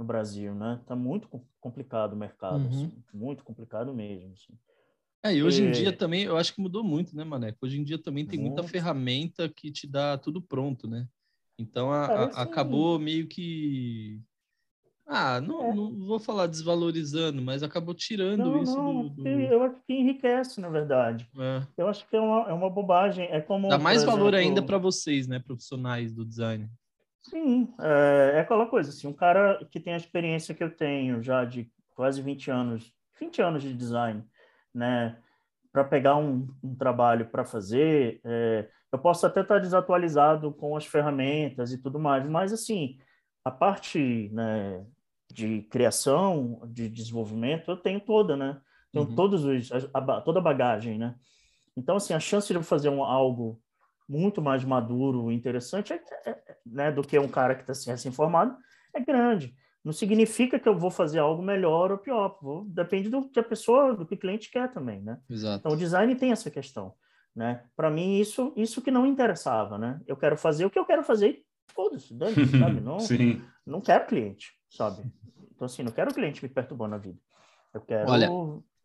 no 0.03 0.07
Brasil, 0.07 0.55
né? 0.55 0.81
Tá 0.85 0.97
muito 0.97 1.29
complicado 1.61 2.13
o 2.13 2.17
mercado, 2.17 2.59
uhum. 2.59 2.69
assim, 2.69 2.93
muito 3.15 3.45
complicado 3.45 3.95
mesmo. 3.95 4.33
Assim. 4.33 4.53
É, 5.25 5.35
e 5.35 5.43
hoje 5.43 5.63
e... 5.63 5.69
em 5.69 5.71
dia 5.71 5.93
também, 5.93 6.25
eu 6.25 6.37
acho 6.37 6.53
que 6.53 6.61
mudou 6.61 6.83
muito, 6.83 7.17
né, 7.17 7.23
Maneco? 7.23 7.65
Hoje 7.65 7.81
em 7.81 7.85
dia 7.85 7.99
também 7.99 8.27
tem 8.27 8.41
muito. 8.41 8.55
muita 8.55 8.69
ferramenta 8.69 9.49
que 9.49 9.71
te 9.71 9.87
dá 9.87 10.19
tudo 10.19 10.43
pronto, 10.43 10.89
né? 10.89 11.07
Então 11.57 11.93
a, 11.93 12.07
a, 12.07 12.25
acabou 12.43 12.99
meio 12.99 13.29
que 13.29 14.21
ah, 15.07 15.41
não, 15.41 15.65
é. 15.65 15.75
não 15.75 16.07
vou 16.07 16.19
falar 16.19 16.47
desvalorizando, 16.47 17.43
mas 17.43 17.63
acabou 17.63 17.95
tirando 17.95 18.39
não, 18.39 18.63
isso 18.63 18.77
não, 18.77 19.09
do, 19.09 19.23
do... 19.23 19.29
Eu 19.29 19.63
acho 19.63 19.77
que 19.87 19.93
enriquece, 19.93 20.61
na 20.61 20.69
verdade. 20.69 21.29
É. 21.39 21.63
Eu 21.77 21.87
acho 21.87 22.09
que 22.09 22.17
é 22.17 22.21
uma, 22.21 22.49
é 22.49 22.53
uma 22.53 22.71
bobagem. 22.71 23.27
É 23.27 23.41
como, 23.41 23.69
Dá 23.69 23.79
mais 23.79 23.99
exemplo... 23.99 24.17
valor 24.17 24.35
ainda 24.35 24.63
para 24.63 24.79
vocês, 24.79 25.29
né, 25.29 25.39
profissionais 25.39 26.13
do 26.13 26.25
design. 26.25 26.69
Sim, 27.23 27.73
é, 27.81 28.33
é, 28.37 28.41
aquela 28.41 28.67
coisa, 28.67 28.91
assim, 28.91 29.07
um 29.07 29.13
cara 29.13 29.65
que 29.71 29.79
tem 29.79 29.95
a 29.95 29.97
experiência 29.97 30.55
que 30.55 30.63
eu 30.63 30.75
tenho 30.75 31.23
já 31.23 31.45
de 31.45 31.71
quase 31.95 32.21
20 32.21 32.51
anos, 32.51 32.93
20 33.19 33.41
anos 33.41 33.63
de 33.63 33.73
design, 33.73 34.25
né, 34.75 35.19
para 35.73 35.85
pegar 35.85 36.17
um, 36.17 36.49
um 36.63 36.75
trabalho 36.75 37.27
para 37.27 37.45
fazer, 37.45 38.21
é, 38.25 38.69
eu 38.91 38.99
posso 38.99 39.25
até 39.25 39.41
estar 39.41 39.59
desatualizado 39.59 40.53
com 40.53 40.77
as 40.77 40.85
ferramentas 40.85 41.73
e 41.73 41.79
tudo 41.79 41.99
mais, 41.99 42.29
mas, 42.29 42.53
assim, 42.53 42.99
a 43.45 43.51
parte 43.51 44.29
né, 44.33 44.85
de 45.33 45.63
criação, 45.63 46.61
de 46.67 46.89
desenvolvimento, 46.89 47.71
eu 47.71 47.77
tenho 47.77 48.01
toda, 48.01 48.37
né? 48.37 48.61
Tenho 48.93 49.07
uhum. 49.07 49.15
todos 49.15 49.45
os, 49.45 49.71
a, 49.95 50.21
toda 50.21 50.39
a 50.39 50.43
bagagem, 50.43 50.99
né? 50.99 51.15
Então, 51.77 51.97
assim, 51.97 52.13
a 52.13 52.21
chance 52.21 52.49
de 52.49 52.55
eu 52.55 52.63
fazer 52.63 52.91
um, 52.91 53.03
algo 53.03 53.59
muito 54.13 54.43
mais 54.43 54.63
maduro, 54.63 55.33
interessante, 55.33 55.95
é, 55.95 56.03
é, 56.27 56.31
é 56.31 56.57
né, 56.67 56.93
do 56.93 57.03
que 57.03 57.19
um 57.19 57.29
cara 57.29 57.55
que 57.55 57.63
está 57.63 57.73
assim, 57.73 57.91
recém-formado, 57.91 58.55
é 58.95 59.01
grande. 59.01 59.57
Não 59.83 59.93
significa 59.93 60.61
que 60.61 60.69
eu 60.69 60.79
vou 60.79 60.91
fazer 60.91 61.19
algo 61.19 61.43
melhor 61.43 61.91
ou 61.91 61.99
pior. 61.99 62.39
Vou, 62.41 62.65
depende 62.67 63.09
do 63.09 63.29
que 63.29 63.41
a 63.41 63.43
pessoa, 63.43 63.97
do 63.97 64.07
que 64.07 64.15
o 64.15 64.19
cliente 64.19 64.51
quer 64.51 64.71
também, 64.71 65.01
né? 65.01 65.19
Exato. 65.29 65.61
Então, 65.61 65.73
o 65.73 65.77
design 65.77 66.15
tem 66.15 66.31
essa 66.31 66.51
questão, 66.51 66.95
né? 67.35 67.65
Para 67.75 67.91
mim, 67.91 68.21
isso, 68.21 68.53
isso 68.55 68.83
que 68.83 68.91
não 68.91 69.07
interessava, 69.07 69.79
né? 69.79 69.99
Eu 70.07 70.17
quero 70.17 70.37
fazer 70.37 70.67
o 70.67 70.71
que 70.71 70.79
eu 70.79 70.85
quero 70.85 71.03
fazer 71.03 71.43
foda-se, 71.75 72.15
sabe? 72.61 72.81
Não, 72.81 73.01
Sim. 73.01 73.43
não 73.67 73.81
quero 73.81 74.07
cliente, 74.07 74.53
sabe? 74.71 75.03
Então, 75.55 75.65
assim, 75.65 75.83
não 75.83 75.91
quero 75.91 76.15
cliente 76.15 76.45
me 76.45 76.51
perturbando 76.51 76.91
na 76.91 76.99
vida. 76.99 77.19
Eu 77.73 77.81
quero. 77.81 78.11
Olha, 78.11 78.29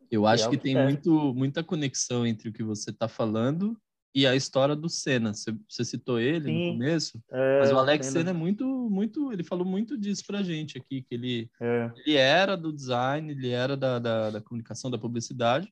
eu 0.09 0.25
acho 0.25 0.49
que, 0.49 0.57
que 0.57 0.63
tem 0.63 0.81
muito, 0.81 1.33
muita 1.33 1.63
conexão 1.63 2.25
entre 2.25 2.47
o 2.47 2.53
que 2.53 2.63
você 2.63 2.91
está 2.91 3.09
falando 3.09 3.77
e 4.17 4.25
a 4.25 4.35
história 4.35 4.75
do 4.75 4.89
Senna. 4.89 5.31
Você, 5.31 5.85
citou 5.85 6.19
ele 6.19 6.45
Sim, 6.45 6.65
no 6.65 6.73
começo, 6.73 7.23
é, 7.29 7.59
mas 7.59 7.71
o 7.71 7.77
Alex 7.77 8.07
Senna. 8.07 8.19
Senna 8.19 8.29
é 8.31 8.33
muito, 8.33 8.65
muito. 8.65 9.31
Ele 9.31 9.43
falou 9.43 9.63
muito 9.63 9.95
disso 9.95 10.25
pra 10.25 10.41
gente 10.41 10.75
aqui, 10.75 11.03
que 11.03 11.13
ele, 11.13 11.51
é. 11.61 11.91
ele 11.97 12.15
era 12.15 12.57
do 12.57 12.73
design, 12.73 13.31
ele 13.31 13.51
era 13.51 13.77
da, 13.77 13.99
da, 13.99 14.31
da 14.31 14.41
comunicação, 14.41 14.89
da 14.89 14.97
publicidade, 14.97 15.71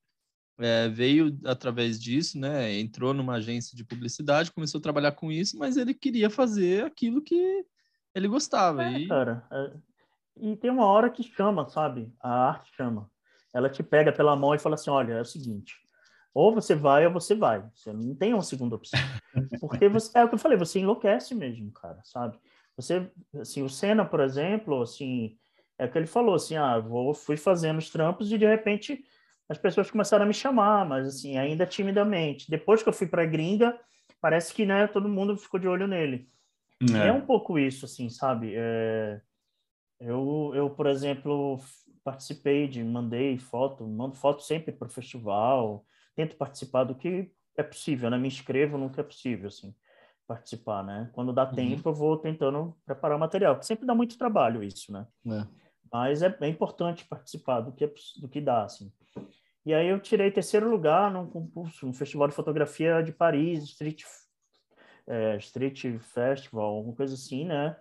é, 0.60 0.88
veio 0.88 1.36
através 1.44 2.00
disso, 2.00 2.38
né? 2.38 2.72
Entrou 2.80 3.16
numa 3.16 3.38
agência 3.38 3.76
de 3.76 3.84
publicidade, 3.84 4.52
começou 4.52 4.78
a 4.78 4.84
trabalhar 4.84 5.14
com 5.14 5.32
isso, 5.32 5.58
mas 5.58 5.76
ele 5.76 5.96
queria 5.96 6.30
fazer 6.30 6.86
aquilo 6.86 7.24
que 7.24 7.66
ele 8.14 8.28
gostava. 8.28 8.84
É, 8.84 9.00
e... 9.00 9.08
cara, 9.08 9.44
é... 9.52 9.72
e 10.38 10.56
tem 10.56 10.70
uma 10.70 10.86
hora 10.86 11.10
que 11.10 11.24
chama, 11.24 11.68
sabe? 11.68 12.14
A 12.22 12.50
arte 12.50 12.70
chama. 12.78 13.10
Ela 13.52 13.72
te 13.72 13.82
pega 13.82 14.14
pela 14.14 14.36
mão 14.36 14.54
e 14.54 14.60
fala 14.60 14.76
assim: 14.76 14.92
olha, 14.92 15.14
é 15.14 15.22
o 15.22 15.26
seguinte, 15.26 15.80
ou 16.36 16.54
você 16.54 16.76
vai 16.76 17.08
ou 17.08 17.14
você 17.14 17.34
vai. 17.34 17.66
Você 17.74 17.94
não 17.94 18.14
tem 18.14 18.34
uma 18.34 18.44
segunda 18.44 18.76
opção. 18.76 19.00
Porque 19.62 19.88
você, 19.88 20.18
é 20.18 20.26
o 20.26 20.28
que 20.28 20.36
eu 20.36 20.40
falei, 20.40 20.58
você 20.58 20.82
enlouquece 20.82 21.34
mesmo, 21.34 21.72
cara, 21.72 22.02
sabe? 22.04 22.38
Você, 22.76 23.10
assim, 23.40 23.64
o 23.64 23.70
Senna, 23.70 24.04
por 24.04 24.20
exemplo, 24.20 24.82
assim, 24.82 25.38
é 25.80 25.86
o 25.86 25.92
que 25.92 25.98
ele 25.98 26.06
falou, 26.06 26.36
assim, 26.36 26.58
ah, 26.58 26.78
vou, 26.78 27.14
fui 27.14 27.38
fazendo 27.38 27.78
os 27.78 27.90
trampos 27.90 28.30
e 28.34 28.38
de 28.38 28.46
repente 28.46 29.02
as 29.48 29.58
pessoas 29.58 29.90
começaram 29.90 30.26
a 30.26 30.28
me 30.28 30.34
chamar, 30.34 30.86
mas 30.86 31.08
assim, 31.08 31.38
ainda 31.38 31.66
timidamente. 31.66 32.50
Depois 32.52 32.84
que 32.84 32.90
eu 32.90 32.94
fui 32.94 33.08
para 33.08 33.24
a 33.24 33.28
gringa, 33.28 33.80
parece 34.20 34.54
que 34.54 34.66
né, 34.66 34.88
todo 34.88 35.08
mundo 35.08 35.38
ficou 35.38 35.58
de 35.58 35.70
olho 35.70 35.88
nele. 35.88 36.30
É, 36.94 37.08
é 37.08 37.14
um 37.14 37.22
pouco 37.22 37.58
isso, 37.58 37.86
assim, 37.86 38.10
sabe? 38.10 38.54
É... 38.56 39.22
Eu, 40.02 40.52
eu, 40.54 40.70
por 40.70 40.88
exemplo, 40.88 41.62
participei 42.04 42.68
de, 42.68 42.84
mandei 42.84 43.38
foto, 43.38 43.88
mando 43.88 44.16
foto 44.16 44.44
sempre 44.44 44.74
para 44.74 44.90
o 44.90 44.92
festival, 44.92 45.86
tento 46.16 46.36
participar 46.36 46.84
do 46.84 46.96
que 46.96 47.32
é 47.58 47.64
possível, 47.64 48.10
né? 48.10 48.18
Me 48.18 48.28
inscrevo 48.28 48.78
no 48.78 48.90
que 48.90 49.00
é 49.00 49.04
possível, 49.04 49.48
assim, 49.48 49.74
participar, 50.28 50.84
né? 50.84 51.10
Quando 51.14 51.34
dá 51.34 51.48
uhum. 51.48 51.56
tempo, 51.56 51.90
eu 51.90 51.94
vou 51.94 52.18
tentando 52.18 52.76
preparar 52.86 53.18
o 53.18 53.20
material, 53.20 53.58
que 53.60 53.66
sempre 53.66 53.86
dá 53.86 53.94
muito 53.94 54.18
trabalho 54.18 54.64
isso, 54.64 54.92
né? 54.92 55.06
É. 55.28 55.46
Mas 55.92 56.22
é, 56.22 56.36
é 56.42 56.48
importante 56.48 57.06
participar 57.06 57.62
do 57.62 57.72
que, 57.72 57.86
é, 57.86 57.94
do 58.20 58.28
que 58.28 58.42
dá, 58.42 58.64
assim. 58.64 58.92
E 59.66 59.74
aí 59.74 59.88
eu 59.88 60.00
tirei 60.00 60.30
terceiro 60.30 60.70
lugar 60.70 61.12
num 61.12 61.28
concurso, 61.28 61.88
um 61.88 61.94
festival 61.94 62.28
de 62.28 62.36
fotografia 62.36 63.02
de 63.02 63.12
Paris, 63.12 63.64
Street, 63.64 64.04
é, 65.08 65.38
Street 65.38 66.00
Festival, 66.00 66.76
alguma 66.76 66.96
coisa 66.96 67.16
assim, 67.16 67.46
né? 67.46 67.76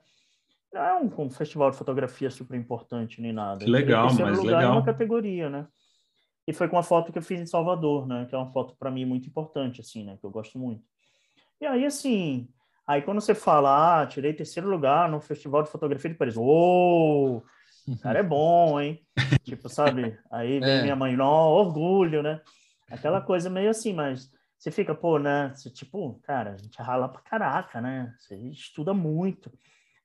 Não 0.72 0.80
é 0.80 0.94
um, 0.94 1.12
um 1.18 1.30
festival 1.30 1.70
de 1.70 1.76
fotografia 1.76 2.30
super 2.30 2.56
importante 2.56 3.20
nem 3.20 3.32
nada. 3.32 3.64
Legal, 3.66 4.12
mas 4.14 4.42
legal. 4.42 4.62
Em 4.62 4.66
uma 4.66 4.84
categoria, 4.84 5.48
né? 5.50 5.66
E 6.46 6.52
foi 6.52 6.68
com 6.68 6.76
uma 6.76 6.82
foto 6.82 7.12
que 7.12 7.18
eu 7.18 7.22
fiz 7.22 7.40
em 7.40 7.46
Salvador, 7.46 8.06
né? 8.06 8.26
Que 8.28 8.34
é 8.34 8.38
uma 8.38 8.50
foto 8.50 8.76
para 8.76 8.90
mim 8.90 9.04
muito 9.04 9.26
importante, 9.28 9.80
assim, 9.80 10.04
né? 10.04 10.16
Que 10.18 10.24
eu 10.26 10.30
gosto 10.30 10.58
muito. 10.58 10.82
E 11.60 11.66
aí, 11.66 11.86
assim, 11.86 12.48
aí 12.86 13.00
quando 13.02 13.20
você 13.20 13.34
fala, 13.34 14.02
ah, 14.02 14.06
tirei 14.06 14.32
terceiro 14.34 14.68
lugar 14.68 15.08
no 15.08 15.20
festival 15.20 15.62
de 15.62 15.70
fotografia 15.70 16.10
de 16.10 16.16
Paris, 16.16 16.36
oh, 16.36 17.42
o 17.88 17.98
cara 18.02 18.18
é 18.18 18.22
bom, 18.22 18.80
hein? 18.80 19.00
tipo, 19.44 19.68
sabe? 19.68 20.18
Aí 20.30 20.60
vem 20.60 20.78
é. 20.78 20.82
minha 20.82 20.96
mãe, 20.96 21.16
não, 21.16 21.48
orgulho, 21.50 22.22
né? 22.22 22.40
Aquela 22.90 23.20
coisa 23.20 23.48
meio 23.48 23.70
assim, 23.70 23.92
mas 23.92 24.30
você 24.58 24.70
fica, 24.70 24.94
pô, 24.94 25.18
né? 25.18 25.52
Você, 25.54 25.70
tipo, 25.70 26.20
cara, 26.22 26.52
a 26.52 26.56
gente 26.56 26.80
rala 26.80 27.08
pra 27.08 27.20
caraca, 27.20 27.80
né? 27.80 28.14
Você 28.18 28.36
estuda 28.48 28.94
muito, 28.94 29.52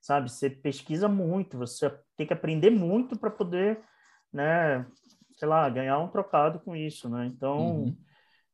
sabe? 0.00 0.30
Você 0.30 0.50
pesquisa 0.50 1.08
muito, 1.08 1.58
você 1.58 1.90
tem 2.16 2.26
que 2.26 2.32
aprender 2.32 2.70
muito 2.70 3.18
para 3.18 3.30
poder, 3.30 3.80
né? 4.32 4.86
Sei 5.40 5.48
lá, 5.48 5.66
ganhar 5.70 5.98
um 5.98 6.08
trocado 6.08 6.60
com 6.60 6.76
isso, 6.76 7.08
né? 7.08 7.24
Então, 7.24 7.84
uhum. 7.84 7.96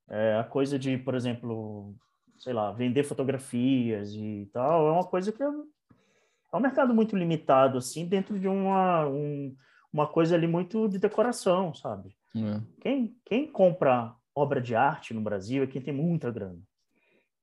é, 0.09 0.37
a 0.38 0.44
coisa 0.44 0.79
de, 0.79 0.96
por 0.96 1.16
exemplo, 1.16 1.96
sei 2.38 2.53
lá, 2.53 2.70
vender 2.70 3.03
fotografias 3.03 4.12
e 4.14 4.49
tal, 4.53 4.87
é 4.87 4.92
uma 4.92 5.05
coisa 5.05 5.33
que 5.33 5.42
eu 5.42 5.66
é 6.53 6.57
um 6.57 6.61
mercado 6.61 6.94
muito 6.94 7.16
limitado, 7.16 7.77
assim, 7.77 8.07
dentro 8.07 8.38
de 8.38 8.46
uma, 8.46 9.05
um, 9.09 9.53
uma 9.92 10.07
coisa 10.07 10.37
ali 10.37 10.46
muito 10.46 10.88
de 10.88 10.96
decoração, 10.96 11.75
sabe? 11.75 12.16
É. 12.37 12.62
Quem, 12.81 13.16
quem 13.25 13.51
compra 13.51 14.14
obra 14.33 14.61
de 14.61 14.77
arte 14.77 15.12
no 15.12 15.20
Brasil 15.20 15.64
é 15.64 15.66
quem 15.66 15.83
tem 15.83 15.92
muita 15.92 16.31
grana. 16.31 16.61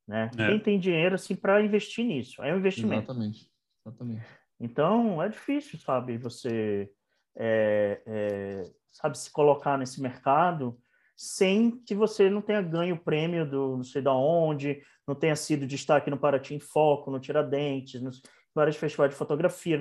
Né? 0.08 0.32
É. 0.38 0.48
Quem 0.48 0.58
tem 0.58 0.80
dinheiro 0.80 1.16
assim 1.16 1.36
para 1.36 1.62
investir 1.62 2.06
nisso, 2.06 2.42
é 2.42 2.54
um 2.54 2.60
investimento. 2.60 3.12
Exatamente. 3.12 3.52
Exatamente. 3.86 4.26
Então 4.58 5.22
é 5.22 5.28
difícil, 5.28 5.78
sabe, 5.80 6.18
você 6.18 6.90
é, 7.36 8.02
é, 8.06 8.64
sabe 8.94 9.18
se 9.18 9.30
colocar 9.30 9.78
nesse 9.78 10.02
mercado 10.02 10.78
sem 11.16 11.72
que 11.86 11.94
você 11.94 12.30
não 12.30 12.42
tenha 12.42 12.62
ganho 12.62 12.96
o 12.96 13.00
prêmio 13.00 13.50
do 13.50 13.78
não 13.78 13.84
sei 13.84 14.02
da 14.02 14.14
onde, 14.14 14.82
não 15.08 15.16
tenha 15.16 15.36
sido 15.36 15.68
destaque 15.68 16.10
no 16.10 16.18
Paraty 16.18 16.56
em 16.56 16.60
Foco, 16.60 17.12
no 17.12 17.20
Tiradentes, 17.20 18.02
nos 18.02 18.22
vários 18.54 18.76
festivais 18.78 19.12
de 19.12 19.18
fotografia. 19.18 19.80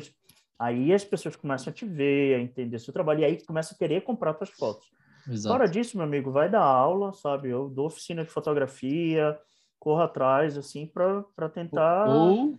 Aí 0.59 0.93
as 0.93 1.05
pessoas 1.05 1.35
começam 1.35 1.71
a 1.71 1.75
te 1.75 1.85
ver, 1.85 2.37
a 2.37 2.41
entender 2.41 2.79
seu 2.79 2.93
trabalho, 2.93 3.21
e 3.21 3.25
aí 3.25 3.45
começa 3.45 3.75
a 3.75 3.79
querer 3.79 4.03
comprar 4.03 4.35
suas 4.35 4.51
fotos. 4.51 4.91
Exato. 5.29 5.55
Fora 5.55 5.69
disso, 5.69 5.97
meu 5.97 6.07
amigo, 6.07 6.31
vai 6.31 6.51
dar 6.51 6.63
aula, 6.63 7.13
sabe? 7.13 7.49
Eu 7.49 7.69
dou 7.69 7.87
oficina 7.87 8.25
de 8.25 8.31
fotografia, 8.31 9.39
corro 9.79 10.03
atrás, 10.03 10.57
assim, 10.57 10.87
para 10.87 11.49
tentar. 11.49 12.09
Ou, 12.09 12.59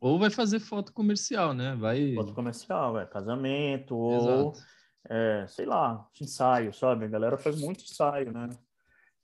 ou 0.00 0.18
vai 0.18 0.30
fazer 0.30 0.60
foto 0.60 0.92
comercial, 0.92 1.52
né? 1.52 1.74
Vai. 1.74 2.14
Foto 2.14 2.34
comercial, 2.34 2.98
é 2.98 3.06
casamento, 3.06 3.96
ou, 3.96 4.14
Exato. 4.14 4.52
É, 5.08 5.46
sei 5.48 5.66
lá, 5.66 6.08
ensaio, 6.20 6.72
sabe? 6.72 7.04
A 7.04 7.08
galera 7.08 7.36
faz 7.36 7.60
muito 7.60 7.84
ensaio, 7.84 8.32
né? 8.32 8.48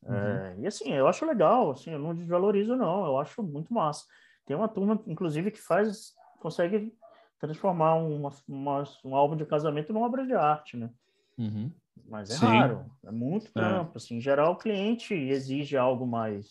É, 0.06 0.54
e 0.60 0.66
assim, 0.66 0.92
eu 0.92 1.06
acho 1.06 1.26
legal, 1.26 1.70
assim, 1.72 1.90
eu 1.90 1.98
não 1.98 2.14
desvalorizo, 2.14 2.74
não, 2.74 3.04
eu 3.04 3.18
acho 3.18 3.42
muito 3.42 3.72
massa. 3.72 4.06
Tem 4.46 4.56
uma 4.56 4.68
turma, 4.68 5.00
inclusive, 5.06 5.50
que 5.50 5.60
faz, 5.60 6.14
consegue 6.40 6.92
transformar 7.38 7.96
uma, 7.96 8.30
uma, 8.48 8.84
um 9.04 9.14
álbum 9.14 9.36
de 9.36 9.44
casamento 9.44 9.92
numa 9.92 10.06
obra 10.06 10.26
de 10.26 10.32
arte, 10.34 10.76
né? 10.76 10.90
Uhum. 11.38 11.70
Mas 12.08 12.30
é 12.30 12.34
Sim. 12.34 12.46
raro, 12.46 12.90
é 13.04 13.10
muito 13.10 13.52
trampo. 13.52 13.96
Assim, 13.96 14.16
em 14.16 14.20
geral, 14.20 14.52
o 14.52 14.56
cliente 14.56 15.14
exige 15.14 15.76
algo 15.76 16.06
mais 16.06 16.46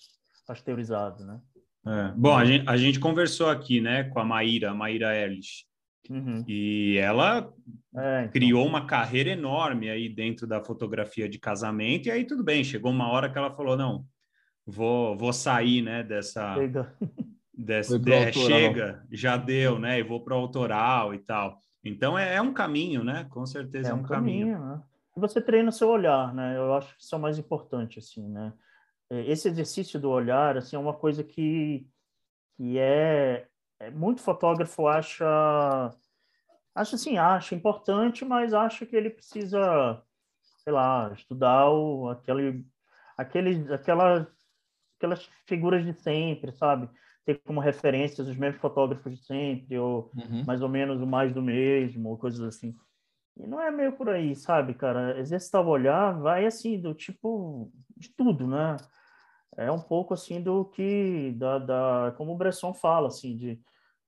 pasteurizado, 0.47 1.25
né? 1.25 1.41
É. 1.85 2.11
Bom, 2.15 2.35
a 2.35 2.45
gente, 2.45 2.67
a 2.67 2.77
gente 2.77 2.99
conversou 2.99 3.49
aqui, 3.49 3.81
né, 3.81 4.03
com 4.05 4.19
a 4.19 4.25
Maíra, 4.25 4.71
a 4.71 4.75
Maíra 4.75 5.15
Erlich, 5.15 5.65
Uhum. 6.09 6.43
e 6.47 6.97
ela 6.97 7.51
É, 7.95 8.21
então, 8.21 8.31
criou 8.31 8.65
uma 8.65 8.85
carreira 8.85 9.29
enorme 9.31 9.89
aí 9.89 10.09
dentro 10.09 10.47
da 10.47 10.63
fotografia 10.63 11.27
de 11.29 11.37
casamento, 11.39 12.07
e 12.07 12.11
aí 12.11 12.25
tudo 12.25 12.43
bem, 12.43 12.63
chegou 12.63 12.91
uma 12.91 13.09
hora 13.09 13.31
que 13.31 13.37
ela 13.37 13.51
falou, 13.55 13.75
não, 13.77 14.05
vou, 14.65 15.15
vou 15.17 15.33
sair, 15.33 15.81
né, 15.81 16.03
dessa, 16.03 16.55
chega. 16.55 16.95
dessa 17.53 17.99
pro 17.99 18.13
é, 18.13 18.25
autoral. 18.27 18.47
chega, 18.47 19.07
já 19.11 19.37
deu, 19.37 19.77
né, 19.79 19.99
e 19.99 20.03
vou 20.03 20.23
para 20.23 20.35
o 20.35 20.39
autoral 20.39 21.13
e 21.13 21.19
tal. 21.19 21.59
Então 21.83 22.17
é, 22.17 22.35
é 22.35 22.41
um 22.41 22.53
caminho, 22.53 23.03
né, 23.03 23.25
com 23.29 23.45
certeza 23.45 23.89
É 23.89 23.91
é 23.91 23.93
um 23.95 23.99
um 23.99 24.03
caminho. 24.03 24.53
caminho, 24.53 24.75
né? 24.75 24.81
E 25.17 25.19
você 25.19 25.41
treina 25.41 25.69
o 25.69 25.71
seu 25.71 25.89
olhar, 25.89 26.33
né? 26.33 26.55
Eu 26.55 26.73
acho 26.73 26.95
que 26.95 27.01
isso 27.03 27.13
é 27.15 27.17
o 27.17 27.21
mais 27.21 27.37
importante, 27.37 27.99
assim, 27.99 28.27
né? 28.29 28.53
É, 29.09 29.29
Esse 29.31 29.47
exercício 29.49 29.99
do 29.99 30.09
olhar, 30.09 30.55
assim, 30.55 30.75
é 30.75 30.79
uma 30.79 30.93
coisa 30.93 31.23
que, 31.23 31.85
que 32.55 32.77
é, 32.77 33.47
é 33.79 33.89
muito 33.89 34.21
fotógrafo 34.21 34.87
acha, 34.87 35.25
acha 36.75 36.95
assim, 36.95 37.17
acha 37.17 37.55
importante, 37.55 38.25
mas 38.25 38.53
acha 38.53 38.85
que 38.85 38.95
ele 38.95 39.09
precisa, 39.09 40.01
sei 40.63 40.73
lá, 40.73 41.11
estudar 41.13 41.69
o, 41.69 42.09
aquele, 42.09 42.65
aquele, 43.17 43.73
aquela, 43.73 44.27
aquelas 44.97 45.29
figuras 45.47 45.85
de 45.85 45.93
sempre, 45.93 46.51
sabe? 46.51 46.89
Ter 47.25 47.39
como 47.45 47.59
referências 47.59 48.27
os 48.27 48.35
mesmos 48.35 48.61
fotógrafos 48.61 49.17
de 49.17 49.25
sempre, 49.25 49.77
ou 49.77 50.11
Uhum. 50.15 50.43
mais 50.45 50.61
ou 50.61 50.69
menos 50.69 51.01
o 51.01 51.07
mais 51.07 51.33
do 51.33 51.41
mesmo, 51.41 52.09
ou 52.09 52.17
coisas 52.17 52.41
assim. 52.41 52.75
E 53.37 53.47
não 53.47 53.61
é 53.61 53.71
meio 53.71 53.93
por 53.93 54.09
aí, 54.09 54.35
sabe, 54.35 54.73
cara? 54.73 55.17
Exercitar 55.17 55.65
o 55.65 55.69
olhar 55.69 56.19
vai 56.19 56.45
assim, 56.45 56.79
do 56.79 56.93
tipo, 56.93 57.71
de 57.95 58.09
tudo, 58.09 58.45
né? 58.45 58.75
É 59.57 59.71
um 59.71 59.79
pouco 59.81 60.13
assim 60.13 60.41
do 60.41 60.65
que, 60.65 61.31
da, 61.33 61.59
da 61.59 62.13
como 62.17 62.33
o 62.33 62.37
Bresson 62.37 62.73
fala, 62.73 63.07
assim, 63.07 63.35
de 63.35 63.61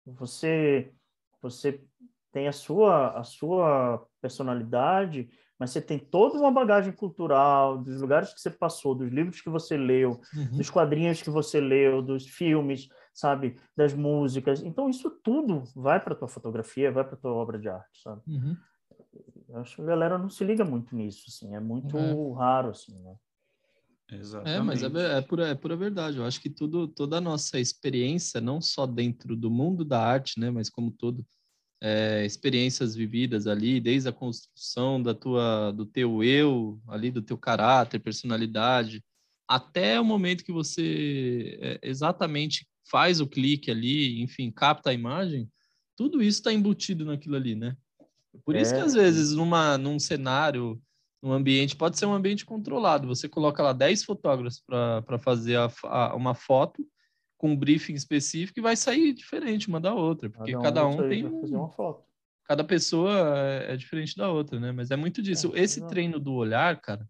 você, 0.05 0.93
você 1.41 1.83
tem 2.31 2.47
a 2.47 2.51
sua, 2.53 3.19
a 3.19 3.23
sua 3.23 4.05
personalidade, 4.21 5.29
mas 5.59 5.71
você 5.71 5.81
tem 5.81 5.99
toda 5.99 6.39
uma 6.39 6.51
bagagem 6.51 6.93
cultural, 6.93 7.77
dos 7.77 8.01
lugares 8.01 8.33
que 8.33 8.39
você 8.39 8.49
passou, 8.49 8.95
dos 8.95 9.11
livros 9.11 9.41
que 9.41 9.49
você 9.49 9.77
leu, 9.77 10.21
Uhum. 10.35 10.57
dos 10.57 10.69
quadrinhos 10.69 11.21
que 11.21 11.29
você 11.29 11.59
leu, 11.59 12.01
dos 12.01 12.25
filmes, 12.27 12.87
sabe, 13.13 13.59
das 13.75 13.93
músicas. 13.93 14.63
Então 14.63 14.89
isso 14.89 15.09
tudo 15.23 15.63
vai 15.75 15.99
para 15.99 16.15
tua 16.15 16.27
fotografia, 16.27 16.91
vai 16.91 17.03
para 17.03 17.17
tua 17.17 17.31
obra 17.31 17.59
de 17.59 17.67
arte, 17.69 18.01
sabe? 18.01 18.21
Uhum. 18.27 18.55
Eu 19.49 19.59
acho 19.59 19.75
que 19.75 19.81
a 19.81 19.85
galera 19.85 20.17
não 20.17 20.29
se 20.29 20.43
liga 20.43 20.63
muito 20.63 20.95
nisso, 20.95 21.25
assim, 21.27 21.53
é 21.55 21.59
muito 21.59 21.97
É. 21.97 22.37
raro, 22.37 22.69
assim, 22.69 22.97
né? 22.99 23.15
É, 24.11 24.59
mas 24.59 24.81
é, 24.83 24.85
Exatamente. 24.87 24.97
é, 25.17 25.21
pura, 25.21 25.47
é 25.49 25.55
pura 25.55 25.75
verdade. 25.75 26.17
Eu 26.17 26.25
acho 26.25 26.41
que 26.41 26.49
tudo, 26.49 26.87
toda 26.87 27.17
a 27.17 27.21
nossa 27.21 27.59
experiência, 27.59 28.41
não 28.41 28.59
só 28.59 28.85
dentro 28.85 29.35
do 29.35 29.49
mundo 29.49 29.85
da 29.85 30.03
arte, 30.03 30.39
né, 30.39 30.49
mas 30.49 30.69
como 30.69 30.91
todo, 30.91 31.25
é, 31.81 32.25
experiências 32.25 32.95
vividas 32.95 33.47
ali, 33.47 33.79
desde 33.79 34.09
a 34.09 34.11
construção 34.11 35.01
da 35.01 35.13
tua, 35.13 35.71
do 35.71 35.85
teu 35.85 36.23
eu, 36.23 36.79
ali 36.87 37.09
do 37.09 37.21
teu 37.21 37.37
caráter, 37.37 37.99
personalidade, 37.99 39.03
até 39.47 39.99
o 39.99 40.05
momento 40.05 40.43
que 40.43 40.51
você 40.51 41.57
é, 41.61 41.79
exatamente 41.83 42.67
faz 42.89 43.19
o 43.21 43.27
clique 43.27 43.71
ali, 43.71 44.21
enfim, 44.21 44.51
capta 44.51 44.89
a 44.89 44.93
imagem, 44.93 45.49
tudo 45.95 46.21
isso 46.21 46.39
está 46.39 46.51
embutido 46.53 47.05
naquilo 47.05 47.35
ali, 47.35 47.55
né? 47.55 47.75
Por 48.45 48.55
isso 48.55 48.73
que 48.73 48.79
É. 48.79 48.83
às 48.83 48.93
vezes 48.93 49.33
numa, 49.33 49.77
num 49.77 49.99
cenário 49.99 50.81
um 51.23 51.31
ambiente, 51.31 51.75
pode 51.75 51.97
ser 51.99 52.05
um 52.05 52.13
ambiente 52.13 52.45
controlado. 52.45 53.07
Você 53.07 53.29
coloca 53.29 53.61
lá 53.61 53.73
10 53.73 54.03
fotógrafos 54.03 54.61
para 54.65 55.19
fazer 55.19 55.57
a, 55.57 55.71
a- 55.85 56.15
uma 56.15 56.33
foto 56.33 56.85
com 57.37 57.51
um 57.51 57.55
briefing 57.57 57.93
específico 57.93 58.59
e 58.59 58.61
vai 58.61 58.75
sair 58.75 59.13
diferente 59.13 59.67
uma 59.67 59.79
da 59.79 59.93
outra, 59.93 60.29
porque 60.29 60.51
cada 60.63 60.85
um 60.85 60.89
disso 60.91 61.01
aí 61.03 61.09
tem 61.09 61.25
um, 61.25 61.39
uma 61.57 61.69
foto. 61.69 62.03
cada 62.45 62.63
pessoa 62.63 63.11
é, 63.37 63.73
é 63.73 63.77
diferente 63.77 64.15
da 64.15 64.29
outra, 64.31 64.59
né? 64.59 64.71
Mas 64.71 64.91
é 64.91 64.95
muito 64.95 65.21
disso. 65.21 65.51
É, 65.55 65.59
Esse 65.61 65.79
treino 65.89 66.19
do 66.19 66.33
olhar, 66.33 66.79
cara, 66.81 67.07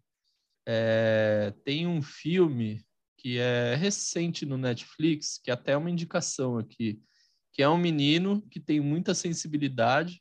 é, 0.66 1.52
tem 1.64 1.86
um 1.86 2.00
filme 2.02 2.84
que 3.18 3.38
é 3.38 3.74
recente 3.74 4.44
no 4.44 4.56
Netflix, 4.58 5.38
que 5.42 5.50
até 5.50 5.72
é 5.72 5.76
uma 5.76 5.90
indicação 5.90 6.58
aqui, 6.58 7.00
que 7.52 7.62
é 7.62 7.68
um 7.68 7.78
menino 7.78 8.42
que 8.50 8.58
tem 8.58 8.80
muita 8.80 9.14
sensibilidade, 9.14 10.20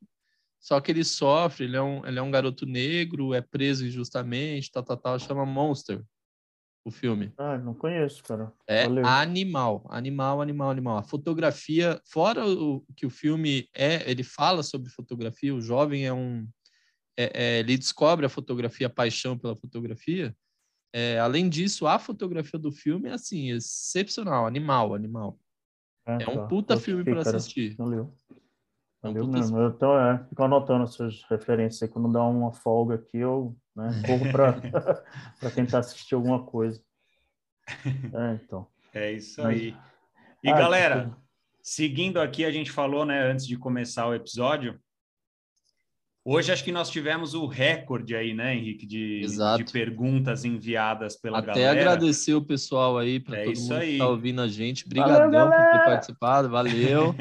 só 0.62 0.80
que 0.80 0.92
ele 0.92 1.04
sofre, 1.04 1.66
ele 1.66 1.76
é 1.76 1.82
um, 1.82 2.06
ele 2.06 2.20
é 2.20 2.22
um 2.22 2.30
garoto 2.30 2.68
negro, 2.68 3.34
é 3.34 3.42
preso 3.42 3.86
injustamente, 3.86 4.72
tal, 4.72 4.84
tal, 4.84 4.96
tal, 4.96 5.20
chama 5.20 5.44
Monster, 5.44 6.04
o 6.86 6.92
filme. 6.92 7.34
Ah, 7.36 7.58
não 7.58 7.74
conheço, 7.74 8.24
cara. 8.24 8.54
É 8.68 8.84
Valeu. 8.84 9.04
animal, 9.04 9.88
animal, 9.90 10.40
animal, 10.40 10.70
animal. 10.70 10.98
A 10.98 11.04
fotografia, 11.04 12.00
fora 12.06 12.48
o 12.48 12.86
que 12.96 13.08
o 13.08 13.10
filme 13.10 13.68
é, 13.74 14.10
ele 14.10 14.24
fala 14.24 14.62
sobre 14.62 14.92
fotografia, 14.92 15.54
o 15.54 15.62
jovem 15.62 16.06
é 16.06 16.14
um. 16.14 16.48
é- 17.18 17.32
é, 17.34 17.60
ele 17.60 17.76
descobre 17.76 18.24
a 18.24 18.30
fotografia, 18.30 18.86
a 18.86 18.90
paixão 18.90 19.36
pela 19.36 19.56
fotografia. 19.56 20.36
É, 20.94 21.18
além 21.20 21.50
disso, 21.50 21.88
a 21.88 21.98
fotografia 21.98 22.60
do 22.60 22.72
filme 22.72 23.10
é 23.10 23.14
assim, 23.14 23.50
excepcional, 23.50 24.46
animal, 24.46 24.94
animal. 24.94 25.40
É 26.06 26.28
um 26.30 26.36
tá. 26.36 26.48
puta 26.48 26.78
filme 26.78 27.04
para 27.04 27.22
assistir. 27.22 27.76
Valeu. 27.76 28.14
Um 29.04 29.08
Valeu 29.10 29.26
puta 29.26 29.38
mesmo. 29.38 29.58
Eu 29.60 29.72
tô, 29.74 29.98
é, 30.00 30.24
fico 30.30 30.44
anotando 30.44 30.84
essas 30.84 31.24
referências 31.30 31.82
aí. 31.84 31.90
Quando 31.90 32.12
dá 32.12 32.24
uma 32.24 32.52
folga 32.54 32.96
aqui, 32.96 33.18
eu 33.18 33.56
né, 33.76 33.90
corro 34.06 34.32
para 34.32 35.50
tentar 35.56 35.80
assistir 35.80 36.16
alguma 36.16 36.44
coisa. 36.44 36.82
É, 38.14 38.34
então. 38.44 38.68
É 38.94 39.12
isso 39.14 39.42
Mas- 39.42 39.60
aí. 39.60 39.76
E 40.44 40.50
Ah, 40.50 40.58
galera, 40.58 41.04
tipo, 41.06 41.16
seguindo 41.62 42.20
aqui, 42.20 42.44
a 42.44 42.52
gente 42.52 42.72
falou, 42.72 43.06
né, 43.06 43.24
antes 43.32 43.46
de 43.48 43.56
começar 43.58 44.08
o 44.08 44.14
episódio. 44.14 44.80
Hoje 46.26 46.52
acho 46.52 46.64
que 46.64 46.72
nós 46.72 46.90
tivemos 46.90 47.34
o 47.34 47.48
recorde 47.48 48.16
aí, 48.16 48.34
né, 48.34 48.56
Henrique, 48.56 48.86
de, 48.86 49.22
de 49.58 49.72
perguntas 49.72 50.44
enviadas 50.46 51.16
pela 51.16 51.40
Até 51.40 51.48
galera. 51.54 51.72
agradecer 51.80 52.34
o 52.36 52.42
pessoal 52.46 52.98
aí, 52.98 53.20
para 53.20 53.38
É 53.40 53.44
todo 53.46 53.54
isso 53.54 53.64
mundo 53.64 53.78
que 53.80 53.84
aí. 53.86 53.92
está 53.94 54.08
ouvindo 54.08 54.42
a 54.42 54.48
gente. 54.48 54.86
Valeu, 54.88 55.16
Obrigadão 55.16 55.50
por 55.50 55.72
ter 55.80 55.86
participado, 55.86 56.50
valeu. 56.50 57.16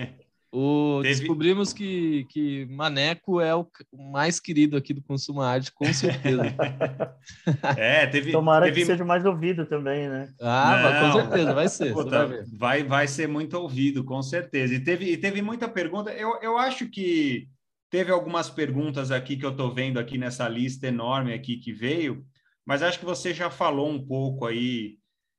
O, 0.52 0.98
Teve- 1.02 1.20
Descobrimos 1.20 1.72
que, 1.72 2.24
que 2.24 2.66
Maneco 2.66 3.40
é 3.40 3.54
o, 3.54 3.64
mais 3.92 4.40
querido 4.40 4.76
aqui 4.76 4.92
do 4.92 5.00
Consumo 5.02 5.40
Arte, 5.40 5.70
com 5.72 5.92
certeza. 5.92 6.42
É, 7.76 8.06
teve, 8.06 8.32
Tomara 8.32 8.66
teve... 8.66 8.80
que 8.80 8.86
seja 8.86 9.04
mais 9.04 9.24
ouvido 9.24 9.64
também, 9.66 10.08
né? 10.08 10.32
Ah, 10.40 11.02
Não. 11.02 11.12
com 11.12 11.20
certeza, 11.20 11.54
vai 11.54 11.68
ser. 11.68 11.92
Puta, 11.92 12.26
vai 12.26 12.26
ver. 12.26 12.46
vai, 12.52 12.82
vai 12.82 13.06
ser 13.06 13.28
muito 13.28 13.54
ouvido, 13.54 14.02
com 14.02 14.20
certeza. 14.22 14.74
E 14.74 14.80
teve, 14.80 15.12
e 15.12 15.16
teve 15.16 15.40
muita 15.42 15.68
pergunta. 15.68 16.10
Eu, 16.12 16.40
eu 16.42 16.58
acho 16.58 16.88
que 16.88 17.48
teve 17.88 18.10
algumas 18.10 18.50
perguntas 18.50 19.10
aqui 19.10 19.36
que 19.36 19.44
eu 19.44 19.50
estou 19.50 19.72
vendo 19.72 19.98
aqui 20.00 20.18
nessa 20.18 20.48
lista 20.48 20.86
enorme 20.88 21.32
aqui 21.32 21.56
que 21.58 21.72
veio, 21.72 22.24
mas 22.66 22.82
acho 22.82 22.98
que 22.98 23.04
você 23.04 23.32
já 23.32 23.50
falou 23.50 23.88
um 23.88 24.04
pouco 24.04 24.46
aí 24.46 24.98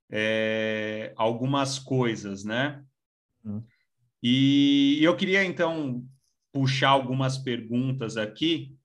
é, 0.10 1.13
algumas 1.17 1.80
coisas, 1.80 2.43
né? 2.45 2.82
Hum. 3.45 3.62
E 4.21 4.99
eu 5.01 5.15
queria 5.15 5.43
então 5.43 6.03
puxar 6.53 6.89
algumas 6.89 7.38
perguntas 7.38 8.17
aqui 8.17 8.75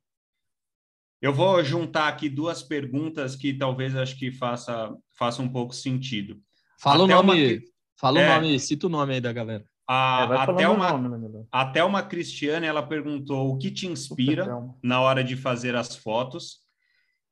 Eu 1.20 1.32
vou 1.32 1.62
juntar 1.64 2.08
aqui 2.08 2.28
duas 2.28 2.62
perguntas 2.62 3.34
que 3.34 3.52
talvez 3.52 3.96
acho 3.96 4.16
que 4.18 4.30
faça, 4.30 4.94
faça 5.18 5.42
um 5.42 5.48
pouco 5.48 5.74
sentido. 5.74 6.40
Fala 6.78 7.04
até 7.04 7.16
o 7.16 7.22
nome, 7.22 7.56
uma... 7.56 7.62
fala 7.98 8.20
é, 8.20 8.38
o 8.38 8.42
nome, 8.42 8.60
cita 8.60 8.86
o 8.86 8.90
nome 8.90 9.14
aí 9.14 9.20
da 9.20 9.32
galera. 9.32 9.64
A, 9.88 10.28
é, 10.30 10.36
até, 10.36 10.68
uma, 10.68 10.98
nome, 10.98 11.28
né, 11.28 11.44
até 11.50 11.82
uma 11.84 12.02
Cristiane, 12.02 12.66
ela 12.66 12.82
perguntou 12.82 13.52
o 13.52 13.56
que 13.56 13.70
te 13.70 13.86
inspira 13.86 14.46
na 14.82 15.00
hora 15.00 15.22
de 15.22 15.36
fazer 15.36 15.76
as 15.76 15.96
fotos. 15.96 16.60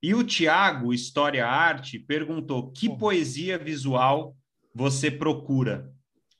E 0.02 0.14
o 0.14 0.22
Tiago, 0.22 0.92
História 0.92 1.46
Arte, 1.46 1.98
perguntou 1.98 2.70
que 2.70 2.94
poesia 2.96 3.58
visual 3.58 4.36
você 4.74 5.10
procura 5.10 5.93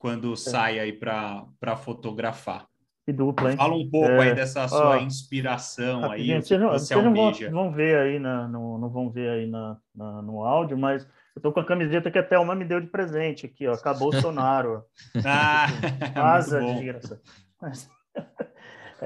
quando 0.05 0.35
é. 0.35 0.37
sai 0.37 0.79
aí 0.79 0.93
para 0.93 1.77
fotografar. 1.79 2.67
Que 3.07 3.13
dupla, 3.13 3.51
hein? 3.51 3.57
Fala 3.57 3.75
um 3.75 3.89
pouco 3.89 4.11
é, 4.11 4.29
aí 4.29 4.35
dessa 4.35 4.69
sua 4.69 4.91
ó, 4.91 4.97
inspiração 4.99 6.11
aí. 6.11 6.43
Vocês 6.43 6.61
não, 6.61 6.69
você 6.69 6.95
não 6.95 7.15
vão, 7.15 7.33
vão, 7.51 7.73
ver 7.73 7.97
aí, 7.97 8.19
na, 8.19 8.47
no, 8.47 8.77
não 8.77 8.91
vão 8.91 9.11
ver 9.11 9.31
aí 9.31 9.47
na, 9.47 9.79
na, 9.95 10.21
no 10.21 10.45
áudio, 10.45 10.77
mas 10.77 11.09
eu 11.35 11.41
tô 11.41 11.51
com 11.53 11.61
a 11.61 11.65
camiseta 11.65 12.11
que 12.11 12.19
a 12.19 12.23
Thelma 12.23 12.55
me 12.55 12.67
deu 12.67 12.83
de 12.83 12.87
presente 12.87 13.47
aqui, 13.47 13.67
ó. 13.67 13.73
Acabou 13.73 14.09
o 14.09 14.13
Sonaro. 14.21 14.83
ah, 15.25 15.69
Asa 16.35 16.61
desgraça. 16.61 17.19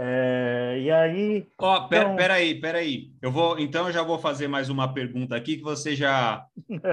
É, 0.01 0.79
e 0.81 0.91
aí. 0.93 1.49
Ó, 1.59 1.73
oh, 1.73 1.87
então... 1.87 2.15
peraí, 2.15 2.61
peraí. 2.61 3.11
Eu 3.21 3.33
vou, 3.33 3.59
então 3.59 3.89
eu 3.89 3.93
já 3.93 4.01
vou 4.01 4.17
fazer 4.17 4.47
mais 4.47 4.69
uma 4.69 4.95
pergunta 4.95 5.35
aqui 5.35 5.57
que 5.57 5.63
você 5.65 5.97
já, 5.97 6.45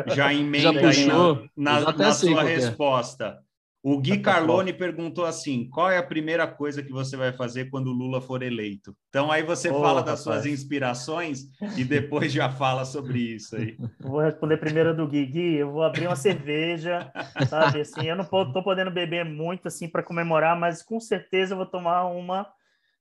já 0.07 0.33
emenda 0.33 0.91
já 0.91 1.03
aí 1.03 1.45
na, 1.55 1.81
na, 1.81 1.93
na 1.93 2.13
sua 2.13 2.49
é. 2.49 2.55
resposta. 2.55 3.44
O 3.87 3.99
Gui 3.99 4.17
Carlone 4.17 4.73
perguntou 4.73 5.25
assim: 5.25 5.69
qual 5.69 5.91
é 5.91 5.97
a 5.99 6.03
primeira 6.03 6.47
coisa 6.47 6.81
que 6.81 6.91
você 6.91 7.15
vai 7.15 7.31
fazer 7.31 7.65
quando 7.69 7.89
o 7.89 7.93
Lula 7.93 8.19
for 8.19 8.41
eleito? 8.41 8.97
Então 9.09 9.31
aí 9.31 9.43
você 9.43 9.69
oh, 9.69 9.79
fala 9.79 10.01
das 10.01 10.25
rapaz. 10.25 10.41
suas 10.41 10.45
inspirações 10.47 11.41
e 11.77 11.83
depois 11.83 12.33
já 12.33 12.49
fala 12.49 12.83
sobre 12.83 13.19
isso 13.19 13.55
aí. 13.55 13.77
Vou 14.01 14.21
responder 14.21 14.57
primeiro 14.57 14.95
do 14.95 15.07
Gui. 15.07 15.27
Gui, 15.27 15.57
eu 15.57 15.71
vou 15.71 15.83
abrir 15.83 16.07
uma 16.07 16.15
cerveja, 16.15 17.11
sabe? 17.47 17.81
Assim, 17.81 18.07
eu 18.07 18.15
não 18.15 18.23
estou 18.23 18.63
podendo 18.63 18.89
beber 18.89 19.23
muito 19.23 19.67
assim 19.67 19.87
para 19.87 20.01
comemorar, 20.01 20.59
mas 20.59 20.81
com 20.81 20.99
certeza 20.99 21.53
eu 21.53 21.57
vou 21.57 21.67
tomar 21.67 22.07
uma 22.07 22.51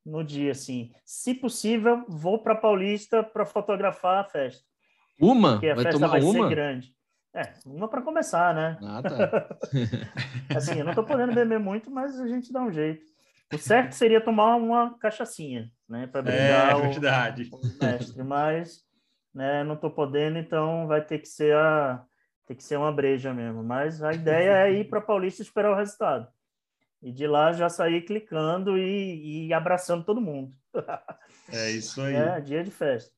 no 0.04 0.22
dia, 0.22 0.52
assim. 0.52 0.92
Se 1.02 1.32
possível, 1.32 2.04
vou 2.06 2.42
para 2.42 2.54
Paulista 2.54 3.22
para 3.22 3.46
fotografar 3.46 4.18
a 4.18 4.24
festa. 4.24 4.62
Uma? 5.18 5.52
Porque 5.52 5.70
a 5.70 5.74
vai 5.76 5.84
festa 5.84 6.06
vai 6.06 6.20
uma? 6.20 6.46
ser 6.46 6.54
grande. 6.54 6.94
É, 7.34 7.52
uma 7.66 7.88
para 7.88 8.00
começar, 8.00 8.54
né? 8.54 8.78
Ah, 8.80 9.02
tá. 9.02 9.58
assim, 10.56 10.78
eu 10.78 10.84
não 10.84 10.92
estou 10.92 11.04
podendo 11.04 11.34
beber 11.34 11.58
muito, 11.58 11.90
mas 11.90 12.18
a 12.20 12.28
gente 12.28 12.52
dá 12.52 12.62
um 12.62 12.72
jeito. 12.72 13.04
O 13.52 13.58
certo 13.58 13.92
seria 13.92 14.20
tomar 14.20 14.54
uma 14.56 14.96
cachaçinha, 14.98 15.70
né? 15.88 16.06
Para 16.06 16.22
brigar 16.22 16.78
é, 16.78 16.80
verdade. 16.80 17.50
O, 17.52 17.56
o 17.56 17.84
mestre, 17.84 18.22
mas 18.22 18.84
né, 19.34 19.64
não 19.64 19.74
estou 19.74 19.90
podendo, 19.90 20.38
então 20.38 20.86
vai 20.86 21.04
ter 21.04 21.18
que 21.18 21.28
ser 21.28 21.56
a 21.56 22.04
ter 22.46 22.54
que 22.54 22.62
ser 22.62 22.76
uma 22.76 22.92
breja 22.92 23.34
mesmo. 23.34 23.64
Mas 23.64 24.02
a 24.02 24.12
ideia 24.12 24.66
é 24.66 24.72
ir 24.72 24.88
para 24.88 25.00
Paulista 25.00 25.42
e 25.42 25.44
esperar 25.44 25.72
o 25.72 25.76
resultado. 25.76 26.28
E 27.02 27.10
de 27.10 27.26
lá 27.26 27.52
já 27.52 27.68
sair 27.68 28.02
clicando 28.02 28.78
e, 28.78 29.48
e 29.48 29.52
abraçando 29.52 30.04
todo 30.04 30.20
mundo. 30.20 30.54
É 31.52 31.70
isso 31.70 32.00
aí. 32.00 32.14
É, 32.14 32.40
dia 32.40 32.62
de 32.62 32.70
festa. 32.70 33.12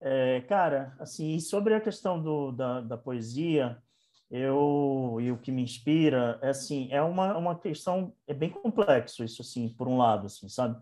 É, 0.00 0.40
cara, 0.42 0.96
assim, 0.98 1.38
sobre 1.40 1.74
a 1.74 1.80
questão 1.80 2.22
do, 2.22 2.52
da, 2.52 2.80
da 2.80 2.96
poesia, 2.96 3.82
eu 4.30 5.18
e 5.20 5.32
o 5.32 5.38
que 5.38 5.50
me 5.50 5.62
inspira 5.62 6.38
é 6.42 6.50
assim, 6.50 6.88
é 6.90 7.02
uma, 7.02 7.36
uma 7.36 7.58
questão 7.58 8.12
é 8.26 8.34
bem 8.34 8.50
complexo 8.50 9.24
isso 9.24 9.42
assim, 9.42 9.68
por 9.70 9.88
um 9.88 9.96
lado, 9.96 10.26
assim, 10.26 10.48
sabe? 10.48 10.80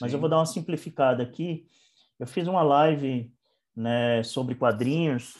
Mas 0.00 0.10
Sim. 0.10 0.16
eu 0.16 0.20
vou 0.20 0.28
dar 0.28 0.38
uma 0.38 0.46
simplificada 0.46 1.22
aqui. 1.22 1.66
Eu 2.18 2.26
fiz 2.26 2.46
uma 2.46 2.62
live, 2.62 3.32
né, 3.74 4.22
sobre 4.22 4.54
quadrinhos 4.54 5.34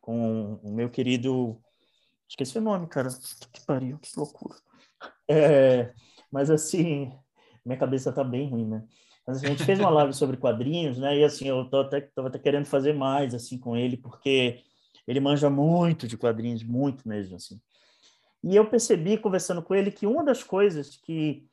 com 0.00 0.54
o 0.62 0.72
meu 0.72 0.90
querido 0.90 1.60
esqueci 2.28 2.58
o 2.58 2.62
nome, 2.62 2.86
cara. 2.86 3.08
Que 3.52 3.64
pariu, 3.64 3.98
que 3.98 4.10
loucura. 4.16 4.56
É, 5.28 5.92
mas 6.30 6.50
assim, 6.50 7.12
minha 7.64 7.78
cabeça 7.78 8.12
tá 8.12 8.24
bem 8.24 8.48
ruim, 8.48 8.66
né? 8.66 8.84
Mas 9.26 9.42
a 9.42 9.46
gente 9.46 9.64
fez 9.64 9.78
uma 9.78 9.90
live 9.90 10.12
sobre 10.12 10.36
quadrinhos, 10.36 10.98
né? 10.98 11.18
E 11.18 11.24
assim, 11.24 11.48
eu 11.48 11.64
tô 11.68 11.80
até, 11.80 12.00
tava 12.00 12.28
até 12.28 12.38
querendo 12.38 12.66
fazer 12.66 12.92
mais 12.92 13.34
assim 13.34 13.58
com 13.58 13.76
ele, 13.76 13.96
porque 13.96 14.60
ele 15.06 15.20
manja 15.20 15.48
muito 15.48 16.08
de 16.08 16.16
quadrinhos, 16.16 16.62
muito 16.62 17.08
mesmo, 17.08 17.36
assim. 17.36 17.60
E 18.42 18.56
eu 18.56 18.68
percebi, 18.68 19.16
conversando 19.16 19.62
com 19.62 19.74
ele, 19.74 19.90
que 19.92 20.06
uma 20.06 20.24
das 20.24 20.42
coisas 20.42 20.96
que, 20.96 21.46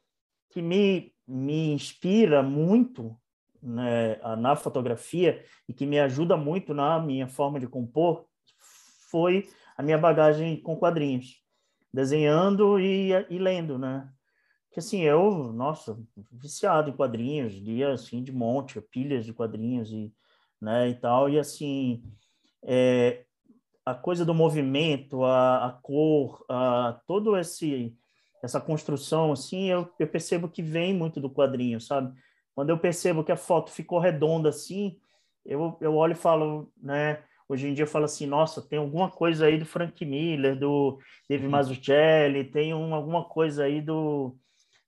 que 0.50 0.62
me, 0.62 1.14
me 1.28 1.72
inspira 1.72 2.42
muito 2.42 3.16
né, 3.62 4.16
na 4.38 4.56
fotografia 4.56 5.44
e 5.68 5.74
que 5.74 5.86
me 5.86 6.00
ajuda 6.00 6.36
muito 6.36 6.74
na 6.74 7.00
minha 7.00 7.28
forma 7.28 7.60
de 7.60 7.68
compor 7.68 8.26
foi 9.12 9.48
a 9.78 9.84
minha 9.84 9.98
bagagem 9.98 10.60
com 10.62 10.76
quadrinhos, 10.76 11.44
desenhando 11.94 12.80
e, 12.80 13.12
e 13.30 13.38
lendo, 13.38 13.78
né? 13.78 14.10
Que 14.72 14.80
assim, 14.80 15.02
eu, 15.02 15.52
nossa, 15.52 16.00
viciado 16.32 16.90
em 16.90 16.96
quadrinhos, 16.96 17.54
lia 17.54 17.92
assim 17.94 18.24
de 18.24 18.32
monte, 18.32 18.80
pilhas 18.80 19.26
de 19.26 19.34
quadrinhos 19.34 19.92
e, 19.92 20.14
né, 20.62 20.90
e 20.90 20.96
tal, 20.96 21.30
e 21.30 21.40
assim, 21.40 22.04
é, 22.64 23.26
a 23.86 23.96
coisa 23.96 24.24
do 24.24 24.34
movimento, 24.34 25.24
a, 25.24 25.68
a 25.68 25.72
cor, 25.72 26.46
a, 26.50 27.00
todo 27.08 27.38
esse 27.38 27.96
essa 28.42 28.62
construção, 28.62 29.34
assim, 29.34 29.70
eu, 29.70 29.92
eu 30.00 30.08
percebo 30.08 30.48
que 30.48 30.62
vem 30.62 30.94
muito 30.94 31.20
do 31.20 31.30
quadrinho, 31.30 31.82
sabe? 31.82 32.18
Quando 32.56 32.70
eu 32.70 32.80
percebo 32.80 33.24
que 33.24 33.34
a 33.34 33.38
foto 33.38 33.70
ficou 33.70 34.00
redonda 34.00 34.48
assim, 34.48 34.98
eu, 35.46 35.78
eu 35.82 35.96
olho 35.96 36.14
e 36.14 36.16
falo, 36.16 36.72
né? 36.82 37.22
Hoje 37.50 37.68
em 37.68 37.74
dia 37.74 37.84
eu 37.84 37.88
falo 37.88 38.06
assim, 38.06 38.26
nossa, 38.26 38.62
tem 38.62 38.80
alguma 38.80 39.10
coisa 39.10 39.46
aí 39.46 39.58
do 39.58 39.66
Frank 39.66 40.06
Miller, 40.06 40.58
do 40.58 41.00
Dave 41.28 41.46
uhum. 41.46 41.52
Mazzucchelli, 41.52 42.46
tem 42.46 42.74
um, 42.74 42.94
alguma 42.94 43.26
coisa 43.26 43.64
aí 43.64 43.82
do, 43.82 44.38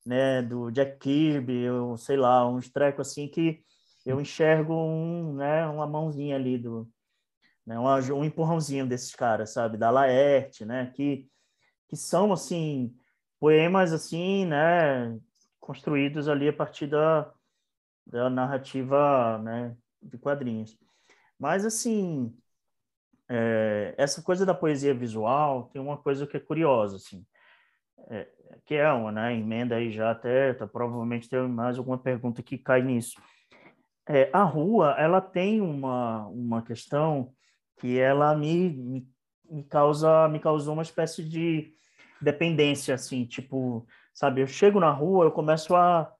né, 0.05 0.41
do 0.41 0.71
Jack 0.71 0.97
Kirby, 0.99 1.69
ou 1.69 1.97
sei 1.97 2.17
lá, 2.17 2.47
uns 2.47 2.69
trecos 2.69 3.09
assim 3.09 3.27
que 3.27 3.63
eu 4.05 4.19
enxergo 4.19 4.73
um, 4.73 5.35
né, 5.35 5.65
uma 5.67 5.87
mãozinha 5.87 6.35
ali 6.35 6.57
do, 6.57 6.89
né, 7.65 7.79
um, 7.79 7.85
um 8.15 8.25
empurrãozinho 8.25 8.87
desses 8.87 9.15
caras, 9.15 9.53
sabe, 9.53 9.77
da 9.77 9.89
Laerte, 9.89 10.65
né, 10.65 10.91
que 10.95 11.27
que 11.87 11.97
são 11.97 12.31
assim 12.31 12.95
poemas 13.37 13.91
assim, 13.91 14.45
né, 14.45 15.19
construídos 15.59 16.29
ali 16.29 16.47
a 16.47 16.53
partir 16.53 16.87
da, 16.87 17.29
da 18.07 18.29
narrativa, 18.29 19.37
né, 19.39 19.75
de 20.01 20.17
quadrinhos. 20.17 20.77
Mas 21.37 21.65
assim, 21.65 22.33
é, 23.27 23.95
essa 23.97 24.21
coisa 24.21 24.45
da 24.45 24.53
poesia 24.53 24.93
visual 24.93 25.69
tem 25.69 25.81
uma 25.81 25.97
coisa 25.97 26.27
que 26.27 26.37
é 26.37 26.39
curiosa, 26.39 26.97
assim. 26.97 27.25
É, 28.09 28.27
que 28.65 28.75
é 28.75 28.91
uma, 28.91 29.11
né? 29.11 29.33
Emenda 29.33 29.75
aí 29.75 29.91
já 29.91 30.11
até, 30.11 30.53
tá, 30.53 30.67
provavelmente 30.67 31.29
tem 31.29 31.47
mais 31.47 31.77
alguma 31.77 31.97
pergunta 31.97 32.43
que 32.43 32.57
cai 32.57 32.81
nisso. 32.81 33.21
É, 34.07 34.29
a 34.33 34.43
rua, 34.43 34.95
ela 34.97 35.21
tem 35.21 35.61
uma, 35.61 36.27
uma 36.27 36.61
questão 36.61 37.33
que 37.77 37.99
ela 37.99 38.35
me, 38.35 38.69
me, 39.49 39.63
causa 39.63 40.27
me 40.27 40.39
causou 40.39 40.73
uma 40.73 40.83
espécie 40.83 41.23
de 41.23 41.73
dependência, 42.21 42.95
assim, 42.95 43.25
tipo, 43.25 43.85
sabe? 44.13 44.41
Eu 44.41 44.47
chego 44.47 44.79
na 44.79 44.91
rua, 44.91 45.25
eu 45.25 45.31
começo 45.31 45.75
a, 45.75 46.13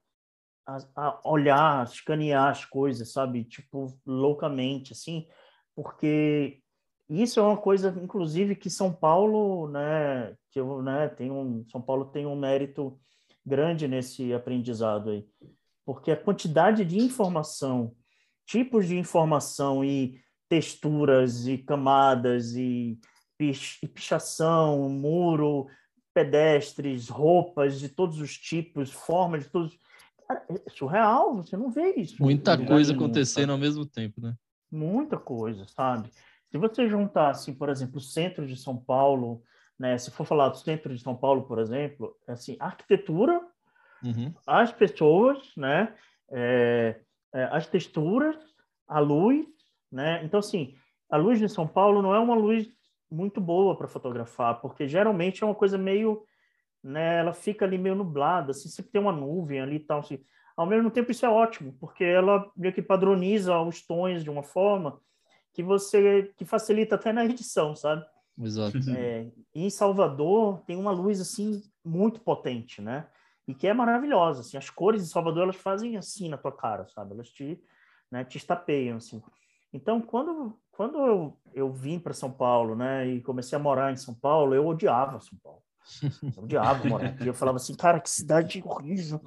a, 0.66 0.78
a 0.96 1.20
olhar, 1.24 1.84
escanear 1.84 2.50
as 2.50 2.64
coisas, 2.64 3.12
sabe? 3.12 3.44
Tipo, 3.44 3.96
loucamente, 4.06 4.92
assim, 4.92 5.26
porque 5.74 6.60
isso 7.08 7.38
é 7.38 7.42
uma 7.42 7.56
coisa, 7.56 7.94
inclusive, 8.02 8.56
que 8.56 8.70
São 8.70 8.92
Paulo, 8.92 9.68
né, 9.68 10.34
que 10.52 10.60
eu, 10.60 10.82
né, 10.82 11.08
tem 11.08 11.30
um, 11.30 11.64
São 11.68 11.80
Paulo 11.80 12.04
tem 12.04 12.26
um 12.26 12.36
mérito 12.36 13.00
grande 13.44 13.88
nesse 13.88 14.32
aprendizado 14.32 15.10
aí, 15.10 15.26
porque 15.84 16.12
a 16.12 16.16
quantidade 16.16 16.84
de 16.84 16.98
informação, 16.98 17.96
tipos 18.46 18.86
de 18.86 18.96
informação 18.96 19.82
e 19.84 20.20
texturas 20.48 21.48
e 21.48 21.56
camadas 21.56 22.54
e, 22.54 22.98
e 23.40 23.88
pichação, 23.88 24.88
muro, 24.90 25.66
pedestres, 26.14 27.08
roupas 27.08 27.80
de 27.80 27.88
todos 27.88 28.20
os 28.20 28.36
tipos, 28.36 28.92
formas 28.92 29.44
de 29.44 29.50
todos. 29.50 29.78
Cara, 30.28 30.44
é 30.50 30.70
surreal, 30.70 31.36
você 31.36 31.56
não 31.56 31.70
vê 31.70 31.94
isso. 31.94 32.22
Muita 32.22 32.62
coisa 32.62 32.92
acontecendo 32.92 33.50
ao 33.50 33.58
mesmo 33.58 33.86
tempo, 33.86 34.20
né? 34.20 34.36
Muita 34.70 35.16
coisa, 35.16 35.66
sabe? 35.66 36.10
Se 36.50 36.58
você 36.58 36.86
juntar, 36.86 37.30
assim, 37.30 37.54
por 37.54 37.70
exemplo, 37.70 37.96
o 37.96 38.00
centro 38.00 38.46
de 38.46 38.56
São 38.56 38.76
Paulo, 38.76 39.42
né, 39.82 39.98
se 39.98 40.12
for 40.12 40.24
falar 40.24 40.50
do 40.50 40.58
centro 40.58 40.94
de 40.94 41.02
São 41.02 41.16
Paulo, 41.16 41.42
por 41.42 41.58
exemplo, 41.58 42.16
assim, 42.28 42.56
arquitetura, 42.60 43.40
uhum. 44.00 44.32
as 44.46 44.72
pessoas, 44.72 45.38
né, 45.56 45.92
é, 46.30 47.00
é, 47.34 47.44
as 47.50 47.66
texturas, 47.66 48.36
a 48.86 49.00
luz, 49.00 49.44
né? 49.90 50.24
Então, 50.24 50.38
assim, 50.38 50.76
a 51.10 51.16
luz 51.16 51.40
de 51.40 51.48
São 51.48 51.66
Paulo 51.66 52.00
não 52.00 52.14
é 52.14 52.20
uma 52.20 52.36
luz 52.36 52.68
muito 53.10 53.40
boa 53.40 53.76
para 53.76 53.88
fotografar, 53.88 54.60
porque 54.60 54.86
geralmente 54.86 55.42
é 55.42 55.46
uma 55.46 55.54
coisa 55.54 55.76
meio, 55.76 56.24
né, 56.80 57.18
ela 57.18 57.32
fica 57.32 57.64
ali 57.64 57.76
meio 57.76 57.96
nublada, 57.96 58.52
assim, 58.52 58.68
sempre 58.68 58.92
tem 58.92 59.00
uma 59.00 59.10
nuvem 59.10 59.60
ali 59.60 59.76
e 59.76 59.80
tal, 59.80 59.98
assim. 59.98 60.24
ao 60.56 60.64
mesmo 60.64 60.92
tempo 60.92 61.10
isso 61.10 61.26
é 61.26 61.28
ótimo, 61.28 61.76
porque 61.80 62.04
ela 62.04 62.48
meio 62.56 62.72
que 62.72 62.82
padroniza 62.82 63.58
os 63.58 63.84
tons 63.84 64.22
de 64.22 64.30
uma 64.30 64.44
forma 64.44 65.00
que 65.52 65.60
você 65.60 66.32
que 66.36 66.44
facilita 66.44 66.94
até 66.94 67.12
na 67.12 67.24
edição, 67.24 67.74
sabe? 67.74 68.06
Exato. 68.38 68.78
É, 68.90 69.30
em 69.54 69.70
Salvador 69.70 70.62
tem 70.66 70.76
uma 70.76 70.90
luz 70.90 71.20
assim 71.20 71.62
muito 71.84 72.20
potente, 72.20 72.80
né? 72.80 73.08
E 73.46 73.54
que 73.54 73.66
é 73.66 73.74
maravilhosa, 73.74 74.40
assim. 74.40 74.56
As 74.56 74.70
cores 74.70 75.02
de 75.02 75.10
Salvador 75.10 75.44
elas 75.44 75.56
fazem 75.56 75.96
assim 75.96 76.28
na 76.28 76.38
tua 76.38 76.52
cara, 76.52 76.86
sabe? 76.88 77.12
Elas 77.12 77.28
te, 77.28 77.62
né, 78.10 78.24
te 78.24 78.38
estapeiam 78.38 78.96
assim. 78.96 79.22
Então, 79.72 80.00
quando 80.00 80.58
quando 80.72 80.98
eu, 80.98 81.38
eu 81.52 81.70
vim 81.70 81.98
para 81.98 82.14
São 82.14 82.32
Paulo, 82.32 82.74
né, 82.74 83.06
e 83.06 83.20
comecei 83.20 83.56
a 83.56 83.60
morar 83.60 83.92
em 83.92 83.96
São 83.96 84.14
Paulo, 84.14 84.54
eu 84.54 84.66
odiava 84.66 85.20
São 85.20 85.38
Paulo. 85.42 85.62
Eu 86.36 86.44
odiava 86.44 86.88
morar 86.88 87.08
aqui. 87.08 87.26
Eu 87.26 87.34
falava 87.34 87.56
assim, 87.56 87.74
cara, 87.74 88.00
que 88.00 88.08
cidade 88.08 88.62
horrível. 88.64 89.20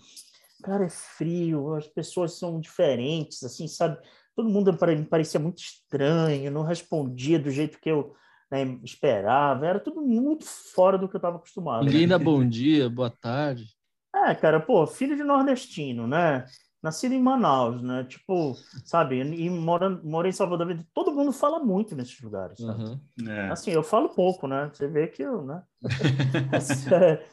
Cara, 0.63 0.85
é 0.85 0.89
frio, 0.89 1.75
as 1.75 1.87
pessoas 1.87 2.39
são 2.39 2.59
diferentes, 2.59 3.43
assim, 3.43 3.67
sabe? 3.67 3.99
Todo 4.35 4.49
mundo 4.49 4.71
me 4.73 5.05
parecia 5.05 5.39
muito 5.39 5.59
estranho, 5.59 6.51
não 6.51 6.63
respondia 6.63 7.37
do 7.37 7.51
jeito 7.51 7.79
que 7.79 7.89
eu 7.89 8.15
né, 8.51 8.79
esperava. 8.83 9.65
Era 9.65 9.79
tudo 9.79 10.01
muito 10.01 10.45
fora 10.45 10.97
do 10.97 11.07
que 11.07 11.15
eu 11.15 11.19
estava 11.19 11.37
acostumado. 11.37 11.85
Ninguém 11.85 12.07
dá 12.07 12.17
bom 12.17 12.43
dia, 12.47 12.89
boa 12.89 13.09
tarde. 13.09 13.65
É, 14.13 14.33
cara, 14.33 14.59
pô, 14.59 14.87
filho 14.87 15.15
de 15.15 15.23
nordestino, 15.23 16.07
né? 16.07 16.45
Nascido 16.81 17.13
em 17.13 17.21
Manaus, 17.21 17.81
né? 17.81 18.03
Tipo, 18.03 18.55
sabe? 18.85 19.19
E 19.19 19.49
mora, 19.49 19.89
mora 19.89 20.29
em 20.29 20.31
Salvador. 20.31 20.77
Todo 20.93 21.11
mundo 21.11 21.31
fala 21.31 21.59
muito 21.59 21.95
nesses 21.95 22.21
lugares, 22.21 22.59
sabe? 22.59 22.83
Uhum. 22.83 22.99
É. 23.27 23.49
Assim, 23.49 23.71
eu 23.71 23.83
falo 23.83 24.09
pouco, 24.09 24.47
né? 24.47 24.69
Você 24.71 24.87
vê 24.87 25.07
que 25.07 25.23
eu, 25.23 25.43
né? 25.43 25.63
É, 26.91 27.25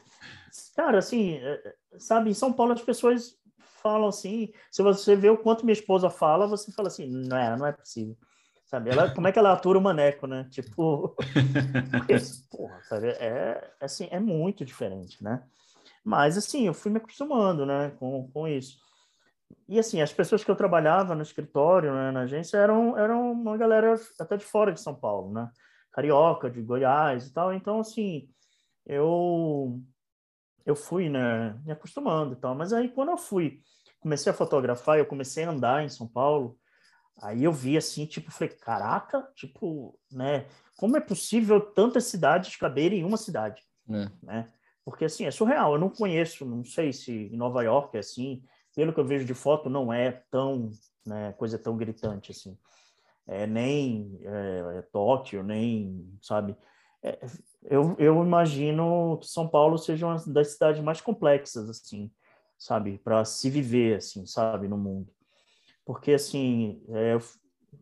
cara, 0.75 0.99
assim, 0.99 1.35
é, 1.35 1.75
sabe? 1.97 2.29
Em 2.29 2.33
São 2.33 2.51
Paulo 2.51 2.73
as 2.73 2.81
pessoas 2.81 3.35
falam 3.81 4.07
assim. 4.07 4.51
Se 4.71 4.81
você 4.81 5.15
vê 5.15 5.29
o 5.29 5.37
quanto 5.37 5.65
minha 5.65 5.73
esposa 5.73 6.09
fala, 6.09 6.47
você 6.47 6.71
fala 6.71 6.87
assim, 6.87 7.07
não 7.07 7.37
é, 7.37 7.55
não 7.55 7.67
é 7.67 7.71
possível. 7.71 8.17
Sabe? 8.73 8.89
Ela, 8.89 9.13
como 9.13 9.27
é 9.27 9.31
que 9.31 9.37
ela 9.37 9.53
atura 9.53 9.77
o 9.77 9.81
maneco, 9.81 10.25
né? 10.25 10.47
Tipo, 10.49 11.15
porque, 11.91 12.15
porra, 12.49 12.81
sabe? 12.81 13.09
É, 13.19 13.71
assim, 13.79 14.07
é 14.09 14.19
muito 14.19 14.65
diferente, 14.65 15.23
né? 15.23 15.43
Mas, 16.03 16.39
assim, 16.39 16.65
eu 16.65 16.73
fui 16.73 16.89
me 16.91 16.97
acostumando, 16.97 17.67
né, 17.67 17.91
com, 17.99 18.27
com 18.33 18.47
isso. 18.47 18.79
E, 19.69 19.77
assim, 19.77 20.01
as 20.01 20.11
pessoas 20.11 20.43
que 20.43 20.49
eu 20.49 20.55
trabalhava 20.55 21.13
no 21.13 21.21
escritório, 21.21 21.93
né, 21.93 22.09
na 22.09 22.21
agência, 22.21 22.57
eram, 22.57 22.97
eram 22.97 23.33
uma 23.33 23.55
galera 23.57 23.93
até 24.19 24.37
de 24.37 24.43
fora 24.43 24.73
de 24.73 24.81
São 24.81 24.95
Paulo, 24.95 25.31
né? 25.31 25.51
Carioca, 25.91 26.49
de 26.49 26.59
Goiás 26.59 27.27
e 27.27 27.31
tal. 27.31 27.53
Então, 27.53 27.79
assim, 27.79 28.27
eu 28.87 29.79
eu 30.65 30.75
fui, 30.75 31.09
né, 31.09 31.53
me 31.63 31.73
acostumando 31.73 32.33
e 32.33 32.37
tal. 32.37 32.55
Mas 32.55 32.73
aí, 32.73 32.89
quando 32.89 33.09
eu 33.09 33.17
fui, 33.19 33.61
comecei 33.99 34.31
a 34.31 34.35
fotografar, 34.35 34.97
eu 34.97 35.05
comecei 35.05 35.43
a 35.43 35.51
andar 35.51 35.83
em 35.83 35.89
São 35.89 36.07
Paulo, 36.07 36.57
aí 37.21 37.43
eu 37.43 37.51
vi, 37.51 37.77
assim, 37.77 38.05
tipo, 38.05 38.31
falei, 38.31 38.53
caraca, 38.55 39.27
tipo, 39.35 39.97
né, 40.11 40.45
como 40.77 40.97
é 40.97 40.99
possível 40.99 41.59
tantas 41.61 42.05
cidades 42.05 42.55
caberem 42.55 42.99
em 42.99 43.03
uma 43.03 43.17
cidade, 43.17 43.61
é. 43.89 44.09
né? 44.21 44.51
Porque, 44.85 45.05
assim, 45.05 45.25
é 45.25 45.31
surreal. 45.31 45.73
Eu 45.73 45.79
não 45.79 45.89
conheço, 45.89 46.45
não 46.45 46.63
sei 46.63 46.91
se 46.91 47.11
em 47.11 47.37
Nova 47.37 47.63
York 47.63 47.95
é 47.95 47.99
assim. 48.01 48.43
Pelo 48.75 48.91
que 48.91 48.99
eu 48.99 49.05
vejo 49.05 49.25
de 49.25 49.33
foto, 49.33 49.69
não 49.69 49.93
é 49.93 50.11
tão, 50.29 50.71
né, 51.05 51.31
coisa 51.33 51.57
tão 51.57 51.77
gritante 51.77 52.31
assim. 52.31 52.57
É, 53.25 53.47
nem 53.47 54.19
é, 54.21 54.79
é 54.79 54.81
Tóquio, 54.81 55.41
nem, 55.43 56.17
sabe? 56.21 56.57
É, 57.01 57.19
eu, 57.63 57.95
eu 57.97 58.23
imagino 58.23 59.17
que 59.19 59.27
São 59.27 59.47
Paulo 59.47 59.77
seja 59.77 60.05
uma 60.05 60.17
das 60.27 60.53
cidades 60.53 60.83
mais 60.83 60.99
complexas, 60.99 61.69
assim, 61.69 62.11
sabe? 62.57 62.97
Para 62.97 63.23
se 63.23 63.49
viver, 63.49 63.97
assim, 63.97 64.25
sabe? 64.25 64.67
No 64.67 64.77
mundo. 64.77 65.13
Porque, 65.85 66.13
assim, 66.13 66.81
é, 66.89 67.17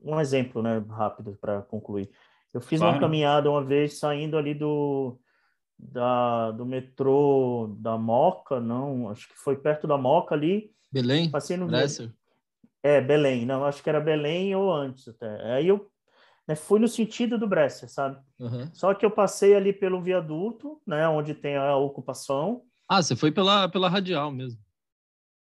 um 0.04 0.20
exemplo, 0.20 0.62
né, 0.62 0.84
rápido 0.90 1.38
para 1.40 1.62
concluir. 1.62 2.10
Eu 2.54 2.62
fiz 2.62 2.80
claro. 2.80 2.96
uma 2.96 3.00
caminhada 3.00 3.50
uma 3.50 3.64
vez 3.64 4.00
saindo 4.00 4.38
ali 4.38 4.54
do 4.54 5.20
da, 5.78 6.52
do 6.52 6.66
metrô 6.66 7.76
da 7.80 7.98
Moca, 7.98 8.60
não, 8.60 9.10
acho 9.10 9.28
que 9.28 9.36
foi 9.36 9.56
perto 9.56 9.88
da 9.88 9.98
Moca 9.98 10.36
ali. 10.36 10.72
Belém? 10.92 11.32
Passei 11.32 11.58
no. 11.58 11.68
É, 12.84 13.00
Belém, 13.00 13.46
não, 13.46 13.64
acho 13.64 13.82
que 13.82 13.90
era 13.90 14.00
Belém 14.00 14.56
ou 14.56 14.72
antes 14.72 15.08
até. 15.08 15.54
Aí 15.54 15.68
eu 15.68 15.90
né, 16.48 16.56
fui 16.56 16.80
no 16.80 16.88
sentido 16.88 17.38
do 17.38 17.48
Bresser, 17.48 17.90
sabe? 17.90 18.18
Uhum. 18.40 18.70
Só 18.74 18.94
que 18.94 19.06
eu 19.06 19.12
passei 19.12 19.56
ali 19.56 19.72
pelo 19.72 20.02
viaduto, 20.02 20.82
né, 20.86 21.08
onde 21.08 21.34
tem 21.34 21.56
a 21.56 21.76
ocupação. 21.76 22.64
Ah, 22.88 23.02
você 23.02 23.16
foi 23.16 23.32
pela, 23.32 23.70
pela 23.70 23.88
radial 23.88 24.32
mesmo. 24.32 24.60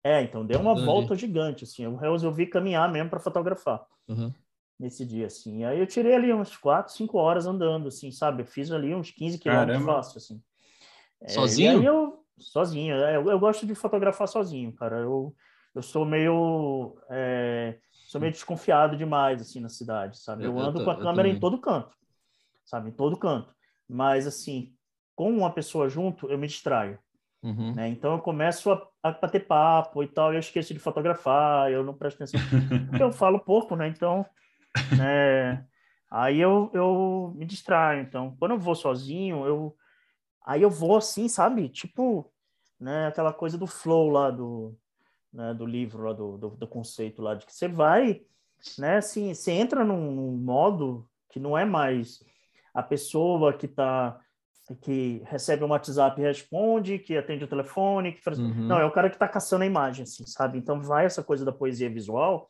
É, 0.02 0.22
então 0.22 0.46
deu 0.46 0.60
uma 0.60 0.74
volta 0.74 1.14
gigante, 1.14 1.64
assim. 1.64 1.84
Eu 1.84 1.96
resolvi 1.96 2.46
caminhar 2.46 2.90
mesmo 2.90 3.10
para 3.10 3.20
fotografar. 3.20 3.84
Uhum 4.08 4.32
nesse 4.80 5.04
dia, 5.04 5.26
assim. 5.26 5.62
Aí 5.64 5.78
eu 5.78 5.86
tirei 5.86 6.14
ali 6.14 6.32
uns 6.32 6.56
4, 6.56 6.94
5 6.94 7.18
horas 7.18 7.46
andando, 7.46 7.88
assim, 7.88 8.10
sabe? 8.10 8.42
Eu 8.42 8.46
fiz 8.46 8.72
ali 8.72 8.94
uns 8.94 9.10
15 9.10 9.38
quilômetros 9.38 9.84
fácil, 9.84 10.16
assim. 10.16 10.42
É, 11.20 11.28
sozinho? 11.28 11.82
É, 11.82 11.86
eu, 11.86 12.24
sozinho. 12.38 12.94
É, 12.94 13.16
eu, 13.16 13.30
eu, 13.30 13.38
gosto 13.38 13.66
de 13.66 13.74
fotografar 13.74 14.26
sozinho, 14.26 14.72
cara. 14.72 14.96
Eu, 14.96 15.34
eu 15.74 15.82
sou 15.82 16.06
meio... 16.06 16.96
É, 17.10 17.78
sou 18.08 18.20
meio 18.20 18.32
desconfiado 18.32 18.96
demais, 18.96 19.42
assim, 19.42 19.60
na 19.60 19.68
cidade, 19.68 20.18
sabe? 20.18 20.44
Eu, 20.44 20.52
eu 20.52 20.58
ando 20.58 20.82
com 20.82 20.90
a 20.90 20.98
câmera 20.98 21.28
em 21.28 21.38
todo 21.38 21.60
canto, 21.60 21.94
sabe? 22.64 22.88
Em 22.88 22.92
todo 22.92 23.18
canto. 23.18 23.54
Mas, 23.86 24.26
assim, 24.26 24.74
com 25.14 25.30
uma 25.30 25.52
pessoa 25.52 25.90
junto, 25.90 26.26
eu 26.30 26.38
me 26.38 26.46
distraio. 26.46 26.98
Uhum. 27.42 27.74
Né? 27.74 27.88
Então 27.88 28.14
eu 28.14 28.18
começo 28.18 28.70
a 28.70 28.89
bater 29.02 29.46
papo 29.46 30.02
e 30.02 30.08
tal, 30.08 30.32
eu 30.32 30.40
esqueço 30.40 30.74
de 30.74 30.80
fotografar, 30.80 31.70
eu 31.70 31.82
não 31.82 31.94
presto 31.94 32.22
atenção, 32.22 32.40
porque 32.88 33.02
eu 33.02 33.12
falo 33.12 33.40
pouco, 33.40 33.74
né? 33.76 33.88
Então 33.88 34.26
né? 34.96 35.66
Aí 36.10 36.40
eu, 36.40 36.70
eu 36.74 37.32
me 37.36 37.44
distraio. 37.44 38.02
Então, 38.02 38.36
quando 38.38 38.52
eu 38.52 38.58
vou 38.58 38.74
sozinho, 38.74 39.46
eu 39.46 39.76
aí 40.44 40.62
eu 40.62 40.70
vou 40.70 40.96
assim, 40.96 41.28
sabe? 41.28 41.68
Tipo, 41.68 42.30
né? 42.78 43.06
Aquela 43.06 43.32
coisa 43.32 43.56
do 43.56 43.66
flow 43.66 44.08
lá 44.08 44.30
do, 44.30 44.76
né? 45.32 45.54
do 45.54 45.66
livro 45.66 46.04
lá 46.04 46.12
do, 46.12 46.36
do, 46.36 46.50
do 46.50 46.66
conceito 46.66 47.22
lá 47.22 47.34
de 47.34 47.46
que 47.46 47.54
você 47.54 47.68
vai, 47.68 48.22
né? 48.78 48.96
Assim, 48.96 49.34
você 49.34 49.52
entra 49.52 49.84
num, 49.84 50.10
num 50.12 50.36
modo 50.36 51.08
que 51.28 51.38
não 51.38 51.56
é 51.56 51.64
mais 51.64 52.22
a 52.74 52.82
pessoa 52.82 53.52
que 53.52 53.66
está 53.66 54.18
que 54.76 55.22
recebe 55.26 55.64
um 55.64 55.68
WhatsApp 55.68 56.20
e 56.20 56.24
responde, 56.24 56.98
que 56.98 57.16
atende 57.16 57.44
o 57.44 57.48
telefone, 57.48 58.12
que 58.12 58.22
faz... 58.22 58.38
uhum. 58.38 58.54
não 58.54 58.78
é 58.78 58.84
o 58.84 58.92
cara 58.92 59.08
que 59.08 59.16
está 59.16 59.26
caçando 59.26 59.64
a 59.64 59.66
imagem, 59.66 60.04
assim, 60.04 60.24
sabe? 60.26 60.58
Então 60.58 60.80
vai 60.80 61.06
essa 61.06 61.22
coisa 61.22 61.44
da 61.44 61.52
poesia 61.52 61.90
visual, 61.90 62.48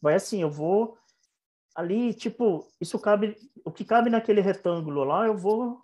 vai 0.00 0.14
assim, 0.14 0.40
eu 0.40 0.50
vou 0.50 0.96
ali, 1.74 2.12
tipo, 2.14 2.66
isso 2.80 2.98
cabe, 2.98 3.36
o 3.64 3.70
que 3.70 3.84
cabe 3.84 4.10
naquele 4.10 4.40
retângulo 4.40 5.04
lá, 5.04 5.26
eu 5.26 5.36
vou 5.36 5.82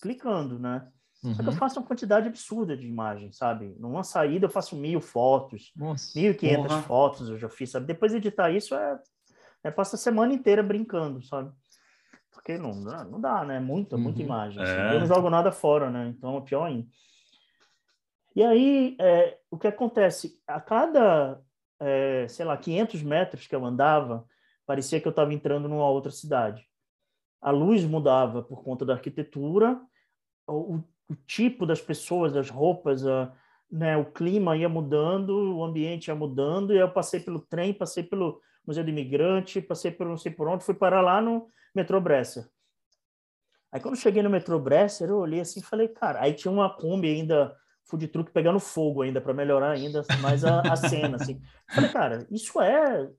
clicando, 0.00 0.58
né? 0.58 0.88
Uhum. 1.22 1.34
Só 1.34 1.42
que 1.42 1.48
eu 1.48 1.52
uhum. 1.52 1.58
faço 1.58 1.80
uma 1.80 1.86
quantidade 1.86 2.28
absurda 2.28 2.76
de 2.76 2.86
imagens, 2.86 3.36
sabe? 3.36 3.74
Numa 3.78 4.04
saída 4.04 4.46
eu 4.46 4.50
faço 4.50 4.76
mil 4.76 5.00
fotos, 5.00 5.72
mil 6.14 6.30
e 6.30 6.34
quinhentas 6.34 6.84
fotos 6.84 7.28
eu 7.28 7.38
já 7.38 7.48
fiz, 7.48 7.70
sabe? 7.70 7.86
Depois 7.86 8.14
editar 8.14 8.50
isso 8.50 8.74
é, 8.74 8.98
é 9.64 9.70
passa 9.70 9.96
a 9.96 9.98
semana 9.98 10.32
inteira 10.32 10.62
brincando, 10.62 11.22
sabe? 11.24 11.50
Porque 12.34 12.58
não, 12.58 12.74
não 12.74 13.20
dá, 13.20 13.44
né? 13.44 13.60
Muita, 13.60 13.96
muita 13.96 14.18
uhum. 14.18 14.26
imagem. 14.26 14.62
Assim. 14.62 14.72
É. 14.72 14.94
Eu 14.96 15.00
não 15.00 15.06
jogo 15.06 15.30
nada 15.30 15.50
fora, 15.50 15.88
né? 15.88 16.08
Então 16.08 16.36
é 16.36 16.40
pior 16.42 16.64
ainda. 16.64 16.86
E 18.36 18.42
aí, 18.42 18.96
é, 19.00 19.38
o 19.50 19.56
que 19.56 19.68
acontece? 19.68 20.42
A 20.46 20.60
cada, 20.60 21.40
é, 21.78 22.26
sei 22.28 22.44
lá, 22.44 22.56
500 22.56 23.02
metros 23.02 23.46
que 23.46 23.54
eu 23.54 23.64
andava, 23.64 24.26
parecia 24.66 25.00
que 25.00 25.06
eu 25.06 25.10
estava 25.10 25.32
entrando 25.32 25.68
numa 25.68 25.88
outra 25.88 26.10
cidade. 26.10 26.68
A 27.40 27.50
luz 27.50 27.84
mudava 27.84 28.42
por 28.42 28.64
conta 28.64 28.84
da 28.84 28.94
arquitetura, 28.94 29.80
o, 30.48 30.76
o 31.08 31.14
tipo 31.26 31.64
das 31.64 31.80
pessoas, 31.80 32.32
das 32.32 32.50
roupas, 32.50 33.06
a, 33.06 33.32
né, 33.70 33.96
o 33.96 34.04
clima 34.04 34.56
ia 34.56 34.68
mudando, 34.68 35.56
o 35.56 35.62
ambiente 35.62 36.08
ia 36.08 36.14
mudando, 36.14 36.74
e 36.74 36.78
eu 36.78 36.90
passei 36.90 37.20
pelo 37.20 37.40
trem, 37.40 37.72
passei 37.72 38.02
pelo 38.02 38.40
Museu 38.66 38.84
do 38.84 38.90
Imigrante, 38.90 39.60
passei 39.60 39.90
por 39.90 40.06
não 40.06 40.16
sei 40.16 40.32
por 40.32 40.48
onde, 40.48 40.64
fui 40.64 40.74
parar 40.74 41.00
lá 41.00 41.20
no 41.20 41.48
metrô 41.74 42.00
Bresser. 42.00 42.48
Aí 43.72 43.80
quando 43.80 43.96
cheguei 43.96 44.22
no 44.22 44.30
metrô 44.30 44.58
Bresser, 44.58 45.08
eu 45.08 45.18
olhei 45.18 45.40
assim 45.40 45.60
e 45.60 45.64
falei, 45.64 45.88
cara, 45.88 46.20
aí 46.22 46.32
tinha 46.32 46.50
uma 46.52 46.74
Kombi 46.74 47.08
ainda, 47.08 47.54
food 47.84 48.06
truck 48.08 48.30
pegando 48.30 48.60
fogo 48.60 49.02
ainda, 49.02 49.20
para 49.20 49.34
melhorar 49.34 49.72
ainda 49.72 50.02
mais 50.20 50.44
a, 50.44 50.60
a 50.60 50.76
cena, 50.76 51.16
assim. 51.16 51.40
Falei, 51.68 51.90
cara, 51.90 52.26
isso 52.30 52.60
é 52.60 53.10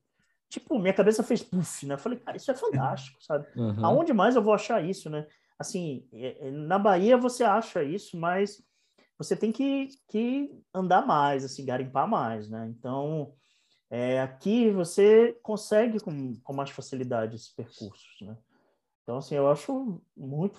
tipo, 0.48 0.78
minha 0.78 0.94
cabeça 0.94 1.22
fez 1.22 1.42
puff, 1.42 1.86
né? 1.86 1.96
Falei, 1.96 2.18
cara, 2.18 2.36
isso 2.36 2.50
é 2.50 2.54
fantástico, 2.54 3.22
sabe? 3.22 3.46
Uhum. 3.56 3.84
Aonde 3.84 4.12
mais 4.12 4.36
eu 4.36 4.42
vou 4.42 4.54
achar 4.54 4.84
isso, 4.84 5.10
né? 5.10 5.26
Assim, 5.58 6.06
é, 6.12 6.48
é, 6.48 6.50
na 6.50 6.78
Bahia 6.78 7.16
você 7.16 7.42
acha 7.42 7.82
isso, 7.82 8.16
mas 8.16 8.62
você 9.18 9.34
tem 9.34 9.50
que, 9.50 9.88
que 10.08 10.50
andar 10.74 11.06
mais, 11.06 11.44
assim, 11.44 11.64
garimpar 11.64 12.06
mais, 12.06 12.48
né? 12.48 12.72
Então, 12.76 13.32
é, 13.90 14.20
aqui 14.20 14.70
você 14.70 15.38
consegue 15.42 16.00
com, 16.00 16.34
com 16.42 16.52
mais 16.52 16.70
facilidade 16.70 17.36
esses 17.36 17.50
percursos, 17.50 18.20
né? 18.22 18.36
Então, 19.02 19.18
assim, 19.18 19.34
eu 19.36 19.48
acho 19.48 20.00
muito 20.16 20.58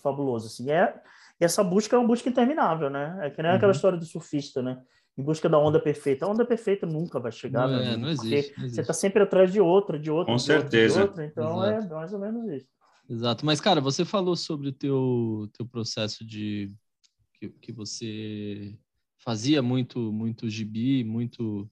fabuloso, 0.00 0.46
assim. 0.46 0.70
É, 0.70 1.02
essa 1.40 1.64
busca 1.64 1.96
é 1.96 1.98
uma 1.98 2.06
busca 2.06 2.28
interminável, 2.28 2.88
né? 2.88 3.18
É 3.22 3.30
que 3.30 3.42
nem 3.42 3.50
uhum. 3.50 3.56
aquela 3.56 3.72
história 3.72 3.98
do 3.98 4.04
surfista, 4.04 4.62
né? 4.62 4.82
em 5.16 5.22
busca 5.22 5.48
da 5.48 5.58
onda 5.58 5.78
perfeita. 5.80 6.24
A 6.24 6.28
onda 6.28 6.44
perfeita 6.44 6.86
nunca 6.86 7.20
vai 7.20 7.32
chegar, 7.32 7.68
não, 7.68 7.78
é, 7.78 7.96
não 7.96 8.08
existe, 8.08 8.52
não 8.56 8.64
existe. 8.64 8.74
Você 8.74 8.80
está 8.80 8.92
sempre 8.92 9.22
atrás 9.22 9.52
de 9.52 9.60
outra, 9.60 9.98
de 9.98 10.10
outra, 10.10 10.32
Com 10.32 10.36
de 10.36 10.42
certeza. 10.42 11.02
outra, 11.02 11.14
de 11.14 11.28
outra. 11.28 11.42
Então 11.42 11.66
Exato. 11.66 11.92
é 11.92 11.94
mais 11.94 12.12
ou 12.12 12.18
menos 12.18 12.50
isso. 12.50 12.66
Exato. 13.08 13.44
Mas, 13.44 13.60
cara, 13.60 13.80
você 13.80 14.04
falou 14.04 14.36
sobre 14.36 14.68
o 14.68 14.72
teu, 14.72 15.50
teu 15.52 15.66
processo 15.66 16.24
de 16.24 16.72
que, 17.38 17.48
que 17.48 17.72
você 17.72 18.78
fazia 19.18 19.60
muito, 19.60 20.12
muito 20.12 20.48
gibi, 20.48 21.04
muito. 21.04 21.70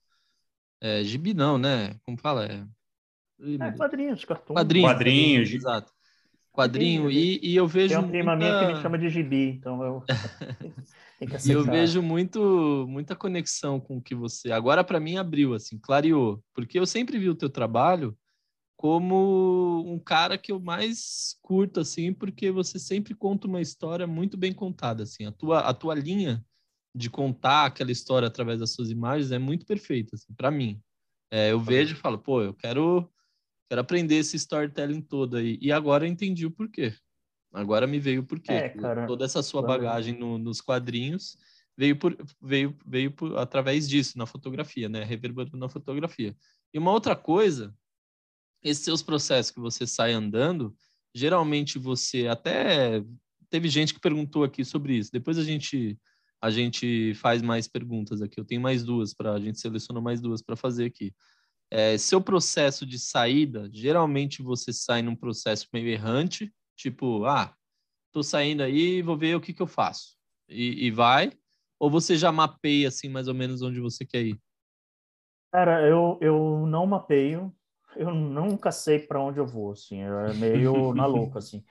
É, 0.81 1.05
gibi 1.05 1.35
não, 1.35 1.59
né? 1.59 1.95
Como 2.05 2.17
fala? 2.17 2.47
É, 2.47 2.65
é 3.41 3.73
quadrinhos, 3.73 4.25
cartões. 4.25 4.57
Quadrinhos. 4.57 4.91
Quadrinhos. 4.91 5.53
Exato. 5.53 5.93
Quadrinho. 6.53 7.11
E, 7.11 7.39
e 7.43 7.57
eu 7.57 7.67
vejo. 7.67 7.89
Tem 7.89 7.99
uma 7.99 8.09
prima 8.09 8.37
muita... 8.37 8.51
minha 8.51 8.67
que 8.67 8.75
me 8.75 8.83
chama 8.83 8.99
de 8.99 9.09
gibi, 9.09 9.51
então 9.51 9.83
eu. 9.83 10.05
e 11.47 11.51
eu 11.51 11.65
vejo 11.65 12.03
muito, 12.03 12.87
muita 12.89 13.15
conexão 13.15 13.79
com 13.79 13.99
o 13.99 14.03
que 14.03 14.15
você. 14.15 14.51
Agora, 14.51 14.83
para 14.83 15.01
mim, 15.01 15.17
abriu, 15.17 15.55
assim, 15.55 15.79
clareou. 15.79 16.43
Porque 16.55 16.79
eu 16.79 16.87
sempre 16.87 17.19
vi 17.19 17.29
o 17.29 17.35
teu 17.35 17.49
trabalho 17.49 18.17
como 18.77 19.85
um 19.87 19.99
cara 19.99 20.39
que 20.39 20.51
eu 20.51 20.59
mais 20.59 21.37
curto, 21.43 21.81
assim, 21.81 22.15
porque 22.15 22.51
você 22.51 22.79
sempre 22.79 23.15
conta 23.15 23.47
uma 23.47 23.61
história 23.61 24.07
muito 24.07 24.37
bem 24.39 24.53
contada, 24.53 25.03
assim. 25.03 25.27
A 25.27 25.33
tua, 25.33 25.61
a 25.61 25.75
tua 25.75 25.95
linha 25.95 26.43
de 26.95 27.09
contar 27.09 27.67
aquela 27.67 27.93
história 27.93 28.27
através 28.27 28.61
das 28.61 28.73
suas 28.73 28.91
imagens 28.91 29.31
é 29.31 29.39
muito 29.39 29.65
perfeita, 29.65 30.17
assim, 30.17 30.33
para 30.35 30.51
mim. 30.51 30.81
É, 31.31 31.53
eu 31.53 31.61
vejo 31.61 31.95
e 31.95 31.99
falo, 31.99 32.19
pô, 32.19 32.43
eu 32.43 32.53
quero, 32.53 33.09
quero 33.69 33.81
aprender 33.81 34.17
esse 34.17 34.37
storytelling 34.37 35.01
todo 35.01 35.37
aí. 35.37 35.59
E 35.61 35.71
agora 35.71 36.05
eu 36.05 36.11
entendi 36.11 36.45
o 36.45 36.51
porquê. 36.51 36.93
Agora 37.53 37.87
me 37.87 37.99
veio 37.99 38.23
o 38.23 38.27
porquê. 38.27 38.53
É, 38.53 38.69
cara, 38.71 39.07
Toda 39.07 39.25
essa 39.25 39.43
sua 39.43 39.63
bagagem 39.63 40.19
no, 40.19 40.39
nos 40.39 40.61
quadrinhos 40.61 41.37
veio, 41.77 41.97
por, 41.97 42.17
veio, 42.41 42.77
veio 42.87 43.13
por, 43.13 43.39
através 43.39 43.89
disso, 43.89 44.19
na 44.19 44.27
fotografia, 44.27 44.89
né? 44.89 45.05
Reverberando 45.05 45.57
na 45.57 45.69
fotografia. 45.69 46.37
E 46.73 46.79
uma 46.79 46.93
outra 46.93 47.17
coisa 47.17 47.75
esses 48.63 48.85
seus 48.85 49.03
processos 49.03 49.51
que 49.51 49.61
você 49.61 49.87
sai 49.87 50.13
andando, 50.13 50.75
geralmente 51.15 51.79
você 51.79 52.27
até 52.29 53.03
teve 53.49 53.69
gente 53.69 53.95
que 53.95 54.01
perguntou 54.01 54.45
aqui 54.45 54.65
sobre 54.65 54.97
isso. 54.97 55.11
Depois 55.11 55.39
a 55.39 55.43
gente 55.43 55.99
a 56.41 56.51
gente 56.51 57.15
faz 57.15 57.43
mais 57.43 57.69
perguntas 57.69 58.23
aqui. 58.23 58.41
Eu 58.41 58.45
tenho 58.45 58.61
mais 58.61 58.83
duas 58.83 59.13
para 59.13 59.33
a 59.33 59.41
gente 59.41 59.61
selecionar 59.61 60.03
mais 60.03 60.21
duas 60.21 60.43
para 60.43 60.57
fazer 60.57 60.87
aqui. 60.87 61.15
É, 61.71 61.97
seu 61.99 62.21
processo 62.21 62.85
de 62.85 62.99
saída, 62.99 63.69
geralmente 63.73 64.43
você 64.43 64.73
sai 64.73 65.03
num 65.03 65.15
processo 65.15 65.69
meio 65.73 65.89
errante, 65.89 66.53
tipo, 66.77 67.25
ah, 67.27 67.55
tô 68.13 68.23
saindo 68.23 68.63
aí, 68.63 69.03
vou 69.03 69.17
ver 69.17 69.37
o 69.37 69.41
que 69.41 69.53
que 69.53 69.63
eu 69.63 69.67
faço 69.67 70.17
e, 70.49 70.87
e 70.87 70.91
vai. 70.91 71.33
Ou 71.79 71.91
você 71.91 72.17
já 72.17 72.33
mapeia 72.33 72.89
assim 72.89 73.09
mais 73.09 73.29
ou 73.29 73.35
menos 73.35 73.63
onde 73.63 73.81
você 73.81 74.05
quer 74.05 74.23
ir? 74.23 74.41
Cara, 75.53 75.87
eu, 75.87 76.19
eu 76.21 76.67
não 76.67 76.87
mapeio, 76.87 77.55
eu 77.97 78.15
nunca 78.15 78.71
sei 78.71 79.01
para 79.01 79.21
onde 79.21 79.39
eu 79.41 79.47
vou, 79.47 79.73
assim, 79.73 80.01
é 80.01 80.35
meio 80.35 80.93
na 80.95 81.07
louca, 81.07 81.39
assim. 81.39 81.65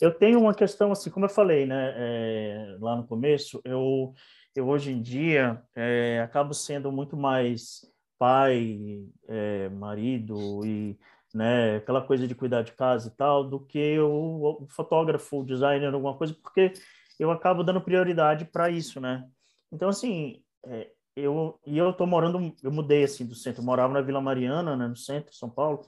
Eu 0.00 0.12
tenho 0.12 0.40
uma 0.40 0.54
questão, 0.54 0.92
assim, 0.92 1.10
como 1.10 1.24
eu 1.24 1.30
falei, 1.30 1.64
né, 1.64 1.94
é, 1.96 2.76
lá 2.80 2.96
no 2.96 3.06
começo, 3.06 3.60
eu, 3.64 4.12
eu 4.54 4.68
hoje 4.68 4.92
em 4.92 5.00
dia 5.00 5.62
é, 5.74 6.20
acabo 6.22 6.52
sendo 6.52 6.92
muito 6.92 7.16
mais 7.16 7.80
pai, 8.18 8.78
é, 9.26 9.68
marido 9.70 10.64
e, 10.66 10.98
né, 11.34 11.76
aquela 11.76 12.02
coisa 12.02 12.26
de 12.26 12.34
cuidar 12.34 12.62
de 12.62 12.72
casa 12.72 13.08
e 13.08 13.16
tal, 13.16 13.48
do 13.48 13.58
que 13.58 13.98
o, 13.98 14.64
o 14.64 14.66
fotógrafo, 14.68 15.40
o 15.40 15.44
designer, 15.44 15.92
alguma 15.94 16.16
coisa, 16.16 16.34
porque 16.42 16.74
eu 17.18 17.30
acabo 17.30 17.64
dando 17.64 17.80
prioridade 17.80 18.44
para 18.44 18.68
isso, 18.70 19.00
né. 19.00 19.24
Então, 19.72 19.88
assim, 19.88 20.42
é, 20.66 20.90
eu 21.16 21.58
e 21.66 21.78
eu 21.78 21.92
tô 21.94 22.06
morando, 22.06 22.54
eu 22.62 22.70
mudei 22.70 23.04
assim 23.04 23.26
do 23.26 23.34
centro, 23.34 23.62
eu 23.62 23.66
morava 23.66 23.94
na 23.94 24.02
Vila 24.02 24.20
Mariana, 24.20 24.76
né, 24.76 24.86
no 24.86 24.96
centro 24.96 25.30
de 25.30 25.38
São 25.38 25.48
Paulo. 25.48 25.80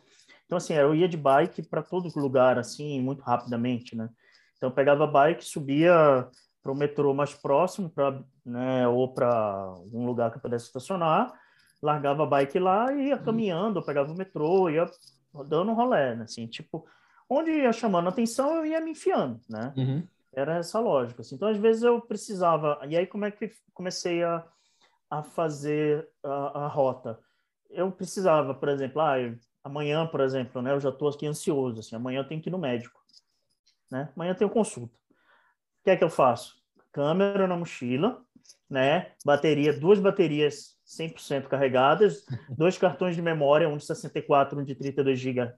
Então 0.48 0.56
assim, 0.56 0.72
eu 0.72 0.94
ia 0.94 1.06
de 1.06 1.16
bike 1.16 1.62
para 1.62 1.82
todo 1.82 2.10
lugar 2.18 2.58
assim, 2.58 3.00
muito 3.00 3.22
rapidamente, 3.22 3.94
né? 3.94 4.08
Então 4.56 4.70
pegava 4.70 5.04
a 5.04 5.06
bike, 5.06 5.44
subia 5.44 6.26
para 6.62 6.72
o 6.72 6.74
metrô 6.74 7.12
mais 7.12 7.34
próximo, 7.34 7.90
para 7.90 8.24
né, 8.44 8.88
ou 8.88 9.12
para 9.12 9.74
um 9.92 10.06
lugar 10.06 10.30
que 10.30 10.38
eu 10.38 10.42
pudesse 10.42 10.66
estacionar, 10.66 11.32
largava 11.82 12.22
a 12.22 12.26
bike 12.26 12.58
lá 12.58 12.90
e 12.92 13.08
ia 13.08 13.16
uhum. 13.16 13.22
caminhando, 13.22 13.78
eu 13.78 13.84
pegava 13.84 14.10
o 14.10 14.16
metrô, 14.16 14.70
ia 14.70 14.90
dando 15.46 15.70
um 15.70 15.74
rolê, 15.74 16.16
né? 16.16 16.24
assim, 16.24 16.46
tipo, 16.46 16.86
onde 17.28 17.50
ia 17.50 17.72
chamando 17.72 18.08
atenção, 18.08 18.56
eu 18.56 18.64
ia 18.64 18.80
me 18.80 18.92
enfiando, 18.92 19.38
né? 19.48 19.72
Uhum. 19.76 20.02
Era 20.32 20.56
essa 20.56 20.80
lógica. 20.80 21.20
Assim. 21.20 21.34
Então, 21.34 21.48
às 21.48 21.58
vezes 21.58 21.82
eu 21.82 22.00
precisava. 22.00 22.78
E 22.88 22.96
aí, 22.96 23.06
como 23.06 23.24
é 23.24 23.30
que 23.30 23.50
comecei 23.74 24.22
a 24.22 24.44
a 25.10 25.22
fazer 25.22 26.08
a, 26.22 26.64
a 26.64 26.68
rota. 26.68 27.18
Eu 27.70 27.90
precisava, 27.90 28.54
por 28.54 28.68
exemplo, 28.68 29.00
ah, 29.00 29.18
eu, 29.18 29.36
amanhã, 29.62 30.06
por 30.06 30.20
exemplo, 30.20 30.62
né, 30.62 30.72
eu 30.72 30.80
já 30.80 30.88
estou 30.88 31.08
aqui 31.08 31.26
ansioso, 31.26 31.80
assim, 31.80 31.96
amanhã 31.96 32.20
eu 32.20 32.28
tenho 32.28 32.40
que 32.40 32.48
ir 32.48 32.52
no 32.52 32.58
médico, 32.58 33.00
né? 33.90 34.10
Amanhã 34.14 34.32
eu 34.32 34.36
tenho 34.36 34.50
consulta. 34.50 34.96
O 35.10 35.84
que 35.84 35.90
é 35.90 35.96
que 35.96 36.04
eu 36.04 36.10
faço? 36.10 36.62
Câmera 36.92 37.46
na 37.46 37.56
mochila, 37.56 38.22
né? 38.68 39.12
Bateria, 39.24 39.78
duas 39.78 39.98
baterias 39.98 40.78
100% 40.84 41.48
carregadas, 41.48 42.24
dois 42.56 42.76
cartões 42.78 43.14
de 43.16 43.22
memória, 43.22 43.68
um 43.68 43.76
de 43.76 43.84
64, 43.84 44.58
um 44.58 44.64
de 44.64 44.74
32 44.74 45.18
GB 45.18 45.52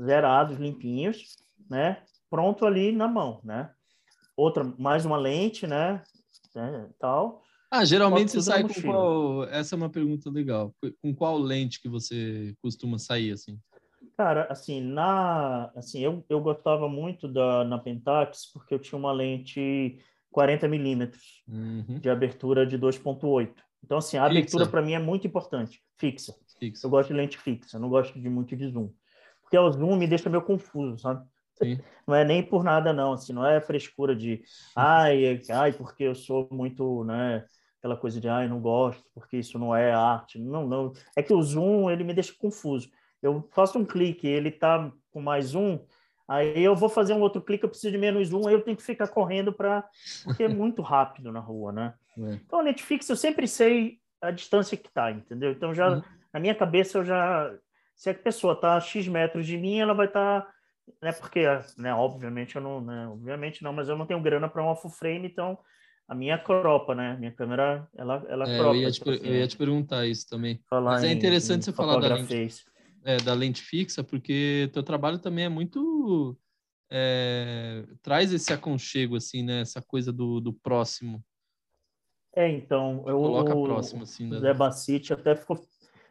zerados, 0.00 0.58
limpinhos, 0.58 1.36
né? 1.68 2.02
Pronto 2.28 2.66
ali 2.66 2.92
na 2.92 3.08
mão, 3.08 3.40
né? 3.44 3.70
Outra, 4.36 4.64
mais 4.78 5.06
uma 5.06 5.16
lente, 5.16 5.66
né? 5.66 6.02
né? 6.54 6.88
Tal. 6.98 7.42
Ah, 7.70 7.84
geralmente 7.84 8.30
você 8.30 8.42
sai 8.42 8.62
com 8.62 8.80
qual. 8.82 9.44
Essa 9.44 9.74
é 9.74 9.76
uma 9.76 9.90
pergunta 9.90 10.30
legal. 10.30 10.74
Com 11.02 11.14
qual 11.14 11.38
lente 11.38 11.80
que 11.80 11.88
você 11.88 12.54
costuma 12.62 12.98
sair 12.98 13.32
assim? 13.32 13.58
Cara, 14.16 14.46
assim, 14.50 14.80
na, 14.80 15.70
assim, 15.76 16.00
eu, 16.00 16.24
eu 16.28 16.40
gostava 16.40 16.88
muito 16.88 17.28
da 17.28 17.64
na 17.64 17.78
Pentax 17.78 18.50
porque 18.52 18.72
eu 18.72 18.78
tinha 18.78 18.98
uma 18.98 19.12
lente 19.12 19.98
40 20.30 20.68
milímetros 20.68 21.42
uhum. 21.46 21.98
de 22.00 22.08
abertura 22.08 22.66
de 22.66 22.78
2.8. 22.78 23.52
Então, 23.84 23.98
assim, 23.98 24.16
a 24.16 24.24
fixa. 24.24 24.38
abertura 24.38 24.66
para 24.66 24.82
mim 24.82 24.94
é 24.94 24.98
muito 24.98 25.26
importante, 25.26 25.82
fixa. 25.98 26.34
fixa. 26.58 26.86
Eu 26.86 26.90
gosto 26.90 27.08
de 27.08 27.14
lente 27.14 27.38
fixa, 27.38 27.78
não 27.78 27.88
gosto 27.88 28.18
de 28.18 28.28
muito 28.28 28.56
de 28.56 28.68
zoom. 28.68 28.90
Porque 29.42 29.56
o 29.56 29.70
zoom 29.70 29.96
me 29.96 30.06
deixa 30.06 30.30
meio 30.30 30.42
confuso, 30.42 30.98
sabe? 30.98 31.26
Sim. 31.62 31.78
Não 32.06 32.14
é 32.14 32.24
nem 32.24 32.42
por 32.42 32.62
nada, 32.62 32.92
não. 32.92 33.12
Assim, 33.12 33.32
não 33.32 33.46
é 33.46 33.60
frescura 33.60 34.14
de, 34.14 34.42
ai, 34.74 35.40
ai, 35.50 35.72
porque 35.72 36.04
eu 36.04 36.14
sou 36.14 36.48
muito, 36.50 37.04
né? 37.04 37.44
aquela 37.86 37.96
coisa 37.96 38.20
de, 38.20 38.28
ai, 38.28 38.48
não 38.48 38.60
gosto, 38.60 39.04
porque 39.14 39.36
isso 39.36 39.58
não 39.58 39.74
é 39.74 39.92
arte. 39.92 40.38
Não, 40.38 40.66
não. 40.66 40.92
É 41.14 41.22
que 41.22 41.32
o 41.32 41.42
zoom, 41.42 41.90
ele 41.90 42.04
me 42.04 42.12
deixa 42.12 42.34
confuso. 42.36 42.90
Eu 43.22 43.48
faço 43.52 43.78
um 43.78 43.84
clique, 43.84 44.26
ele 44.26 44.50
tá 44.50 44.90
com 45.10 45.20
mais 45.20 45.54
um, 45.54 45.78
aí 46.28 46.62
eu 46.62 46.74
vou 46.74 46.88
fazer 46.88 47.14
um 47.14 47.20
outro 47.20 47.40
clique, 47.40 47.64
eu 47.64 47.68
preciso 47.68 47.92
de 47.92 47.98
menos 47.98 48.32
um, 48.32 48.46
aí 48.46 48.54
eu 48.54 48.62
tenho 48.62 48.76
que 48.76 48.82
ficar 48.82 49.08
correndo 49.08 49.52
para 49.52 49.88
porque 50.24 50.44
é 50.44 50.48
muito 50.48 50.82
rápido 50.82 51.32
na 51.32 51.40
rua, 51.40 51.72
né? 51.72 51.94
É. 52.18 52.32
Então, 52.32 52.60
a 52.60 52.62
Netflix 52.62 53.06
eu 53.10 53.14
sempre 53.14 53.46
sei 53.46 53.98
a 54.22 54.30
distância 54.30 54.74
que 54.74 54.90
tá, 54.90 55.12
entendeu? 55.12 55.52
Então 55.52 55.74
já 55.74 55.90
uhum. 55.90 56.02
na 56.32 56.40
minha 56.40 56.54
cabeça 56.54 56.96
eu 56.96 57.04
já 57.04 57.54
se 57.94 58.08
a 58.08 58.14
pessoa 58.14 58.58
tá 58.58 58.74
a 58.74 58.80
X 58.80 59.06
metros 59.06 59.46
de 59.46 59.58
mim, 59.58 59.80
ela 59.80 59.92
vai 59.92 60.06
estar 60.06 60.40
tá, 60.40 60.48
né, 61.02 61.12
porque, 61.12 61.42
né, 61.76 61.94
obviamente 61.94 62.56
eu 62.56 62.62
não, 62.62 62.80
né, 62.80 63.08
obviamente 63.08 63.62
não, 63.62 63.72
mas 63.72 63.88
eu 63.88 63.96
não 63.96 64.06
tenho 64.06 64.22
grana 64.22 64.48
para 64.48 64.64
um 64.64 64.74
full 64.76 64.90
frame, 64.90 65.26
então 65.28 65.58
a 66.08 66.14
minha 66.14 66.38
cropa, 66.38 66.94
né? 66.94 67.16
Minha 67.18 67.32
câmera, 67.32 67.88
ela, 67.96 68.24
ela 68.28 68.48
é, 68.48 68.58
cropa. 68.58 68.76
Eu 68.76 68.82
ia, 68.82 68.90
te, 68.90 68.98
tipo 68.98 69.10
assim, 69.10 69.26
eu 69.26 69.34
ia 69.34 69.48
te 69.48 69.56
perguntar 69.56 70.06
isso 70.06 70.28
também. 70.28 70.60
Mas 70.70 71.02
é 71.02 71.10
interessante 71.10 71.62
em, 71.62 71.64
você 71.64 71.72
falar 71.72 71.98
da 71.98 72.14
lente, 72.14 72.64
é, 73.04 73.16
da 73.16 73.34
lente 73.34 73.62
fixa, 73.62 74.04
porque 74.04 74.70
teu 74.72 74.82
trabalho 74.82 75.18
também 75.18 75.44
é 75.44 75.48
muito... 75.48 76.38
É, 76.88 77.84
traz 78.02 78.32
esse 78.32 78.52
aconchego, 78.52 79.16
assim, 79.16 79.42
né? 79.42 79.62
Essa 79.62 79.82
coisa 79.82 80.12
do, 80.12 80.40
do 80.40 80.52
próximo. 80.52 81.24
É, 82.36 82.48
então, 82.48 83.02
eu... 83.08 83.18
Coloca 83.18 83.52
próximo, 83.52 84.04
assim. 84.04 84.32
O 84.32 84.38
Zé 84.38 84.54
Bacite 84.54 85.12
até 85.12 85.34
ficou, 85.34 85.60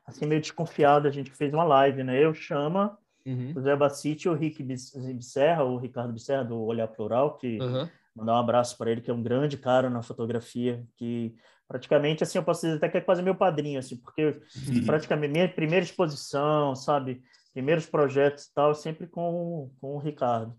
assim, 0.06 0.26
meio 0.26 0.42
desconfiado. 0.42 1.08
A 1.08 1.12
gente 1.12 1.32
fez 1.32 1.54
uma 1.54 1.64
live, 1.64 2.04
né? 2.04 2.22
Eu, 2.22 2.34
Chama, 2.34 2.98
uhum. 3.26 3.54
o 3.56 3.62
Zé 3.62 3.76
Bacite 3.76 4.28
e 4.28 4.30
o 4.30 4.34
Rick 4.34 4.64
Bisserra, 4.64 5.64
o 5.64 5.78
Ricardo 5.78 6.14
Bisserra, 6.14 6.44
do 6.44 6.62
Olhar 6.62 6.88
Plural, 6.88 7.38
que... 7.38 7.60
Uhum 7.60 7.88
mandar 8.16 8.36
um 8.36 8.40
abraço 8.40 8.78
para 8.78 8.90
ele, 8.90 9.02
que 9.02 9.12
é 9.12 9.14
um 9.14 9.22
grande 9.22 9.58
cara 9.58 9.90
na 9.90 10.02
fotografia, 10.02 10.84
que 10.96 11.36
praticamente, 11.68 12.24
assim, 12.24 12.38
eu 12.38 12.44
posso 12.44 12.62
dizer 12.62 12.78
até 12.78 12.88
que 12.88 12.98
é 12.98 13.02
quase 13.02 13.22
meu 13.22 13.36
padrinho, 13.36 13.78
assim, 13.78 13.98
porque 13.98 14.26
uhum. 14.26 14.86
praticamente 14.86 15.34
minha 15.34 15.50
primeira 15.50 15.84
exposição, 15.84 16.76
sabe, 16.76 17.22
primeiros 17.54 17.86
projetos 17.86 18.46
e 18.46 18.54
tal, 18.54 18.74
sempre 18.74 19.08
com, 19.08 19.70
com 19.82 19.96
o 19.96 20.00
Ricardo. 20.00 20.56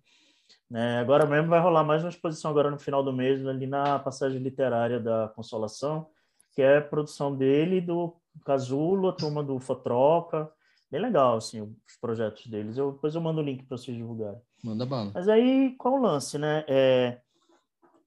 Né? 0.70 0.98
Agora 0.98 1.26
mesmo 1.26 1.48
vai 1.48 1.60
rolar 1.60 1.84
mais 1.84 2.02
uma 2.02 2.10
exposição 2.10 2.50
agora 2.50 2.70
no 2.70 2.78
final 2.78 3.02
do 3.02 3.12
mês, 3.12 3.46
ali 3.46 3.66
na 3.66 3.98
passagem 3.98 4.42
literária 4.42 5.00
da 5.00 5.32
Consolação, 5.34 6.08
que 6.52 6.60
é 6.60 6.78
a 6.78 6.82
produção 6.82 7.34
dele 7.34 7.80
do 7.80 8.16
Casulo, 8.44 9.08
a 9.08 9.12
turma 9.12 9.42
do 9.42 9.58
Fotroca, 9.58 10.50
bem 10.90 11.00
legal, 11.00 11.36
assim, 11.36 11.60
os 11.60 11.96
projetos 12.00 12.46
deles. 12.46 12.76
Eu, 12.76 12.92
depois 12.92 13.14
eu 13.14 13.20
mando 13.20 13.40
o 13.40 13.44
link 13.44 13.64
para 13.64 13.76
vocês 13.76 13.96
divulgarem. 13.96 14.40
Manda 14.62 14.86
bala. 14.86 15.12
Mas 15.14 15.28
aí, 15.28 15.74
qual 15.76 15.94
o 15.94 16.02
lance, 16.02 16.38
né? 16.38 16.64
É, 16.68 17.18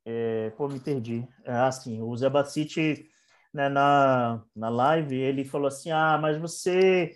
é, 0.05 0.49
pô, 0.51 0.67
me 0.67 0.79
perdi. 0.79 1.27
É, 1.43 1.51
assim, 1.53 2.01
o 2.01 2.15
Zé 2.15 2.29
Bacite, 2.29 3.09
né, 3.53 3.69
na, 3.69 4.41
na 4.55 4.69
live, 4.69 5.15
ele 5.15 5.45
falou 5.45 5.67
assim: 5.67 5.91
Ah, 5.91 6.17
mas 6.21 6.37
você 6.37 7.15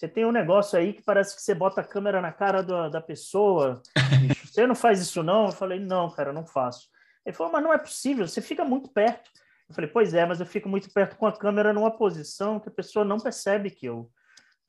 você 0.00 0.08
tem 0.08 0.24
um 0.24 0.32
negócio 0.32 0.78
aí 0.78 0.94
que 0.94 1.02
parece 1.02 1.36
que 1.36 1.42
você 1.42 1.54
bota 1.54 1.82
a 1.82 1.84
câmera 1.84 2.22
na 2.22 2.32
cara 2.32 2.62
do, 2.62 2.88
da 2.88 3.02
pessoa. 3.02 3.82
Bicho, 4.26 4.46
você 4.46 4.66
não 4.66 4.74
faz 4.74 4.98
isso, 4.98 5.22
não? 5.22 5.46
Eu 5.46 5.52
falei, 5.52 5.78
não, 5.78 6.10
cara, 6.10 6.32
não 6.32 6.46
faço. 6.46 6.88
Ele 7.22 7.36
falou, 7.36 7.52
mas 7.52 7.62
não 7.62 7.70
é 7.70 7.76
possível, 7.76 8.26
você 8.26 8.40
fica 8.40 8.64
muito 8.64 8.88
perto. 8.88 9.30
Eu 9.68 9.74
falei, 9.74 9.90
pois 9.90 10.14
é, 10.14 10.24
mas 10.24 10.40
eu 10.40 10.46
fico 10.46 10.70
muito 10.70 10.90
perto 10.90 11.16
com 11.16 11.26
a 11.26 11.36
câmera 11.36 11.74
numa 11.74 11.90
posição 11.90 12.58
que 12.58 12.70
a 12.70 12.72
pessoa 12.72 13.04
não 13.04 13.18
percebe 13.18 13.70
que 13.70 13.84
eu 13.84 14.10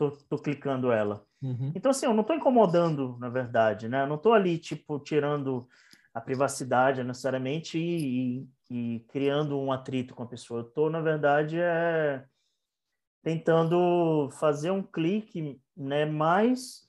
tô, 0.02 0.12
tô 0.12 0.38
clicando 0.40 0.92
ela. 0.92 1.24
Uhum. 1.42 1.72
Então, 1.76 1.92
assim, 1.92 2.08
eu 2.08 2.14
não 2.14 2.22
estou 2.22 2.36
incomodando, 2.36 3.18
na 3.20 3.30
verdade, 3.30 3.88
né? 3.88 4.04
Eu 4.04 4.08
não 4.08 4.16
estou 4.16 4.34
ali, 4.34 4.58
tipo, 4.58 5.00
tirando 5.00 5.68
a 6.14 6.20
privacidade 6.20 7.04
necessariamente 7.04 7.78
e, 7.78 8.48
e, 8.70 8.96
e, 8.96 9.00
criando 9.12 9.60
um 9.60 9.72
atrito 9.72 10.16
com 10.16 10.24
a 10.24 10.28
pessoa. 10.28 10.62
Eu 10.62 10.68
estou, 10.68 10.90
na 10.90 11.00
verdade, 11.00 11.60
é, 11.60 12.24
tentando 13.24 14.30
fazer 14.40 14.72
um 14.72 14.82
clique, 14.82 15.62
né? 15.78 16.06
Mais, 16.06 16.82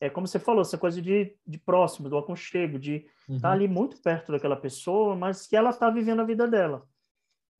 é 0.00 0.08
como 0.08 0.26
você 0.26 0.38
falou, 0.38 0.62
essa 0.62 0.78
coisa 0.78 1.02
de, 1.02 1.36
de 1.44 1.58
próximo, 1.58 2.08
do 2.08 2.16
aconchego, 2.16 2.78
de 2.78 2.96
estar 2.96 3.32
uhum. 3.32 3.40
tá 3.40 3.50
ali 3.50 3.66
muito 3.66 4.00
perto 4.00 4.30
daquela 4.30 4.56
pessoa, 4.56 5.16
mas 5.16 5.46
que 5.46 5.56
ela 5.56 5.70
está 5.70 5.90
vivendo 5.90 6.20
a 6.20 6.24
vida 6.24 6.46
dela, 6.46 6.86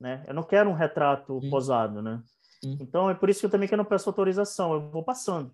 né? 0.00 0.24
Eu 0.28 0.34
não 0.34 0.44
quero 0.44 0.70
um 0.70 0.74
retrato 0.74 1.40
Sim. 1.40 1.50
posado, 1.50 2.00
né? 2.00 2.22
Sim. 2.62 2.78
Então, 2.80 3.10
é 3.10 3.14
por 3.14 3.28
isso 3.28 3.40
que 3.40 3.46
eu 3.46 3.50
também 3.50 3.68
que 3.68 3.74
eu 3.74 3.78
não 3.78 3.84
peço 3.84 4.08
autorização, 4.08 4.72
eu 4.74 4.90
vou 4.90 5.02
passando, 5.02 5.52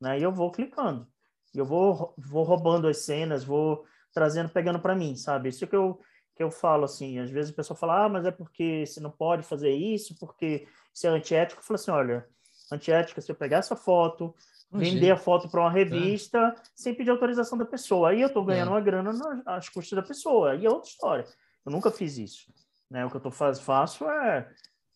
né? 0.00 0.18
E 0.18 0.22
eu 0.22 0.32
vou 0.32 0.50
clicando, 0.50 1.06
eu 1.54 1.64
vou, 1.64 2.14
vou 2.18 2.42
roubando 2.42 2.86
as 2.86 2.98
cenas, 2.98 3.44
vou 3.44 3.84
trazendo, 4.12 4.48
pegando 4.48 4.78
para 4.78 4.94
mim, 4.94 5.16
sabe? 5.16 5.48
Isso 5.48 5.66
que 5.66 5.76
eu 5.76 6.00
que 6.34 6.42
eu 6.42 6.50
falo 6.50 6.84
assim, 6.84 7.18
às 7.20 7.30
vezes 7.30 7.52
o 7.52 7.54
pessoal 7.54 7.76
fala, 7.76 8.04
ah, 8.04 8.08
mas 8.08 8.26
é 8.26 8.30
porque 8.30 8.84
você 8.84 8.98
não 8.98 9.10
pode 9.10 9.44
fazer 9.44 9.70
isso, 9.70 10.18
porque 10.18 10.66
isso 10.92 11.06
é 11.06 11.10
antiético. 11.10 11.60
Eu 11.60 11.64
falo 11.64 11.76
assim, 11.76 11.90
olha, 11.92 12.26
antiética 12.72 13.20
se 13.20 13.30
eu 13.30 13.36
pegar 13.36 13.58
essa 13.58 13.76
foto, 13.76 14.34
vender 14.72 15.12
a 15.12 15.16
foto 15.16 15.48
para 15.48 15.60
uma 15.60 15.70
revista 15.70 16.38
é. 16.56 16.62
sem 16.74 16.94
pedir 16.94 17.10
autorização 17.10 17.56
da 17.56 17.64
pessoa. 17.64 18.10
Aí 18.10 18.20
eu 18.20 18.26
estou 18.26 18.44
ganhando 18.44 18.68
é. 18.68 18.72
uma 18.72 18.80
grana 18.80 19.12
às 19.46 19.68
custas 19.68 19.96
da 19.96 20.02
pessoa. 20.02 20.52
Aí 20.52 20.66
é 20.66 20.70
outra 20.70 20.88
história. 20.88 21.24
Eu 21.64 21.70
nunca 21.70 21.90
fiz 21.90 22.18
isso. 22.18 22.52
Né? 22.90 23.04
O 23.06 23.10
que 23.10 23.16
eu 23.16 23.20
tô 23.20 23.30
faz, 23.30 23.60
faço 23.60 24.04
é, 24.08 24.48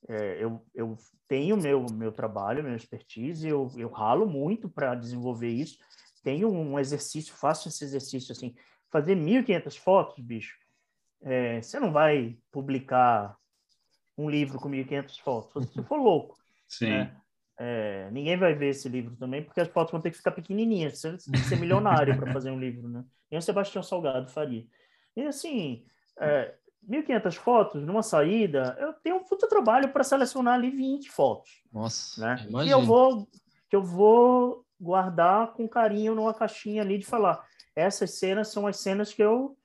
é, 0.08 0.42
eu, 0.42 0.64
eu 0.74 0.96
tenho 1.26 1.56
meu 1.56 1.86
meu 1.92 2.10
trabalho, 2.10 2.62
minha 2.62 2.76
expertise, 2.76 3.46
eu, 3.46 3.70
eu 3.76 3.88
ralo 3.90 4.26
muito 4.26 4.68
para 4.68 4.94
desenvolver 4.94 5.50
isso. 5.50 5.78
Tenho 6.22 6.50
um 6.50 6.78
exercício, 6.78 7.34
faço 7.34 7.68
esse 7.68 7.84
exercício 7.84 8.32
assim, 8.32 8.54
fazer 8.90 9.14
1.500 9.14 9.78
fotos, 9.78 10.18
bicho 10.24 10.56
é, 11.22 11.60
você 11.60 11.80
não 11.80 11.92
vai 11.92 12.36
publicar 12.50 13.36
um 14.16 14.28
livro 14.28 14.58
com 14.58 14.68
1.500 14.68 15.20
fotos, 15.20 15.72
se 15.72 15.82
for 15.82 15.96
louco. 15.96 16.36
Sim. 16.66 16.90
Né? 16.90 17.16
É, 17.60 18.08
ninguém 18.12 18.36
vai 18.36 18.54
ver 18.54 18.68
esse 18.68 18.88
livro 18.88 19.16
também, 19.16 19.42
porque 19.42 19.60
as 19.60 19.68
fotos 19.68 19.90
vão 19.90 20.00
ter 20.00 20.10
que 20.10 20.16
ficar 20.16 20.30
pequenininhas. 20.30 21.00
Você 21.00 21.10
tem 21.10 21.40
que 21.40 21.48
ser 21.48 21.56
milionário 21.58 22.16
para 22.16 22.32
fazer 22.32 22.50
um 22.50 22.58
livro, 22.58 22.88
né? 22.88 23.04
Nem 23.30 23.38
o 23.38 23.42
Sebastião 23.42 23.82
Salgado 23.82 24.30
faria. 24.30 24.64
E 25.16 25.22
assim, 25.22 25.84
é, 26.20 26.54
1.500 26.86 27.34
fotos 27.36 27.82
numa 27.82 28.02
saída, 28.02 28.76
eu 28.80 28.92
tenho 28.94 29.16
um 29.16 29.24
puta 29.24 29.48
trabalho 29.48 29.92
para 29.92 30.04
selecionar 30.04 30.54
ali 30.54 30.70
20 30.70 31.10
fotos. 31.10 31.62
Nossa, 31.72 32.20
né? 32.20 32.46
Que 32.64 32.70
eu 32.70 32.82
vou 32.82 33.28
que 33.68 33.76
eu 33.76 33.82
vou 33.82 34.64
guardar 34.80 35.52
com 35.52 35.68
carinho 35.68 36.14
numa 36.14 36.32
caixinha 36.32 36.82
ali 36.82 36.98
de 36.98 37.06
falar. 37.06 37.44
Essas 37.76 38.18
cenas 38.18 38.48
são 38.48 38.66
as 38.66 38.78
cenas 38.78 39.12
que 39.12 39.22
eu 39.22 39.56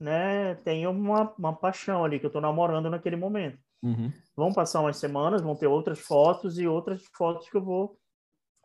né, 0.00 0.56
tenho 0.56 0.90
uma, 0.90 1.32
uma 1.38 1.54
paixão 1.54 2.04
ali, 2.04 2.18
que 2.18 2.26
eu 2.26 2.28
estou 2.28 2.42
namorando 2.42 2.90
naquele 2.90 3.14
momento. 3.14 3.58
Uhum. 3.82 4.12
Vão 4.36 4.52
passar 4.52 4.80
umas 4.80 4.96
semanas, 4.96 5.42
vão 5.42 5.54
ter 5.54 5.66
outras 5.66 6.00
fotos 6.00 6.58
e 6.58 6.66
outras 6.66 7.04
fotos 7.14 7.48
que 7.48 7.56
eu 7.56 7.62
vou 7.62 7.98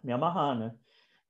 me 0.04 0.12
amarrar, 0.12 0.58
né? 0.58 0.74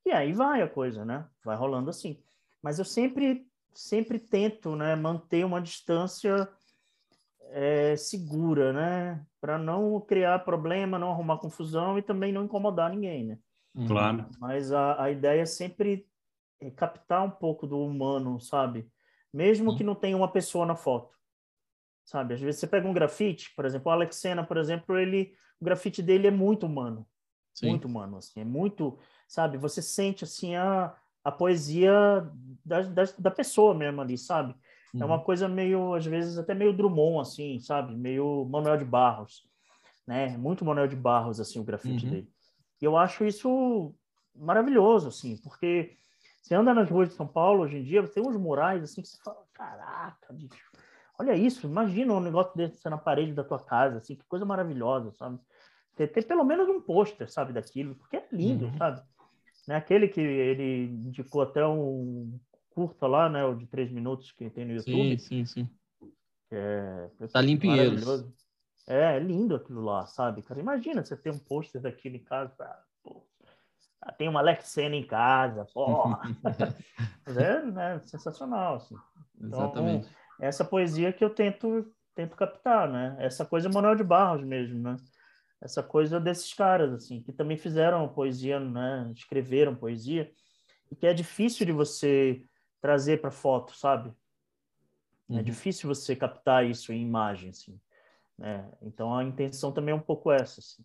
E 0.06 0.10
aí 0.10 0.32
vai 0.32 0.62
a 0.62 0.68
coisa, 0.68 1.04
né? 1.04 1.26
Vai 1.44 1.56
rolando 1.56 1.90
assim. 1.90 2.22
Mas 2.62 2.78
eu 2.78 2.84
sempre, 2.84 3.46
sempre 3.74 4.18
tento, 4.18 4.74
né, 4.74 4.96
manter 4.96 5.44
uma 5.44 5.60
distância 5.60 6.48
é, 7.50 7.96
segura, 7.96 8.72
né? 8.72 9.24
Para 9.40 9.58
não 9.58 10.00
criar 10.00 10.38
problema, 10.40 10.98
não 10.98 11.10
arrumar 11.10 11.38
confusão 11.38 11.98
e 11.98 12.02
também 12.02 12.32
não 12.32 12.44
incomodar 12.44 12.90
ninguém, 12.90 13.24
né? 13.24 13.38
Uhum. 13.74 13.86
Claro. 13.86 14.26
Mas 14.38 14.72
a, 14.72 15.02
a 15.02 15.10
ideia 15.10 15.42
é 15.42 15.46
sempre 15.46 16.06
é 16.60 16.70
captar 16.70 17.24
um 17.24 17.30
pouco 17.30 17.66
do 17.66 17.78
humano, 17.78 18.40
sabe? 18.40 18.90
mesmo 19.32 19.76
que 19.76 19.84
não 19.84 19.94
tenha 19.94 20.16
uma 20.16 20.30
pessoa 20.30 20.64
na 20.64 20.74
foto. 20.74 21.16
Sabe? 22.04 22.34
Às 22.34 22.40
vezes 22.40 22.60
você 22.60 22.66
pega 22.66 22.88
um 22.88 22.92
grafite, 22.92 23.54
por 23.54 23.64
exemplo, 23.64 23.90
o 23.90 23.92
Alex 23.92 24.16
Sena, 24.16 24.44
por 24.44 24.56
exemplo, 24.56 24.98
ele, 24.98 25.34
o 25.60 25.64
grafite 25.64 26.02
dele 26.02 26.26
é 26.26 26.30
muito 26.30 26.64
humano. 26.66 27.06
Sim. 27.52 27.70
Muito 27.70 27.86
humano, 27.86 28.16
assim, 28.16 28.40
é 28.40 28.44
muito, 28.44 28.98
sabe? 29.26 29.58
Você 29.58 29.82
sente, 29.82 30.24
assim, 30.24 30.54
a, 30.54 30.94
a 31.24 31.32
poesia 31.32 31.92
da, 32.64 32.82
da, 32.82 33.04
da 33.18 33.30
pessoa 33.30 33.74
mesmo 33.74 34.00
ali, 34.00 34.16
sabe? 34.16 34.54
Uhum. 34.94 35.02
É 35.02 35.04
uma 35.04 35.16
uhum. 35.16 35.24
coisa 35.24 35.48
meio, 35.48 35.94
às 35.94 36.06
vezes, 36.06 36.38
até 36.38 36.54
meio 36.54 36.72
Drummond, 36.72 37.20
assim, 37.20 37.58
sabe? 37.60 37.94
Meio 37.96 38.44
Manuel 38.46 38.76
de 38.76 38.84
Barros, 38.84 39.48
né? 40.06 40.36
Muito 40.36 40.64
Manuel 40.64 40.88
de 40.88 40.96
Barros, 40.96 41.40
assim, 41.40 41.58
o 41.58 41.64
grafite 41.64 42.04
uhum. 42.06 42.10
dele. 42.10 42.30
E 42.80 42.84
eu 42.84 42.96
acho 42.96 43.24
isso 43.24 43.94
maravilhoso, 44.34 45.08
assim, 45.08 45.36
porque 45.38 45.96
você 46.40 46.54
anda 46.54 46.72
nas 46.72 46.88
ruas 46.88 47.08
de 47.08 47.14
São 47.14 47.26
Paulo 47.26 47.62
hoje 47.62 47.76
em 47.76 47.82
dia, 47.82 48.06
tem 48.08 48.22
uns 48.22 48.36
murais 48.36 48.82
assim 48.82 49.02
que 49.02 49.08
você 49.08 49.18
fala, 49.22 49.44
caraca, 49.52 50.32
bicho, 50.32 50.70
olha 51.18 51.34
isso, 51.34 51.66
imagina 51.66 52.14
um 52.14 52.20
negócio 52.20 52.56
desse 52.56 52.88
na 52.88 52.96
parede 52.96 53.32
da 53.32 53.44
tua 53.44 53.58
casa, 53.58 53.98
assim, 53.98 54.14
que 54.14 54.24
coisa 54.24 54.44
maravilhosa, 54.44 55.12
sabe? 55.12 55.38
Ter, 55.96 56.06
ter 56.06 56.22
pelo 56.22 56.44
menos 56.44 56.68
um 56.68 56.80
pôster, 56.80 57.30
sabe, 57.30 57.52
daquilo, 57.52 57.96
porque 57.96 58.16
é 58.16 58.26
lindo, 58.30 58.66
uhum. 58.66 58.78
sabe? 58.78 59.02
Né? 59.66 59.76
Aquele 59.76 60.08
que 60.08 60.20
ele 60.20 60.86
indicou 60.86 61.42
até 61.42 61.66
um 61.66 62.38
curta 62.78 63.08
lá, 63.08 63.28
né, 63.28 63.44
o 63.44 63.56
de 63.56 63.66
três 63.66 63.90
minutos 63.90 64.30
que 64.30 64.48
tem 64.48 64.64
no 64.64 64.72
YouTube. 64.72 65.18
Sim, 65.18 65.44
sim, 65.44 65.44
sim. 65.44 65.70
É, 66.48 67.10
tá. 67.32 67.42
É, 68.86 69.16
é 69.16 69.18
lindo 69.18 69.56
aquilo 69.56 69.82
lá, 69.82 70.06
sabe, 70.06 70.42
cara? 70.42 70.60
Imagina 70.60 71.04
você 71.04 71.16
ter 71.16 71.32
um 71.32 71.38
pôster 71.40 71.82
daquilo 71.82 72.14
em 72.14 72.22
casa, 72.22 72.54
pô, 73.02 73.26
tem 74.16 74.28
uma 74.28 74.40
Lexena 74.40 74.94
em 74.94 75.04
casa, 75.04 75.64
porra. 75.64 76.20
é, 77.26 77.62
né, 77.62 78.00
sensacional, 78.04 78.76
assim. 78.76 78.94
Então, 79.36 79.48
Exatamente. 79.48 80.08
Essa 80.40 80.64
poesia 80.64 81.12
que 81.12 81.24
eu 81.24 81.30
tento, 81.30 81.92
tento 82.14 82.36
captar, 82.36 82.88
né? 82.88 83.16
Essa 83.18 83.44
coisa 83.44 83.68
Manuel 83.68 83.96
de 83.96 84.04
Barros 84.04 84.44
mesmo, 84.44 84.80
né? 84.80 84.96
Essa 85.60 85.82
coisa 85.82 86.20
desses 86.20 86.54
caras, 86.54 86.92
assim, 86.92 87.20
que 87.22 87.32
também 87.32 87.56
fizeram 87.56 88.08
poesia, 88.08 88.60
né? 88.60 89.10
Escreveram 89.16 89.74
poesia 89.74 90.30
e 90.92 90.94
que 90.94 91.06
é 91.06 91.12
difícil 91.12 91.66
de 91.66 91.72
você 91.72 92.42
trazer 92.80 93.20
para 93.20 93.30
foto, 93.30 93.76
sabe? 93.76 94.10
É 95.28 95.32
uhum. 95.32 95.38
É 95.38 95.42
difícil 95.42 95.88
você 95.88 96.16
captar 96.16 96.66
isso 96.66 96.92
em 96.92 97.02
imagem, 97.02 97.50
assim. 97.50 97.78
Né? 98.36 98.68
Então 98.82 99.14
a 99.14 99.24
intenção 99.24 99.72
também 99.72 99.92
é 99.92 99.96
um 99.96 100.00
pouco 100.00 100.30
essa, 100.30 100.60
assim. 100.60 100.84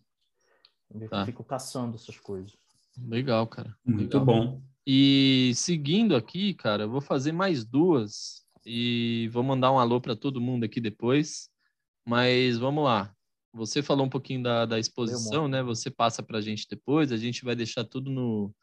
Eu 0.92 1.08
tá. 1.08 1.24
fico 1.24 1.42
caçando 1.42 1.96
essas 1.96 2.18
coisas. 2.18 2.56
Legal, 2.96 3.46
cara. 3.46 3.76
Muito 3.84 4.18
Legal. 4.18 4.24
bom. 4.24 4.62
E 4.86 5.52
seguindo 5.54 6.14
aqui, 6.14 6.54
cara, 6.54 6.84
eu 6.84 6.90
vou 6.90 7.00
fazer 7.00 7.32
mais 7.32 7.64
duas 7.64 8.44
e 8.64 9.28
vou 9.32 9.42
mandar 9.42 9.72
um 9.72 9.78
alô 9.78 10.00
para 10.00 10.14
todo 10.14 10.40
mundo 10.40 10.64
aqui 10.64 10.80
depois. 10.80 11.48
Mas 12.06 12.58
vamos 12.58 12.84
lá. 12.84 13.14
Você 13.52 13.82
falou 13.82 14.04
um 14.04 14.10
pouquinho 14.10 14.42
da, 14.42 14.66
da 14.66 14.78
exposição, 14.78 15.48
né? 15.48 15.62
Você 15.62 15.90
passa 15.90 16.22
para 16.22 16.38
a 16.38 16.40
gente 16.40 16.66
depois. 16.68 17.12
A 17.12 17.16
gente 17.16 17.44
vai 17.44 17.56
deixar 17.56 17.84
tudo 17.84 18.10
no 18.10 18.54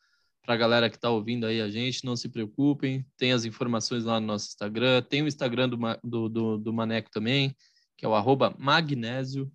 para 0.42 0.56
a 0.56 0.58
galera 0.58 0.90
que 0.90 0.96
está 0.96 1.10
ouvindo 1.10 1.46
aí 1.46 1.62
a 1.62 1.70
gente. 1.70 2.06
Não 2.06 2.16
se 2.16 2.30
preocupem. 2.30 3.06
Tem 3.18 3.32
as 3.32 3.46
informações 3.46 4.04
lá 4.04 4.20
no 4.20 4.28
nosso 4.28 4.48
Instagram. 4.48 5.02
Tem 5.04 5.22
o 5.22 5.28
Instagram 5.28 5.70
do, 5.70 5.78
do, 6.04 6.30
do, 6.30 6.58
do 6.58 6.74
Maneco 6.74 7.10
também, 7.12 7.56
que 7.98 8.06
é 8.06 8.10
o 8.10 8.16
arroba 8.16 8.56
magnésio. 8.58 9.52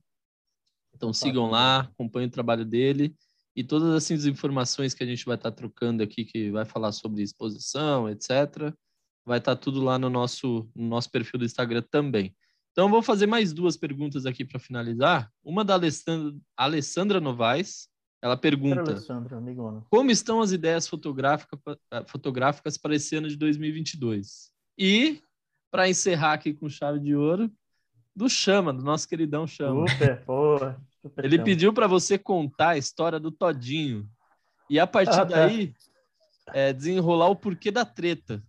Então 0.94 1.12
sigam 1.12 1.50
lá, 1.50 1.80
acompanhem 1.80 2.28
o 2.28 2.32
trabalho 2.32 2.64
dele 2.64 3.14
e 3.56 3.64
todas 3.64 3.96
essas 3.96 4.26
informações 4.26 4.92
que 4.92 5.02
a 5.02 5.06
gente 5.06 5.24
vai 5.24 5.34
estar 5.34 5.50
tá 5.50 5.56
trocando 5.56 6.02
aqui, 6.02 6.26
que 6.26 6.50
vai 6.50 6.66
falar 6.66 6.92
sobre 6.92 7.22
exposição, 7.22 8.06
etc., 8.06 8.70
vai 9.24 9.38
estar 9.38 9.56
tá 9.56 9.60
tudo 9.60 9.82
lá 9.82 9.98
no 9.98 10.10
nosso, 10.10 10.68
no 10.74 10.86
nosso 10.86 11.10
perfil 11.10 11.40
do 11.40 11.46
Instagram 11.46 11.82
também. 11.90 12.36
Então, 12.72 12.90
vou 12.90 13.00
fazer 13.00 13.26
mais 13.26 13.54
duas 13.54 13.74
perguntas 13.74 14.26
aqui 14.26 14.44
para 14.44 14.60
finalizar. 14.60 15.32
Uma 15.42 15.64
da 15.64 15.72
Alessandra, 15.72 16.38
Alessandra 16.54 17.18
Novaes. 17.18 17.88
Ela 18.22 18.36
pergunta: 18.36 18.94
Como 19.90 20.10
estão 20.10 20.40
as 20.40 20.52
ideias 20.52 20.88
fotográfica, 20.88 21.58
eh, 21.90 22.04
fotográficas 22.06 22.76
para 22.76 22.94
esse 22.94 23.16
ano 23.16 23.28
de 23.28 23.36
2022? 23.36 24.50
E, 24.78 25.22
para 25.70 25.88
encerrar 25.88 26.34
aqui 26.34 26.52
com 26.52 26.68
chave 26.68 26.98
de 26.98 27.14
ouro, 27.14 27.50
do 28.14 28.28
Chama, 28.28 28.72
do 28.72 28.82
nosso 28.82 29.06
queridão 29.08 29.46
Chama. 29.46 29.86
Super, 29.88 30.24
porra. 30.24 30.80
Ele 31.18 31.38
pediu 31.38 31.72
para 31.72 31.86
você 31.86 32.18
contar 32.18 32.70
a 32.70 32.78
história 32.78 33.20
do 33.20 33.30
Todinho. 33.30 34.08
E 34.68 34.80
a 34.80 34.86
partir 34.86 35.20
ah, 35.20 35.26
tá. 35.26 35.46
daí, 35.46 35.72
é, 36.52 36.72
desenrolar 36.72 37.28
o 37.28 37.36
porquê 37.36 37.70
da 37.70 37.84
treta. 37.84 38.42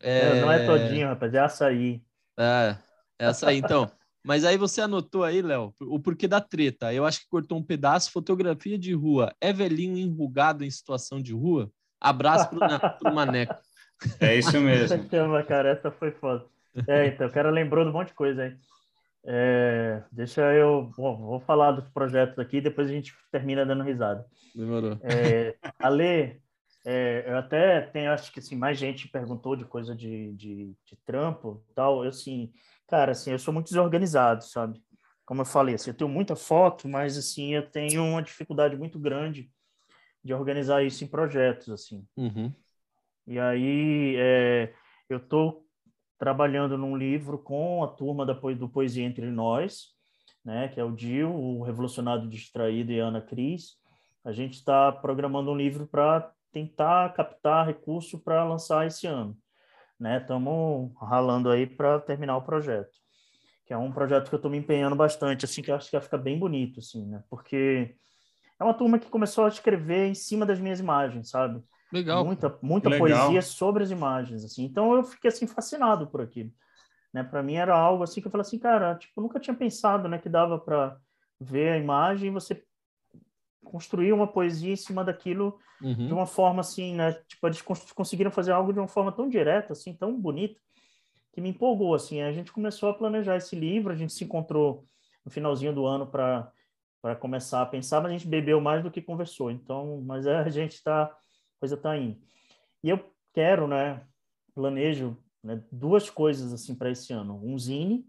É... 0.00 0.34
Não, 0.34 0.40
não 0.42 0.52
é 0.52 0.66
Todinho, 0.66 1.08
rapaz, 1.08 1.32
é 1.32 1.38
açaí. 1.38 2.02
É, 2.38 2.76
é 3.18 3.26
açaí. 3.26 3.56
Então, 3.56 3.90
Mas 4.28 4.44
aí 4.44 4.58
você 4.58 4.82
anotou 4.82 5.24
aí, 5.24 5.40
Léo, 5.40 5.72
o 5.80 5.98
porquê 5.98 6.28
da 6.28 6.38
treta. 6.38 6.92
Eu 6.92 7.06
acho 7.06 7.20
que 7.20 7.30
cortou 7.30 7.56
um 7.56 7.62
pedaço. 7.62 8.12
Fotografia 8.12 8.78
de 8.78 8.92
rua. 8.92 9.34
É 9.40 9.54
velhinho 9.54 9.96
enrugado 9.96 10.62
em 10.62 10.70
situação 10.70 11.18
de 11.18 11.32
rua? 11.32 11.70
Abraço 11.98 12.50
pro, 12.50 12.60
pro 12.98 13.14
Maneco. 13.14 13.54
É 14.20 14.36
isso 14.36 14.60
mesmo. 14.60 14.96
Chama, 15.10 15.42
cara, 15.42 15.70
essa 15.70 15.90
foi 15.90 16.12
foda. 16.12 16.44
É, 16.86 17.06
então, 17.06 17.26
o 17.26 17.32
cara 17.32 17.50
lembrou 17.50 17.82
de 17.82 17.90
um 17.90 17.92
monte 17.92 18.08
de 18.08 18.14
coisa 18.14 18.42
aí. 18.42 18.56
É, 19.24 20.04
deixa 20.12 20.40
eu. 20.54 20.88
Bom, 20.96 21.16
vou 21.16 21.40
falar 21.40 21.72
dos 21.72 21.88
projetos 21.88 22.38
aqui, 22.38 22.60
depois 22.60 22.88
a 22.88 22.92
gente 22.92 23.12
termina 23.32 23.66
dando 23.66 23.82
risada. 23.82 24.24
Demorou. 24.54 24.96
É, 25.02 25.56
Ale, 25.80 26.40
é, 26.86 27.24
eu 27.26 27.38
até 27.38 27.80
tenho, 27.80 28.12
acho 28.12 28.32
que 28.32 28.38
assim, 28.38 28.54
mais 28.54 28.78
gente 28.78 29.08
perguntou 29.08 29.56
de 29.56 29.64
coisa 29.64 29.96
de, 29.96 30.32
de, 30.34 30.76
de 30.84 30.96
trampo 31.04 31.64
tal. 31.74 32.04
Eu, 32.04 32.10
assim, 32.10 32.52
cara, 32.88 33.12
assim, 33.12 33.30
eu 33.30 33.38
sou 33.38 33.54
muito 33.54 33.68
desorganizado, 33.68 34.44
sabe? 34.44 34.82
Como 35.24 35.42
eu 35.42 35.44
falei, 35.44 35.74
assim, 35.74 35.90
eu 35.90 35.96
tenho 35.96 36.10
muita 36.10 36.34
foto, 36.34 36.88
mas 36.88 37.16
assim, 37.16 37.54
eu 37.54 37.70
tenho 37.70 38.02
uma 38.02 38.22
dificuldade 38.22 38.76
muito 38.76 38.98
grande 38.98 39.50
de 40.24 40.34
organizar 40.34 40.82
isso 40.82 41.04
em 41.04 41.06
projetos, 41.06 41.68
assim. 41.68 42.04
Uhum. 42.16 42.52
E 43.26 43.38
aí, 43.38 44.16
é, 44.16 44.74
eu 45.08 45.18
estou 45.18 45.66
trabalhando 46.18 46.76
num 46.76 46.96
livro 46.96 47.38
com 47.38 47.84
a 47.84 47.88
turma 47.88 48.26
da, 48.26 48.32
do 48.32 48.68
Poesia 48.68 49.04
Entre 49.04 49.30
Nós, 49.30 49.94
né, 50.44 50.68
que 50.68 50.80
é 50.80 50.84
o 50.84 50.90
Dil, 50.90 51.30
o 51.30 51.62
Revolucionário 51.62 52.28
Distraído 52.28 52.90
e 52.90 53.00
a 53.00 53.04
Ana 53.04 53.20
Cris. 53.20 53.76
A 54.24 54.32
gente 54.32 54.54
está 54.54 54.90
programando 54.90 55.50
um 55.50 55.56
livro 55.56 55.86
para 55.86 56.32
tentar 56.50 57.12
captar 57.12 57.66
recurso 57.66 58.18
para 58.18 58.44
lançar 58.44 58.86
esse 58.86 59.06
ano. 59.06 59.36
Estamos 60.00 60.90
né? 60.90 60.96
ralando 61.00 61.50
aí 61.50 61.66
para 61.66 61.98
terminar 62.00 62.36
o 62.36 62.42
projeto, 62.42 62.96
que 63.66 63.72
é 63.72 63.76
um 63.76 63.92
projeto 63.92 64.28
que 64.28 64.34
eu 64.34 64.38
estou 64.38 64.50
me 64.50 64.58
empenhando 64.58 64.94
bastante, 64.94 65.44
assim, 65.44 65.62
que 65.62 65.70
eu 65.70 65.74
acho 65.74 65.86
que 65.86 65.96
vai 65.96 66.02
ficar 66.02 66.18
bem 66.18 66.38
bonito, 66.38 66.80
assim, 66.80 67.06
né? 67.06 67.22
porque 67.28 67.96
é 68.60 68.64
uma 68.64 68.74
turma 68.74 68.98
que 68.98 69.08
começou 69.08 69.44
a 69.44 69.48
escrever 69.48 70.08
em 70.08 70.14
cima 70.14 70.46
das 70.46 70.60
minhas 70.60 70.80
imagens, 70.80 71.30
sabe? 71.30 71.62
Legal. 71.92 72.24
Muita, 72.24 72.58
muita 72.60 72.90
poesia 72.96 73.40
sobre 73.40 73.82
as 73.82 73.90
imagens, 73.90 74.44
assim. 74.44 74.64
Então 74.64 74.94
eu 74.94 75.02
fiquei 75.02 75.28
assim 75.28 75.46
fascinado 75.46 76.06
por 76.06 76.20
aquilo. 76.20 76.52
Né? 77.12 77.22
Para 77.22 77.42
mim 77.42 77.54
era 77.54 77.74
algo 77.74 78.02
assim 78.02 78.20
que 78.20 78.26
eu 78.26 78.30
falei 78.30 78.42
assim, 78.42 78.58
cara, 78.58 78.94
tipo, 78.96 79.20
nunca 79.20 79.40
tinha 79.40 79.56
pensado, 79.56 80.08
né, 80.08 80.18
que 80.18 80.28
dava 80.28 80.58
para 80.58 80.98
ver 81.40 81.72
a 81.72 81.78
imagem 81.78 82.28
e 82.28 82.32
você 82.32 82.62
construir 83.64 84.12
uma 84.12 84.26
poesia 84.26 84.72
em 84.72 84.76
cima 84.76 85.04
daquilo 85.04 85.58
uhum. 85.82 86.06
de 86.06 86.12
uma 86.12 86.26
forma 86.26 86.60
assim, 86.60 86.94
né? 86.94 87.12
Tipo, 87.26 87.46
eles 87.46 87.62
conseguiram 87.62 88.30
fazer 88.30 88.52
algo 88.52 88.72
de 88.72 88.78
uma 88.78 88.88
forma 88.88 89.12
tão 89.12 89.28
direta, 89.28 89.72
assim, 89.72 89.94
tão 89.94 90.18
bonita, 90.18 90.60
que 91.32 91.40
me 91.40 91.50
empolgou, 91.50 91.94
assim. 91.94 92.22
A 92.22 92.32
gente 92.32 92.52
começou 92.52 92.88
a 92.88 92.94
planejar 92.94 93.36
esse 93.36 93.54
livro, 93.54 93.92
a 93.92 93.96
gente 93.96 94.12
se 94.12 94.24
encontrou 94.24 94.84
no 95.24 95.30
finalzinho 95.30 95.74
do 95.74 95.86
ano 95.86 96.06
para 96.06 96.50
para 97.00 97.14
começar 97.14 97.62
a 97.62 97.66
pensar, 97.66 98.00
mas 98.00 98.10
a 98.10 98.12
gente 98.12 98.26
bebeu 98.26 98.60
mais 98.60 98.82
do 98.82 98.90
que 98.90 99.00
conversou. 99.00 99.52
Então, 99.52 100.02
mas 100.04 100.26
é, 100.26 100.38
a 100.38 100.48
gente 100.48 100.72
está 100.72 101.16
coisa 101.60 101.76
está 101.76 101.96
indo. 101.96 102.18
E 102.82 102.90
eu 102.90 103.00
quero, 103.32 103.68
né, 103.68 104.04
planejo 104.54 105.16
né, 105.42 105.62
duas 105.70 106.10
coisas 106.10 106.52
assim 106.52 106.74
para 106.74 106.90
esse 106.90 107.12
ano. 107.12 107.40
Um 107.44 107.56
zine, 107.58 108.04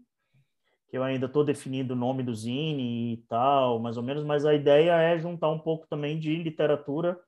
que 0.90 0.98
eu 0.98 1.04
ainda 1.04 1.26
estou 1.26 1.44
definindo 1.44 1.94
o 1.94 1.96
nome 1.96 2.22
do 2.24 2.34
zine 2.34 3.12
e 3.12 3.16
tal, 3.28 3.78
mais 3.78 3.96
ou 3.96 4.02
menos, 4.02 4.24
mas 4.24 4.44
a 4.44 4.52
ideia 4.52 4.92
é 5.00 5.16
juntar 5.18 5.48
um 5.48 5.58
pouco 5.58 5.86
também 5.88 6.18
de 6.18 6.34
literatura, 6.34 7.18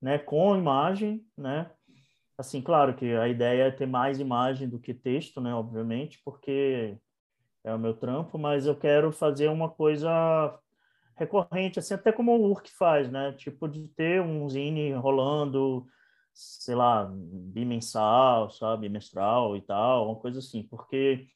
né, 0.00 0.18
com 0.18 0.54
imagem, 0.54 1.24
né? 1.36 1.70
Assim, 2.36 2.60
claro 2.60 2.94
que 2.94 3.14
a 3.14 3.26
ideia 3.26 3.64
é 3.64 3.70
ter 3.70 3.86
mais 3.86 4.20
imagem 4.20 4.68
do 4.68 4.78
que 4.78 4.92
texto, 4.92 5.40
né, 5.40 5.54
obviamente, 5.54 6.20
porque 6.22 6.98
é 7.64 7.74
o 7.74 7.78
meu 7.78 7.94
trampo, 7.94 8.38
mas 8.38 8.66
eu 8.66 8.76
quero 8.76 9.10
fazer 9.10 9.48
uma 9.48 9.70
coisa 9.70 10.56
recorrente, 11.16 11.78
assim, 11.78 11.94
até 11.94 12.12
como 12.12 12.32
o 12.32 12.50
Urk 12.50 12.70
faz, 12.70 13.10
né? 13.10 13.32
Tipo, 13.32 13.66
de 13.68 13.88
ter 13.88 14.22
um 14.22 14.48
zine 14.48 14.92
rolando, 14.92 15.86
sei 16.32 16.74
lá, 16.74 17.10
bimensal, 17.12 18.50
sabe? 18.50 18.82
Bimestral 18.82 19.56
e 19.56 19.62
tal, 19.62 20.06
uma 20.06 20.20
coisa 20.20 20.38
assim, 20.38 20.62
porque 20.62 21.26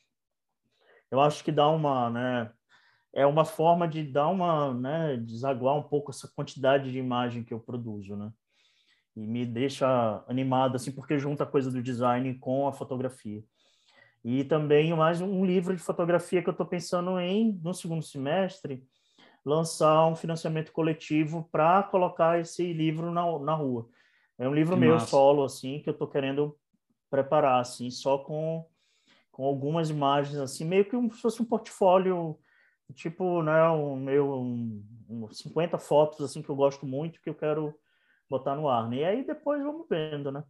eu 1.12 1.20
acho 1.20 1.44
que 1.44 1.52
dá 1.52 1.68
uma, 1.68 2.08
né? 2.08 2.50
É 3.14 3.26
uma 3.26 3.44
forma 3.44 3.86
de 3.86 4.02
dar 4.02 4.28
uma, 4.28 4.72
né? 4.72 5.18
Desaguar 5.18 5.76
um 5.76 5.82
pouco 5.82 6.10
essa 6.10 6.26
quantidade 6.34 6.90
de 6.90 6.98
imagem 6.98 7.44
que 7.44 7.52
eu 7.52 7.60
produzo, 7.60 8.16
né? 8.16 8.32
E 9.14 9.26
me 9.26 9.44
deixa 9.44 10.24
animado, 10.26 10.76
assim, 10.76 10.90
porque 10.90 11.18
junta 11.18 11.44
a 11.44 11.46
coisa 11.46 11.70
do 11.70 11.82
design 11.82 12.34
com 12.38 12.66
a 12.66 12.72
fotografia. 12.72 13.44
E 14.24 14.42
também 14.44 14.94
mais 14.94 15.20
um 15.20 15.44
livro 15.44 15.76
de 15.76 15.82
fotografia 15.82 16.42
que 16.42 16.48
eu 16.48 16.52
estou 16.52 16.64
pensando 16.64 17.20
em, 17.20 17.60
no 17.62 17.74
segundo 17.74 18.02
semestre, 18.02 18.82
lançar 19.44 20.06
um 20.06 20.16
financiamento 20.16 20.72
coletivo 20.72 21.46
para 21.52 21.82
colocar 21.82 22.40
esse 22.40 22.72
livro 22.72 23.10
na, 23.10 23.38
na 23.38 23.54
rua. 23.54 23.86
É 24.38 24.48
um 24.48 24.54
livro 24.54 24.76
que 24.76 24.80
meu 24.80 24.94
massa. 24.94 25.08
solo, 25.08 25.44
assim, 25.44 25.80
que 25.80 25.90
eu 25.90 25.92
estou 25.92 26.08
querendo 26.08 26.56
preparar, 27.10 27.60
assim, 27.60 27.90
só 27.90 28.16
com, 28.16 28.64
com 29.32 29.44
algumas 29.44 29.90
imagens, 29.90 30.38
assim, 30.38 30.64
meio 30.64 30.84
que 30.84 30.94
um, 30.94 31.10
se 31.10 31.20
fosse 31.20 31.42
um 31.42 31.46
portfólio, 31.46 32.38
tipo, 32.94 33.42
né, 33.42 33.68
um 33.70 33.96
meu, 33.96 34.32
um, 34.34 34.84
um 35.08 35.28
50 35.32 35.78
fotos, 35.78 36.20
assim, 36.20 36.42
que 36.42 36.50
eu 36.50 36.54
gosto 36.54 36.86
muito, 36.86 37.20
que 37.20 37.30
eu 37.30 37.34
quero 37.34 37.74
botar 38.28 38.54
no 38.54 38.68
ar, 38.68 38.88
né? 38.88 38.96
E 38.96 39.04
aí 39.04 39.26
depois 39.26 39.62
vamos 39.62 39.86
vendo, 39.88 40.30
né? 40.30 40.44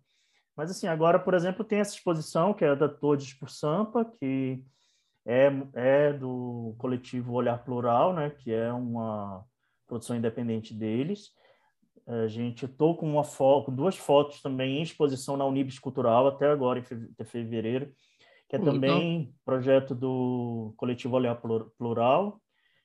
Mas, 0.57 0.71
assim, 0.71 0.87
agora, 0.87 1.19
por 1.19 1.33
exemplo, 1.35 1.65
tem 1.65 1.79
essa 1.79 1.95
exposição, 1.95 2.53
que 2.53 2.65
é 2.65 2.77
da 2.77 2.89
Todes 2.89 3.33
por 3.33 3.49
Sampa, 3.49 4.05
que 4.05 4.63
é, 5.25 5.51
é 5.75 6.13
do 6.13 6.75
coletivo 6.79 7.33
Olhar 7.33 7.65
Plural, 7.65 8.13
né, 8.13 8.31
que 8.31 8.53
é 8.53 8.73
uma 8.73 9.45
produção 9.87 10.17
independente 10.17 10.75
deles. 10.75 11.31
A 12.07 12.27
gente 12.27 12.65
estou 12.65 12.97
com 12.97 13.09
uma 13.09 13.23
foto, 13.23 13.71
duas 13.71 13.97
fotos 13.97 14.43
também 14.43 14.79
em 14.79 14.83
exposição 14.83 15.37
na 15.37 15.45
Unibis 15.45 15.79
Cultural 15.79 16.27
até 16.27 16.49
agora, 16.49 16.81
em 16.81 17.25
fevereiro, 17.25 17.93
que 18.53 18.57
é 18.57 18.59
também 18.59 19.35
projeto 19.47 19.95
do 19.95 20.75
coletivo 20.77 21.17
Olhar 21.17 21.41
Plural, 21.79 22.39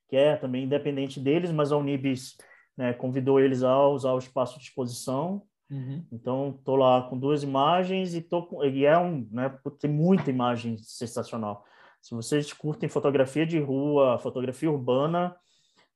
que 0.07 0.15
é 0.15 0.38
também 0.38 0.63
independente 0.63 1.20
deles, 1.20 1.51
mas 1.51 1.74
a 1.74 1.78
Unibis 1.78 2.38
né, 2.78 2.93
convidou 2.93 3.38
eles 3.38 3.63
a 3.63 3.86
usar 3.89 4.13
o 4.13 4.18
espaço 4.18 4.57
de 4.57 4.63
exposição. 4.63 5.43
Uhum. 5.70 6.05
Então, 6.09 6.55
estou 6.57 6.78
lá 6.78 7.01
com 7.09 7.20
duas 7.20 7.43
imagens 7.43 8.15
e, 8.15 8.22
tô 8.22 8.43
com, 8.43 8.63
e 8.63 8.86
é 8.86 8.97
um, 8.97 9.28
né, 9.30 9.53
tem 9.78 9.91
muita 9.91 10.30
imagem 10.30 10.78
sensacional. 10.78 11.65
Se 12.01 12.15
vocês 12.15 12.53
curtem 12.53 12.88
fotografia 12.88 13.45
de 13.45 13.59
rua, 13.59 14.18
fotografia 14.20 14.72
urbana, 14.72 15.36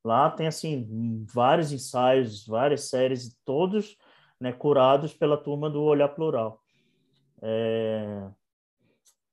lá 0.04 0.30
tem 0.30 0.48
assim 0.48 1.26
vários 1.34 1.72
ensaios, 1.72 2.46
várias 2.46 2.90
séries, 2.90 3.40
todos 3.46 3.96
né, 4.38 4.52
curados 4.52 5.14
pela 5.14 5.38
turma 5.38 5.70
do 5.70 5.82
Olhar 5.82 6.10
Plural. 6.10 6.60
É... 7.42 8.30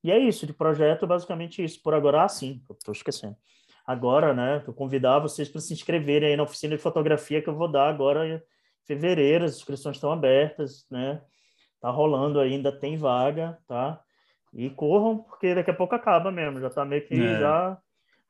E 0.03 0.11
é 0.11 0.17
isso, 0.17 0.45
de 0.45 0.53
projeto, 0.53 1.05
basicamente 1.05 1.63
isso. 1.63 1.81
Por 1.81 1.93
agora, 1.93 2.23
ah, 2.23 2.29
sim, 2.29 2.61
estou 2.71 2.93
esquecendo. 2.93 3.35
Agora, 3.85 4.33
né, 4.33 4.61
vou 4.65 4.73
convidar 4.73 5.19
vocês 5.19 5.49
para 5.49 5.59
se 5.59 5.73
inscreverem 5.73 6.29
aí 6.29 6.37
na 6.37 6.43
oficina 6.43 6.75
de 6.75 6.81
fotografia 6.81 7.41
que 7.41 7.49
eu 7.49 7.55
vou 7.55 7.67
dar 7.67 7.89
agora 7.89 8.27
em 8.27 8.41
fevereiro, 8.85 9.45
as 9.45 9.55
inscrições 9.55 9.97
estão 9.97 10.11
abertas, 10.11 10.85
né? 10.89 11.21
Tá 11.81 11.89
rolando 11.89 12.39
ainda, 12.39 12.71
tem 12.71 12.97
vaga, 12.97 13.57
tá? 13.67 13.99
E 14.53 14.69
corram, 14.69 15.19
porque 15.19 15.55
daqui 15.55 15.71
a 15.71 15.73
pouco 15.73 15.95
acaba 15.95 16.31
mesmo, 16.31 16.59
já 16.59 16.67
está 16.67 16.85
meio 16.85 17.05
que 17.05 17.13
é. 17.13 17.39
já 17.39 17.77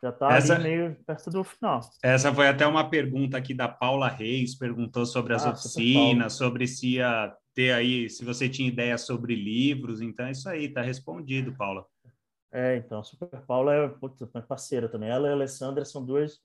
já 0.02 0.10
está 0.10 0.38
essa, 0.38 0.58
meio 0.58 0.96
perto 1.06 1.30
do 1.30 1.44
final. 1.44 1.82
Essa 2.02 2.34
foi 2.34 2.48
até 2.48 2.66
uma 2.66 2.90
pergunta 2.90 3.38
aqui 3.38 3.54
da 3.54 3.68
Paula 3.68 4.08
Reis, 4.08 4.56
perguntou 4.56 5.06
sobre 5.06 5.34
as 5.34 5.46
ah, 5.46 5.52
oficinas, 5.52 6.34
sobre 6.34 6.68
se 6.68 6.96
ia 6.96 7.36
ter 7.54 7.72
aí, 7.72 8.10
se 8.10 8.24
você 8.24 8.48
tinha 8.48 8.68
ideia 8.68 8.98
sobre 8.98 9.36
livros, 9.36 10.02
então 10.02 10.26
é 10.26 10.32
isso 10.32 10.48
aí, 10.48 10.66
está 10.66 10.82
respondido, 10.82 11.56
Paula. 11.56 11.86
É, 12.52 12.78
então, 12.78 13.04
Super 13.04 13.42
Paula 13.42 13.74
é 13.74 13.88
putz, 13.88 14.22
parceira 14.48 14.90
também. 14.90 15.10
Ela 15.10 15.28
e 15.28 15.30
a 15.32 15.34
Alessandra 15.34 15.86
são 15.86 16.04
duas 16.04 16.40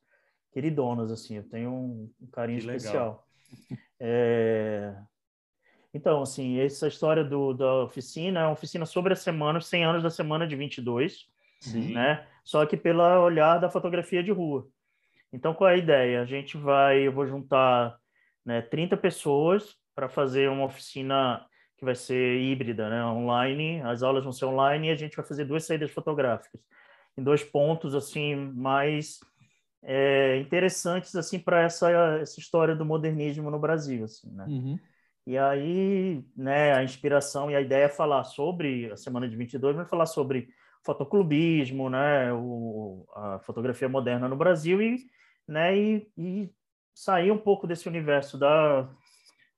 queridonas, 0.52 1.11
assim, 1.11 1.36
eu 1.36 1.48
tenho 1.48 1.70
um, 1.70 2.12
um 2.20 2.26
carinho 2.26 2.61
que 2.61 2.66
especial. 2.66 3.26
É, 4.00 4.94
então, 5.94 6.22
assim, 6.22 6.59
essa 6.59 6.88
história 6.88 7.24
do, 7.24 7.55
da 7.55 7.84
oficina 7.84 8.40
é 8.40 8.42
uma 8.44 8.52
oficina 8.52 8.84
sobre 8.84 9.12
a 9.12 9.16
semana, 9.16 9.61
100 9.61 9.84
anos 9.84 10.02
da 10.02 10.11
semana 10.11 10.44
de 10.46 10.57
22, 10.57 11.26
Sim. 11.61 11.94
né? 11.94 12.26
Só 12.42 12.66
que 12.66 12.76
pelo 12.76 13.02
olhar 13.22 13.59
da 13.59 13.70
fotografia 13.70 14.22
de 14.22 14.32
rua. 14.32 14.66
Então, 15.32 15.55
qual 15.55 15.70
é 15.70 15.74
a 15.74 15.78
ideia? 15.78 16.20
A 16.20 16.26
gente 16.26 16.57
vai, 16.57 17.07
eu 17.07 17.12
vou 17.12 17.26
juntar 17.26 17.96
né, 18.44 18.61
30 18.61 18.96
pessoas 18.96 19.76
para 19.95 20.09
fazer 20.09 20.49
uma 20.51 20.64
oficina 20.64 21.45
que 21.76 21.84
vai 21.84 21.95
ser 21.95 22.40
híbrida, 22.40 22.88
né, 22.88 23.05
online. 23.05 23.80
As 23.82 24.03
aulas 24.03 24.24
vão 24.24 24.32
ser 24.32 24.47
online 24.47 24.88
e 24.88 24.90
a 24.90 24.97
gente 24.97 25.16
vai 25.16 25.24
fazer 25.24 25.45
duas 25.45 25.64
saídas 25.66 25.90
fotográficas 25.90 26.61
em 27.16 27.22
dois 27.22 27.42
pontos 27.42 27.95
assim 27.95 28.34
mais 28.34 29.20
é, 29.82 30.38
interessantes 30.38 31.14
assim 31.14 31.38
para 31.38 31.62
essa 31.62 31.90
essa 32.20 32.40
história 32.40 32.74
do 32.74 32.84
modernismo 32.84 33.51
no 33.51 33.59
Brasil, 33.59 34.05
assim, 34.05 34.30
né? 34.32 34.47
Uhum. 34.49 34.78
E 35.26 35.38
aí, 35.38 36.22
né, 36.36 36.74
a 36.74 36.84
inspiração 36.84 37.51
e 37.51 37.57
a 37.57 37.61
ideia 37.61 37.84
é 37.84 37.88
falar 37.88 38.24
sobre 38.24 38.92
a 38.92 38.97
semana 38.97 39.26
de 39.26 39.34
22, 39.34 39.74
vai 39.74 39.86
falar 39.86 40.05
sobre 40.05 40.49
fotoclubismo, 40.84 41.88
né, 41.88 42.30
o, 42.30 43.07
a 43.14 43.38
fotografia 43.38 43.88
moderna 43.88 44.28
no 44.28 44.36
Brasil 44.36 44.82
e, 44.82 44.99
né, 45.49 45.74
e, 45.74 46.07
e 46.18 46.51
sair 46.95 47.30
um 47.30 47.38
pouco 47.38 47.66
desse 47.66 47.88
universo 47.88 48.36
da, 48.36 48.86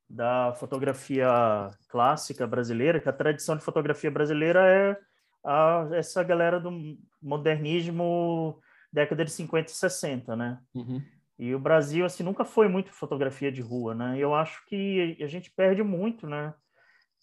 da 0.09 0.55
fotografia 0.55 1.29
clássica 1.89 2.47
brasileira, 2.47 3.01
que 3.01 3.09
a 3.09 3.13
tradição 3.13 3.57
de 3.57 3.65
fotografia 3.65 4.11
brasileira 4.11 4.61
é 4.69 4.97
a, 5.45 5.89
essa 5.93 6.23
galera 6.23 6.61
do 6.61 6.71
modernismo 7.21 8.61
década 8.93 9.25
de 9.25 9.31
50 9.31 9.71
e 9.71 9.75
60, 9.75 10.37
né? 10.37 10.59
Uhum. 10.75 11.03
E 11.39 11.55
o 11.55 11.59
Brasil, 11.59 12.05
assim, 12.07 12.23
nunca 12.23 12.45
foi 12.45 12.67
muito 12.69 12.93
fotografia 12.93 13.53
de 13.53 13.61
rua, 13.61 13.95
né? 13.95 14.17
Eu 14.19 14.35
acho 14.35 14.65
que 14.67 15.19
a 15.21 15.27
gente 15.27 15.51
perde 15.51 15.83
muito, 15.83 16.27
né? 16.27 16.55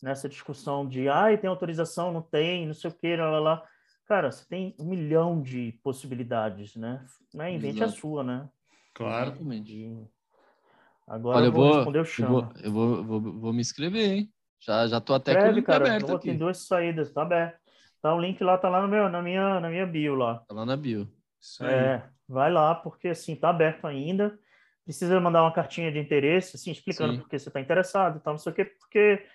Nessa 0.02 0.30
discussão 0.30 0.88
de, 0.88 1.10
ai, 1.10 1.38
tem 1.38 1.50
autorização, 1.50 2.12
não 2.12 2.22
tem, 2.22 2.68
não 2.68 2.74
sei 2.74 2.92
o 2.92 2.94
que, 2.94 3.16
lá, 3.16 3.30
lá, 3.30 3.40
lá. 3.40 3.68
Cara, 4.06 4.32
você 4.32 4.46
tem 4.48 4.76
um 4.78 4.86
milhão 4.86 5.42
de 5.42 5.80
possibilidades, 5.82 6.76
né? 6.76 7.04
né? 7.34 7.52
Invente 7.52 7.78
Exato. 7.78 7.94
a 7.94 7.96
sua, 7.96 8.24
né? 8.24 8.50
Claro. 8.94 9.32
Exatamente. 9.32 10.08
Agora 11.08 11.38
Olha, 11.38 11.46
eu 11.46 11.52
vou, 11.52 11.76
responder 11.76 12.00
o 12.00 12.06
chão. 12.06 12.26
Eu, 12.26 12.32
vou, 12.32 12.54
eu 12.64 12.72
vou, 12.72 13.04
vou, 13.04 13.40
vou, 13.40 13.54
me 13.54 13.62
inscrever, 13.62 14.12
hein? 14.12 14.34
Já, 14.60 14.88
já 14.88 15.02
tô 15.02 15.14
até 15.14 15.32
Escreve, 15.32 15.56
com 15.56 15.60
o 15.62 15.64
cara, 15.64 15.88
aberto 15.88 16.16
aqui. 16.16 16.30
Tem 16.30 16.38
duas 16.38 16.66
saídas, 16.66 17.12
tá 17.12 17.24
aberto. 17.24 17.60
Tá, 18.02 18.14
o 18.14 18.20
link 18.20 18.42
lá 18.44 18.58
tá 18.58 18.70
lá 18.70 18.82
no 18.82 18.88
meu, 18.88 19.10
na, 19.10 19.22
minha, 19.22 19.60
na 19.60 19.70
minha 19.70 19.86
bio 19.86 20.16
lá. 20.16 20.40
Tá 20.48 20.54
lá 20.54 20.66
na 20.66 20.76
bio. 20.76 21.10
É, 21.62 22.02
vai 22.28 22.52
lá, 22.52 22.76
porque 22.76 23.10
assim, 23.10 23.36
tá 23.36 23.50
aberto 23.50 23.86
ainda. 23.86 24.38
Precisa 24.86 25.20
mandar 25.20 25.44
uma 25.44 25.54
cartinha 25.54 25.92
de 25.92 26.00
interesse, 26.00 26.56
assim, 26.56 26.72
explicando 26.72 27.14
Sim. 27.14 27.20
porque 27.20 27.40
você 27.40 27.50
está 27.50 27.62
interessado 27.62 28.18
e 28.18 28.20
tal, 28.22 28.34
não 28.34 28.38
sei 28.38 28.52
o 28.52 28.56
quê, 28.56 28.66
porque 28.66 29.26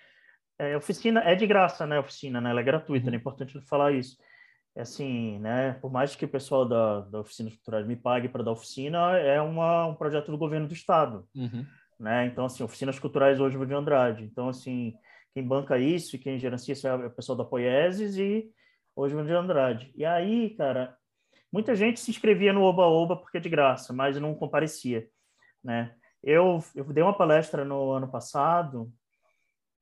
é, 0.59 0.77
oficina 0.77 1.21
é 1.21 1.33
de 1.33 1.47
graça, 1.47 1.87
né? 1.87 1.99
Oficina, 1.99 2.39
né? 2.39 2.51
Ela 2.51 2.59
é 2.59 2.63
gratuita, 2.63 3.07
uhum. 3.07 3.13
é 3.13 3.17
importante 3.17 3.59
falar 3.61 3.91
isso. 3.93 4.17
É 4.75 4.81
assim, 4.81 5.39
né? 5.39 5.73
Por 5.81 5.91
mais 5.91 6.15
que 6.15 6.25
o 6.25 6.29
pessoal 6.29 6.67
da, 6.67 7.01
da 7.01 7.19
oficina 7.19 7.49
culturais 7.49 7.85
me 7.85 7.95
pague 7.95 8.29
para 8.29 8.43
dar 8.43 8.51
oficina, 8.51 9.17
é 9.17 9.41
uma, 9.41 9.87
um 9.87 9.95
projeto 9.95 10.31
do 10.31 10.37
governo 10.37 10.67
do 10.67 10.73
estado, 10.73 11.27
uhum. 11.35 11.65
né? 11.99 12.27
Então, 12.27 12.45
assim, 12.45 12.63
oficinas 12.63 12.99
culturais 12.99 13.39
hoje 13.39 13.57
de 13.57 13.73
Andrade. 13.73 14.23
Então, 14.23 14.49
assim, 14.49 14.93
quem 15.33 15.43
banca 15.43 15.77
isso 15.77 16.15
e 16.15 16.19
quem 16.19 16.39
gerencia 16.39 16.73
isso 16.73 16.87
é 16.87 16.95
o 16.95 17.11
pessoal 17.11 17.37
da 17.37 17.43
Poieses 17.43 18.17
e 18.17 18.49
hoje 18.95 19.15
de 19.23 19.33
Andrade. 19.33 19.91
E 19.95 20.05
aí, 20.05 20.51
cara, 20.51 20.97
Muita 21.51 21.75
gente 21.75 21.99
se 21.99 22.11
inscrevia 22.11 22.53
no 22.53 22.61
Oba-Oba 22.61 23.15
porque 23.15 23.37
é 23.37 23.41
de 23.41 23.49
graça, 23.49 23.91
mas 23.91 24.19
não 24.19 24.35
comparecia, 24.35 25.07
né? 25.63 25.95
Eu, 26.21 26.59
eu 26.75 26.85
dei 26.85 27.01
uma 27.01 27.17
palestra 27.17 27.65
no 27.65 27.91
ano 27.91 28.07
passado, 28.07 28.91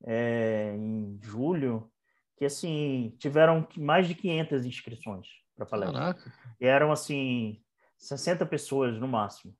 é, 0.06 0.74
em 0.74 1.18
julho, 1.20 1.90
que 2.38 2.44
assim 2.44 3.14
tiveram 3.18 3.66
mais 3.76 4.06
de 4.06 4.14
500 4.14 4.64
inscrições 4.64 5.26
para 5.56 5.66
palestra. 5.66 5.98
Caraca. 5.98 6.32
E 6.60 6.66
eram 6.66 6.92
assim 6.92 7.60
60 7.98 8.46
pessoas 8.46 8.98
no 8.98 9.08
máximo 9.08 9.54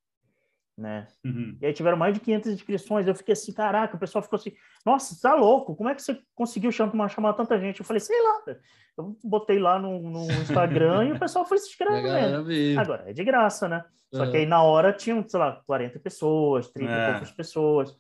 né? 0.79 1.09
Uhum. 1.25 1.59
E 1.61 1.67
aí 1.67 1.73
tiveram 1.73 1.97
mais 1.97 2.15
de 2.15 2.21
500 2.21 2.53
inscrições. 2.53 3.07
Eu 3.07 3.15
fiquei 3.15 3.33
assim, 3.33 3.53
caraca, 3.53 3.97
o 3.97 3.99
pessoal 3.99 4.23
ficou 4.23 4.37
assim, 4.37 4.53
nossa, 4.87 5.19
tá 5.21 5.35
louco, 5.35 5.75
como 5.75 5.91
é 5.91 5.95
que 5.95 6.01
você 6.01 6.19
conseguiu 6.35 6.71
chamar, 6.71 7.09
chamar 7.09 7.33
tanta 7.33 7.59
gente? 7.59 7.81
Eu 7.81 7.85
falei, 7.85 8.01
sei 8.01 8.17
lá, 8.23 8.55
eu 8.97 9.17
botei 9.25 9.59
lá 9.59 9.79
no, 9.79 10.01
no 10.01 10.33
Instagram 10.41 11.07
e 11.07 11.13
o 11.13 11.19
pessoal 11.19 11.45
foi 11.45 11.59
se 11.59 11.69
inscrevendo. 11.69 12.47
Agora, 12.79 13.11
é 13.11 13.13
de 13.13 13.25
graça, 13.25 13.69
né? 13.69 13.85
Só 14.15 14.25
uhum. 14.25 14.31
que 14.31 14.37
aí 14.37 14.47
na 14.47 14.63
hora 14.63 14.93
tinham, 14.93 15.27
sei 15.29 15.41
lá, 15.41 15.61
40 15.67 15.99
pessoas, 15.99 16.71
30 16.71 16.93
é. 16.93 16.95
e 16.95 17.11
poucas 17.11 17.33
pessoas. 17.33 17.97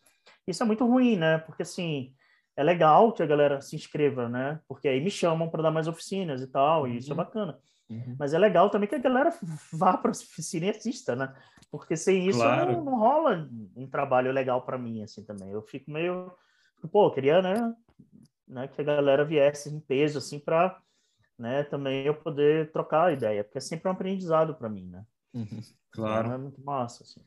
Isso 0.47 0.62
é 0.62 0.66
muito 0.66 0.87
ruim, 0.87 1.16
né? 1.16 1.39
Porque 1.39 1.62
assim, 1.62 2.14
é 2.59 2.63
legal 2.65 3.13
que 3.13 3.23
a 3.23 3.27
galera 3.27 3.61
se 3.61 3.77
inscreva, 3.77 4.29
né? 4.29 4.59
Porque 4.67 4.89
aí 4.89 5.01
me 5.01 5.13
chamam 5.13 5.49
para 5.49 5.63
dar 5.63 5.71
mais 5.71 5.87
oficinas 5.87 6.43
e 6.43 6.47
tal, 6.49 6.89
e 6.89 6.97
isso 6.97 7.11
é 7.11 7.13
uhum. 7.13 7.17
bacana. 7.17 7.57
Uhum. 7.89 8.17
Mas 8.19 8.35
é 8.35 8.39
legal 8.39 8.69
também 8.69 8.89
que 8.89 8.97
a 8.97 8.99
galera 8.99 9.31
vá 9.73 9.97
para 9.97 10.11
a 10.11 10.13
oficina 10.13 10.67
e 10.67 10.71
assista, 10.71 11.15
né? 11.15 11.33
Porque 11.71 11.97
sem 11.97 12.27
isso 12.29 12.41
claro. 12.41 12.73
não, 12.73 12.85
não, 12.85 12.99
rola 12.99 13.49
um 13.77 13.87
trabalho 13.87 14.33
legal 14.33 14.63
para 14.63 14.77
mim, 14.77 15.05
assim, 15.05 15.25
também. 15.25 15.51
Eu 15.51 15.63
fico 15.63 15.89
meio... 15.89 16.33
Pô, 16.91 17.09
queria, 17.13 17.41
né, 17.41 17.73
né, 18.49 18.67
que 18.67 18.81
a 18.81 18.85
galera 18.85 19.25
viesse 19.25 19.73
em 19.73 19.79
peso, 19.79 20.19
assim, 20.19 20.41
para 20.41 20.81
né, 21.39 21.63
também 21.63 22.07
eu 22.07 22.15
poder 22.15 22.73
trocar 22.73 23.07
a 23.07 23.13
ideia, 23.13 23.45
porque 23.45 23.59
é 23.59 23.61
sempre 23.61 23.89
um 23.89 23.93
aprendizado 23.93 24.53
para 24.57 24.69
mim, 24.69 24.89
né? 24.89 25.05
Uhum. 25.33 25.61
Claro. 25.93 26.27
Então, 26.27 26.35
é 26.35 26.39
muito 26.39 26.61
massa, 26.65 27.05
assim. 27.05 27.21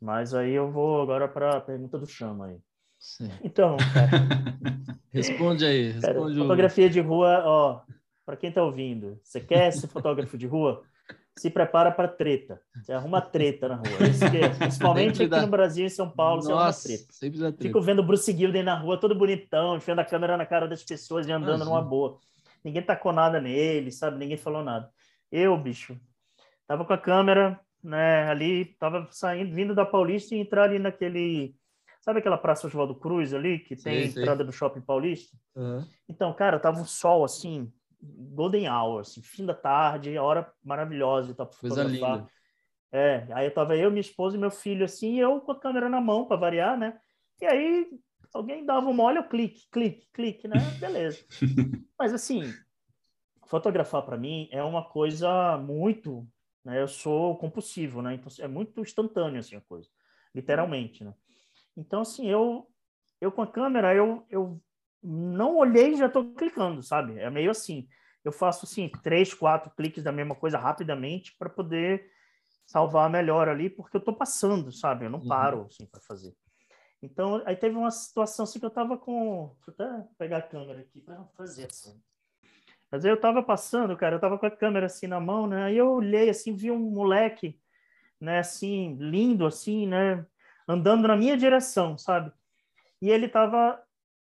Mas 0.00 0.32
aí 0.34 0.52
eu 0.52 0.70
vou 0.70 1.02
agora 1.02 1.26
para 1.26 1.56
a 1.56 1.60
pergunta 1.60 1.98
do 1.98 2.06
Chama 2.06 2.46
aí. 2.46 2.60
Sim. 3.02 3.28
Então, 3.42 3.76
cara... 3.92 4.56
responde 5.12 5.64
aí, 5.66 5.90
responde 5.90 6.34
cara. 6.34 6.34
Fotografia 6.36 6.88
de 6.88 7.00
rua, 7.00 7.42
ó, 7.44 7.80
para 8.24 8.36
quem 8.36 8.48
está 8.48 8.62
ouvindo, 8.62 9.18
você 9.24 9.40
quer 9.40 9.72
ser 9.72 9.88
fotógrafo 9.88 10.38
de 10.38 10.46
rua? 10.46 10.84
Se 11.36 11.50
prepara 11.50 11.90
para 11.90 12.06
treta. 12.06 12.60
Você 12.76 12.92
arruma 12.92 13.20
treta 13.20 13.66
na 13.66 13.76
rua. 13.76 13.86
É, 13.86 14.48
principalmente 14.56 15.22
aqui 15.22 15.30
dá. 15.30 15.40
no 15.40 15.48
Brasil, 15.48 15.86
em 15.86 15.88
São 15.88 16.08
Paulo, 16.08 16.44
Nossa, 16.44 16.88
você 16.88 16.92
arruma 16.92 17.06
treta. 17.18 17.38
Treta. 17.40 17.62
Fico 17.62 17.80
vendo 17.80 17.98
o 17.98 18.02
Bruce 18.06 18.30
Gilden 18.30 18.62
na 18.62 18.78
rua, 18.78 19.00
todo 19.00 19.18
bonitão, 19.18 19.76
enfiando 19.76 19.98
a 19.98 20.04
câmera 20.04 20.36
na 20.36 20.46
cara 20.46 20.68
das 20.68 20.84
pessoas 20.84 21.26
e 21.26 21.32
andando 21.32 21.56
Imagina. 21.56 21.70
numa 21.70 21.82
boa. 21.82 22.20
Ninguém 22.62 22.82
tacou 22.82 23.12
nada 23.12 23.40
nele, 23.40 23.90
sabe? 23.90 24.18
Ninguém 24.18 24.36
falou 24.36 24.62
nada. 24.62 24.88
Eu, 25.30 25.56
bicho, 25.56 25.98
tava 26.68 26.84
com 26.84 26.92
a 26.92 26.98
câmera, 26.98 27.58
né, 27.82 28.28
ali, 28.28 28.66
tava 28.78 29.08
saindo, 29.10 29.52
vindo 29.52 29.74
da 29.74 29.84
Paulista 29.84 30.34
e 30.34 30.38
entrar 30.38 30.64
ali 30.64 30.78
naquele 30.78 31.56
Sabe 32.02 32.18
aquela 32.18 32.36
Praça 32.36 32.66
Oswaldo 32.66 32.96
Cruz 32.96 33.32
ali, 33.32 33.60
que 33.60 33.76
tem 33.76 34.08
sim, 34.08 34.20
entrada 34.20 34.42
sim. 34.42 34.46
do 34.46 34.52
Shopping 34.52 34.80
Paulista? 34.80 35.38
Uhum. 35.54 35.86
Então, 36.08 36.34
cara, 36.34 36.58
tava 36.58 36.80
um 36.80 36.84
sol 36.84 37.24
assim, 37.24 37.72
golden 38.02 38.68
hour, 38.68 39.00
assim, 39.00 39.22
fim 39.22 39.46
da 39.46 39.54
tarde, 39.54 40.18
hora 40.18 40.52
maravilhosa 40.64 41.30
e 41.30 41.34
tal 41.34 41.46
para 41.46 41.56
fotografar. 41.56 42.26
É, 42.90 43.26
aí 43.32 43.46
eu 43.46 43.54
tava 43.54 43.76
eu, 43.76 43.88
minha 43.88 44.00
esposa 44.00 44.36
e 44.36 44.40
meu 44.40 44.50
filho 44.50 44.84
assim, 44.84 45.14
e 45.14 45.20
eu 45.20 45.40
com 45.40 45.52
a 45.52 45.58
câmera 45.58 45.88
na 45.88 46.00
mão 46.00 46.26
para 46.26 46.36
variar, 46.36 46.76
né? 46.76 46.98
E 47.40 47.46
aí 47.46 47.88
alguém 48.34 48.66
dava 48.66 48.90
uma 48.90 49.04
olha, 49.04 49.20
eu 49.20 49.28
clique, 49.28 49.68
clique, 49.70 50.08
clique, 50.12 50.48
né? 50.48 50.56
Beleza. 50.80 51.24
Mas 51.96 52.12
assim, 52.12 52.52
fotografar 53.46 54.02
para 54.02 54.18
mim 54.18 54.48
é 54.50 54.62
uma 54.62 54.84
coisa 54.84 55.56
muito, 55.56 56.28
né? 56.64 56.82
Eu 56.82 56.88
sou 56.88 57.38
compulsivo, 57.38 58.02
né? 58.02 58.14
Então 58.14 58.44
é 58.44 58.48
muito 58.48 58.80
instantâneo 58.80 59.38
assim 59.38 59.54
a 59.54 59.60
coisa, 59.60 59.88
literalmente, 60.34 61.04
né? 61.04 61.14
Então 61.76 62.00
assim, 62.00 62.28
eu 62.28 62.68
eu 63.20 63.30
com 63.30 63.42
a 63.42 63.46
câmera 63.46 63.94
eu 63.94 64.26
eu 64.30 64.60
não 65.02 65.56
olhei 65.56 65.92
e 65.92 65.96
já 65.96 66.06
estou 66.06 66.32
clicando, 66.34 66.82
sabe? 66.82 67.18
É 67.18 67.28
meio 67.28 67.50
assim. 67.50 67.88
Eu 68.24 68.30
faço 68.30 68.66
assim 68.66 68.88
três, 69.02 69.34
quatro 69.34 69.70
cliques 69.70 70.04
da 70.04 70.12
mesma 70.12 70.34
coisa 70.34 70.58
rapidamente 70.58 71.36
para 71.36 71.50
poder 71.50 72.08
salvar 72.66 73.10
melhor 73.10 73.48
ali, 73.48 73.68
porque 73.68 73.96
eu 73.96 74.00
estou 74.00 74.14
passando, 74.14 74.70
sabe? 74.72 75.06
Eu 75.06 75.10
não 75.10 75.18
uhum. 75.18 75.28
paro 75.28 75.66
assim 75.66 75.86
para 75.86 76.00
fazer. 76.00 76.34
Então, 77.02 77.42
aí 77.44 77.56
teve 77.56 77.76
uma 77.76 77.90
situação 77.90 78.44
assim 78.44 78.60
que 78.60 78.64
eu 78.64 78.68
estava 78.68 78.96
com, 78.96 79.56
vou 79.66 79.74
até 79.74 80.06
pegar 80.16 80.38
a 80.38 80.42
câmera 80.42 80.80
aqui 80.80 81.00
para 81.00 81.24
fazer 81.36 81.66
assim. 81.66 82.00
Mas 82.90 83.04
aí 83.04 83.10
eu 83.10 83.16
estava 83.16 83.42
passando, 83.42 83.96
cara, 83.96 84.14
eu 84.14 84.18
estava 84.18 84.38
com 84.38 84.46
a 84.46 84.50
câmera 84.50 84.86
assim 84.86 85.08
na 85.08 85.18
mão, 85.18 85.46
né? 85.46 85.64
Aí 85.64 85.76
eu 85.76 85.90
olhei 85.90 86.28
assim, 86.28 86.54
vi 86.54 86.70
um 86.70 86.78
moleque, 86.78 87.58
né, 88.20 88.38
assim, 88.38 88.96
lindo 89.00 89.44
assim, 89.44 89.86
né, 89.86 90.24
andando 90.68 91.08
na 91.08 91.16
minha 91.16 91.36
direção, 91.36 91.96
sabe? 91.98 92.32
E 93.00 93.10
ele 93.10 93.26
estava 93.26 93.82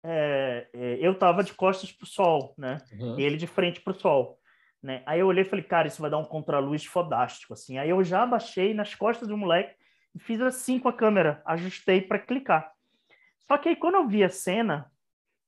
é, 0.07 0.67
é, 0.71 0.97
eu 1.01 1.17
tava 1.17 1.43
de 1.43 1.53
costas 1.53 1.91
pro 1.91 2.05
sol, 2.05 2.53
né? 2.57 2.77
Uhum. 2.93 3.19
E 3.19 3.23
ele 3.23 3.37
de 3.37 3.47
frente 3.47 3.81
pro 3.81 3.99
sol. 3.99 4.39
Né? 4.81 5.01
Aí 5.03 5.19
eu 5.19 5.25
olhei 5.25 5.43
e 5.43 5.47
falei, 5.47 5.65
cara, 5.65 5.87
isso 5.87 5.99
vai 5.99 6.11
dar 6.11 6.19
um 6.19 6.25
contraluz 6.25 6.85
fodástico, 6.85 7.53
assim. 7.53 7.79
Aí 7.79 7.89
eu 7.89 8.03
já 8.03 8.21
abaixei 8.21 8.71
nas 8.71 8.93
costas 8.93 9.27
do 9.27 9.35
moleque 9.35 9.75
e 10.13 10.19
fiz 10.19 10.39
assim 10.41 10.77
com 10.77 10.87
a 10.87 10.93
câmera, 10.93 11.41
ajustei 11.43 12.01
para 12.01 12.19
clicar. 12.19 12.71
Só 13.47 13.57
que 13.57 13.69
aí 13.69 13.75
quando 13.75 13.95
eu 13.95 14.07
vi 14.07 14.23
a 14.23 14.29
cena, 14.29 14.91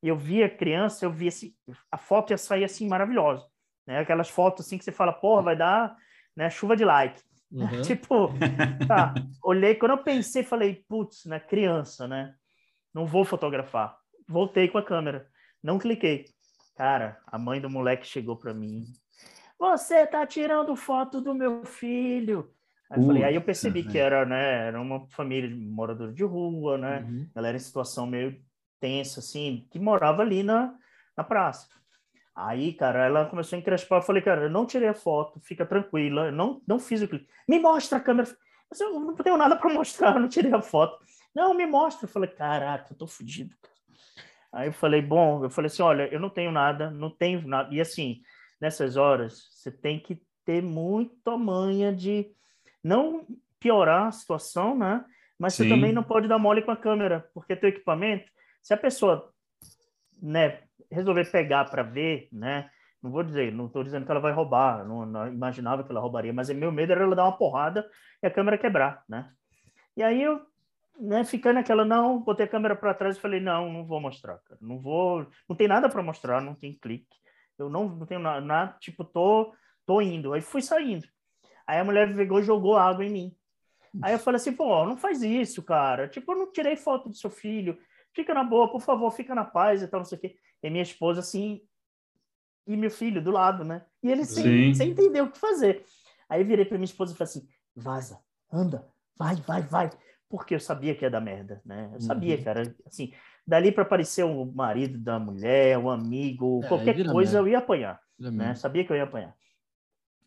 eu 0.02 0.16
vi 0.16 0.42
a 0.42 0.50
criança, 0.50 1.04
eu 1.04 1.12
vi 1.12 1.28
assim, 1.28 1.54
a 1.90 1.96
foto 1.96 2.32
ia 2.32 2.38
sair 2.38 2.64
assim 2.64 2.88
maravilhosa, 2.88 3.46
né? 3.86 4.00
Aquelas 4.00 4.28
fotos 4.28 4.66
assim 4.66 4.76
que 4.76 4.84
você 4.84 4.92
fala, 4.92 5.12
porra, 5.12 5.42
vai 5.42 5.56
dar, 5.56 5.96
né, 6.34 6.50
chuva 6.50 6.76
de 6.76 6.84
like. 6.84 7.22
Uhum. 7.50 7.80
tipo, 7.82 8.30
tá, 8.86 9.14
olhei, 9.42 9.74
quando 9.74 9.92
eu 9.92 10.02
pensei, 10.02 10.42
falei, 10.42 10.84
putz, 10.88 11.24
né, 11.24 11.40
criança, 11.40 12.06
né? 12.06 12.34
Não 12.94 13.06
vou 13.06 13.24
fotografar 13.24 13.98
voltei 14.28 14.68
com 14.68 14.78
a 14.78 14.84
câmera. 14.84 15.26
Não 15.62 15.78
cliquei. 15.78 16.26
Cara, 16.76 17.18
a 17.26 17.38
mãe 17.38 17.60
do 17.60 17.70
moleque 17.70 18.06
chegou 18.06 18.36
para 18.36 18.54
mim. 18.54 18.84
Você 19.58 20.06
tá 20.06 20.24
tirando 20.26 20.76
foto 20.76 21.20
do 21.20 21.34
meu 21.34 21.64
filho. 21.64 22.52
Aí, 22.90 23.04
falei, 23.04 23.24
aí 23.24 23.34
eu 23.34 23.42
percebi 23.42 23.82
que 23.82 23.98
era, 23.98 24.24
né, 24.24 24.68
era 24.68 24.80
uma 24.80 25.06
família 25.08 25.48
de 25.48 25.54
moradores 25.54 26.14
de 26.14 26.24
rua, 26.24 26.78
né? 26.78 27.00
Uhum. 27.00 27.28
Ela 27.34 27.48
era 27.48 27.56
em 27.56 27.60
situação 27.60 28.06
meio 28.06 28.40
tensa, 28.80 29.20
assim, 29.20 29.66
que 29.70 29.78
morava 29.78 30.22
ali 30.22 30.42
na, 30.42 30.74
na 31.16 31.24
praça. 31.24 31.68
Aí, 32.40 32.72
cara, 32.72 33.04
ela 33.04 33.26
começou 33.26 33.56
a 33.56 33.58
encrespar. 33.58 33.98
Eu 33.98 34.04
falei, 34.04 34.22
cara, 34.22 34.42
eu 34.42 34.50
não 34.50 34.64
tirei 34.64 34.86
a 34.86 34.94
foto, 34.94 35.40
fica 35.40 35.66
tranquila, 35.66 36.26
eu 36.26 36.32
não, 36.32 36.62
não 36.68 36.78
fiz 36.78 37.02
o 37.02 37.08
clique. 37.08 37.26
Me 37.48 37.58
mostra 37.58 37.98
a 37.98 38.00
câmera. 38.00 38.28
Eu 38.78 39.00
não 39.00 39.16
tenho 39.16 39.36
nada 39.36 39.56
para 39.56 39.68
mostrar, 39.74 40.14
eu 40.14 40.20
não 40.20 40.28
tirei 40.28 40.54
a 40.54 40.62
foto. 40.62 41.04
Não, 41.34 41.52
me 41.52 41.66
mostra. 41.66 42.06
Eu 42.06 42.08
falei, 42.08 42.30
caraca, 42.30 42.92
eu 42.92 42.96
tô 42.96 43.08
fudido, 43.08 43.56
cara. 43.60 43.74
Aí 44.52 44.68
eu 44.68 44.72
falei, 44.72 45.02
bom, 45.02 45.42
eu 45.42 45.50
falei 45.50 45.66
assim, 45.66 45.82
olha, 45.82 46.06
eu 46.14 46.20
não 46.20 46.30
tenho 46.30 46.52
nada, 46.52 46.92
não 46.92 47.10
tenho 47.10 47.44
nada. 47.44 47.74
E 47.74 47.80
assim, 47.80 48.22
nessas 48.60 48.96
horas, 48.96 49.48
você 49.50 49.72
tem 49.72 49.98
que 49.98 50.22
ter 50.44 50.62
muita 50.62 51.36
manha 51.36 51.92
de 51.92 52.30
não 52.84 53.26
piorar 53.58 54.06
a 54.06 54.12
situação, 54.12 54.78
né? 54.78 55.04
Mas 55.36 55.54
Sim. 55.54 55.64
você 55.64 55.70
também 55.70 55.92
não 55.92 56.04
pode 56.04 56.28
dar 56.28 56.38
mole 56.38 56.62
com 56.62 56.70
a 56.70 56.76
câmera, 56.76 57.28
porque 57.34 57.56
teu 57.56 57.68
equipamento, 57.68 58.30
se 58.62 58.72
a 58.72 58.76
pessoa, 58.76 59.32
né, 60.22 60.67
resolver 60.90 61.30
pegar 61.30 61.64
para 61.66 61.82
ver, 61.82 62.28
né? 62.32 62.70
Não 63.02 63.10
vou 63.10 63.22
dizer, 63.22 63.52
não 63.52 63.66
estou 63.66 63.84
dizendo 63.84 64.04
que 64.04 64.10
ela 64.10 64.20
vai 64.20 64.32
roubar, 64.32 64.84
não, 64.84 65.06
não, 65.06 65.28
imaginava 65.28 65.84
que 65.84 65.90
ela 65.90 66.00
roubaria, 66.00 66.32
mas 66.32 66.50
meu 66.50 66.72
medo 66.72 66.92
era 66.92 67.04
ela 67.04 67.14
dar 67.14 67.24
uma 67.24 67.36
porrada 67.36 67.88
e 68.22 68.26
a 68.26 68.30
câmera 68.30 68.58
quebrar, 68.58 69.04
né? 69.08 69.30
E 69.96 70.02
aí 70.02 70.20
eu, 70.20 70.40
né, 70.98 71.24
ficando 71.24 71.54
naquela, 71.54 71.84
não, 71.84 72.20
botei 72.20 72.46
a 72.46 72.48
câmera 72.48 72.74
para 72.74 72.94
trás 72.94 73.16
e 73.16 73.20
falei, 73.20 73.40
não, 73.40 73.72
não 73.72 73.86
vou 73.86 74.00
mostrar, 74.00 74.38
cara, 74.38 74.58
não 74.60 74.80
vou, 74.80 75.26
não 75.48 75.54
tem 75.54 75.68
nada 75.68 75.88
para 75.88 76.02
mostrar, 76.02 76.40
não 76.40 76.54
tem 76.54 76.76
clique, 76.76 77.16
eu 77.56 77.68
não, 77.68 77.88
não 77.88 78.06
tenho 78.06 78.20
nada, 78.20 78.76
tipo, 78.80 79.04
tô, 79.04 79.54
tô 79.86 80.00
indo, 80.00 80.32
aí 80.32 80.40
fui 80.40 80.62
saindo. 80.62 81.06
Aí 81.66 81.78
a 81.78 81.84
mulher 81.84 82.14
pegou 82.16 82.40
e 82.40 82.44
jogou 82.44 82.76
água 82.76 83.04
em 83.04 83.10
mim. 83.10 83.36
Aí 84.02 84.12
eu 84.12 84.18
falei 84.18 84.36
assim, 84.36 84.52
pô, 84.52 84.84
não 84.86 84.96
faz 84.96 85.22
isso, 85.22 85.62
cara. 85.62 86.08
Tipo, 86.08 86.32
eu 86.32 86.38
não 86.38 86.52
tirei 86.52 86.76
foto 86.76 87.08
do 87.08 87.14
seu 87.14 87.30
filho. 87.30 87.78
Fica 88.14 88.32
na 88.32 88.44
boa, 88.44 88.70
por 88.70 88.80
favor, 88.80 89.10
fica 89.10 89.34
na 89.34 89.44
paz 89.44 89.82
e 89.82 89.88
tal, 89.88 90.00
não 90.00 90.04
sei 90.04 90.18
o 90.18 90.20
quê. 90.20 90.36
E 90.62 90.70
minha 90.70 90.82
esposa, 90.82 91.20
assim, 91.20 91.62
e 92.66 92.76
meu 92.76 92.90
filho 92.90 93.22
do 93.22 93.30
lado, 93.30 93.64
né? 93.64 93.82
E 94.02 94.10
ele 94.10 94.24
sem, 94.24 94.74
sem 94.74 94.90
entender 94.90 95.22
o 95.22 95.30
que 95.30 95.38
fazer. 95.38 95.84
Aí 96.28 96.44
virei 96.44 96.64
para 96.64 96.76
minha 96.76 96.84
esposa 96.84 97.12
e 97.12 97.16
falei 97.16 97.30
assim: 97.30 97.48
vaza, 97.74 98.18
anda, 98.52 98.86
vai, 99.16 99.36
vai, 99.36 99.62
vai. 99.62 99.90
Porque 100.28 100.54
eu 100.54 100.60
sabia 100.60 100.94
que 100.94 101.04
ia 101.04 101.10
dar 101.10 101.20
merda, 101.20 101.62
né? 101.64 101.90
Eu 101.94 102.00
sabia, 102.00 102.36
uhum. 102.36 102.44
cara. 102.44 102.76
Assim, 102.86 103.14
dali 103.46 103.72
para 103.72 103.82
aparecer 103.82 104.24
o 104.24 104.44
marido 104.44 104.98
da 104.98 105.18
mulher, 105.18 105.78
o 105.78 105.88
amigo, 105.88 106.60
é, 106.62 106.68
qualquer 106.68 107.10
coisa, 107.10 107.38
eu 107.38 107.48
ia 107.48 107.58
apanhar. 107.58 107.98
né? 108.18 108.54
Sabia 108.54 108.84
que 108.84 108.92
eu 108.92 108.96
ia 108.96 109.04
apanhar. 109.04 109.34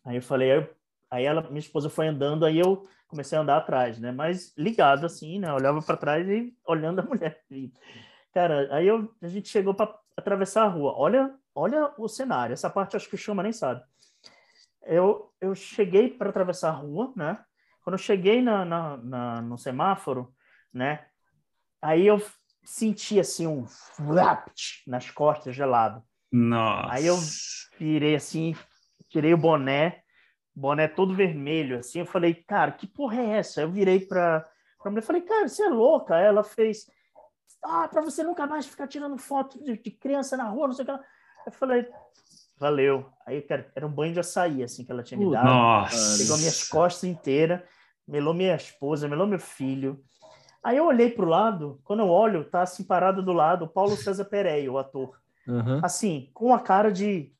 Aí 0.04 0.16
eu 0.16 0.22
falei, 0.22 0.50
aí, 0.50 0.68
aí 1.08 1.24
ela, 1.24 1.42
minha 1.42 1.60
esposa 1.60 1.88
foi 1.88 2.08
andando, 2.08 2.44
aí 2.44 2.58
eu 2.58 2.88
comecei 3.06 3.38
a 3.38 3.42
andar 3.42 3.58
atrás, 3.58 4.00
né? 4.00 4.10
Mas 4.10 4.52
ligado 4.58 5.06
assim, 5.06 5.38
né? 5.38 5.52
olhava 5.52 5.80
para 5.80 5.96
trás 5.96 6.28
e 6.28 6.52
olhando 6.66 6.98
a 6.98 7.04
mulher. 7.04 7.40
E, 7.48 7.72
cara, 8.32 8.68
aí 8.74 8.86
eu, 8.86 9.12
a 9.20 9.28
gente 9.28 9.48
chegou 9.48 9.74
para 9.74 9.94
atravessar 10.16 10.64
a 10.64 10.68
rua. 10.68 10.94
Olha 10.96 11.34
olha 11.54 11.92
o 11.98 12.08
cenário. 12.08 12.52
Essa 12.52 12.70
parte 12.70 12.96
acho 12.96 13.08
que 13.08 13.14
o 13.14 13.18
Chama 13.18 13.42
nem 13.42 13.52
sabe. 13.52 13.82
Eu, 14.84 15.32
eu 15.40 15.54
cheguei 15.54 16.08
para 16.08 16.30
atravessar 16.30 16.70
a 16.70 16.72
rua, 16.72 17.12
né? 17.16 17.38
Quando 17.82 17.94
eu 17.94 17.98
cheguei 17.98 18.42
na, 18.42 18.64
na, 18.64 18.96
na, 18.96 19.42
no 19.42 19.58
semáforo, 19.58 20.34
né? 20.72 21.06
Aí 21.80 22.06
eu 22.06 22.20
senti 22.64 23.18
assim 23.18 23.46
um 23.46 23.66
flapt 23.66 24.82
nas 24.86 25.10
costas 25.10 25.54
gelado. 25.54 26.02
Nossa. 26.30 26.92
Aí 26.92 27.06
eu 27.06 27.16
virei 27.78 28.14
assim, 28.14 28.56
tirei 29.08 29.34
o 29.34 29.38
boné, 29.38 30.02
boné 30.54 30.88
todo 30.88 31.14
vermelho, 31.14 31.78
assim. 31.78 32.00
Eu 32.00 32.06
falei, 32.06 32.34
cara, 32.34 32.72
que 32.72 32.86
porra 32.86 33.20
é 33.20 33.38
essa? 33.38 33.62
Eu 33.62 33.70
virei 33.70 34.00
para 34.00 34.48
a 34.84 34.90
mulher, 34.90 35.02
falei, 35.02 35.22
cara, 35.22 35.48
você 35.48 35.64
é 35.64 35.68
louca? 35.68 36.18
Ela 36.18 36.42
fez, 36.42 36.86
ah, 37.64 37.88
para 37.88 38.02
você 38.02 38.22
nunca 38.22 38.46
mais 38.46 38.66
ficar 38.66 38.88
tirando 38.88 39.16
foto 39.16 39.62
de, 39.62 39.76
de 39.78 39.90
criança 39.90 40.36
na 40.36 40.48
rua, 40.48 40.66
não 40.68 40.74
sei 40.74 40.84
o 40.84 40.86
que. 40.86 41.04
Eu 41.46 41.52
falei, 41.52 41.88
valeu. 42.58 43.06
Aí, 43.26 43.40
cara, 43.42 43.70
era 43.74 43.86
um 43.86 43.92
banho 43.92 44.12
de 44.12 44.20
açaí, 44.20 44.62
assim, 44.62 44.84
que 44.84 44.92
ela 44.92 45.02
tinha 45.02 45.18
me 45.18 45.30
dado. 45.30 45.44
Nossa. 45.44 46.22
Pegou 46.22 46.38
minhas 46.38 46.68
costas 46.68 47.04
inteiras, 47.04 47.60
melou 48.06 48.34
minha 48.34 48.54
esposa, 48.54 49.08
melou 49.08 49.26
meu 49.26 49.38
filho. 49.38 50.02
Aí 50.62 50.76
eu 50.76 50.86
olhei 50.86 51.10
para 51.10 51.24
o 51.24 51.28
lado, 51.28 51.80
quando 51.84 52.00
eu 52.00 52.08
olho, 52.08 52.44
tá 52.44 52.62
assim, 52.62 52.84
parado 52.84 53.22
do 53.22 53.32
lado, 53.32 53.64
o 53.64 53.68
Paulo 53.68 53.96
César 53.96 54.24
Pereira, 54.24 54.70
o 54.70 54.78
ator. 54.78 55.18
Uhum. 55.46 55.80
Assim, 55.82 56.30
com 56.32 56.54
a 56.54 56.60
cara 56.60 56.92
de... 56.92 57.32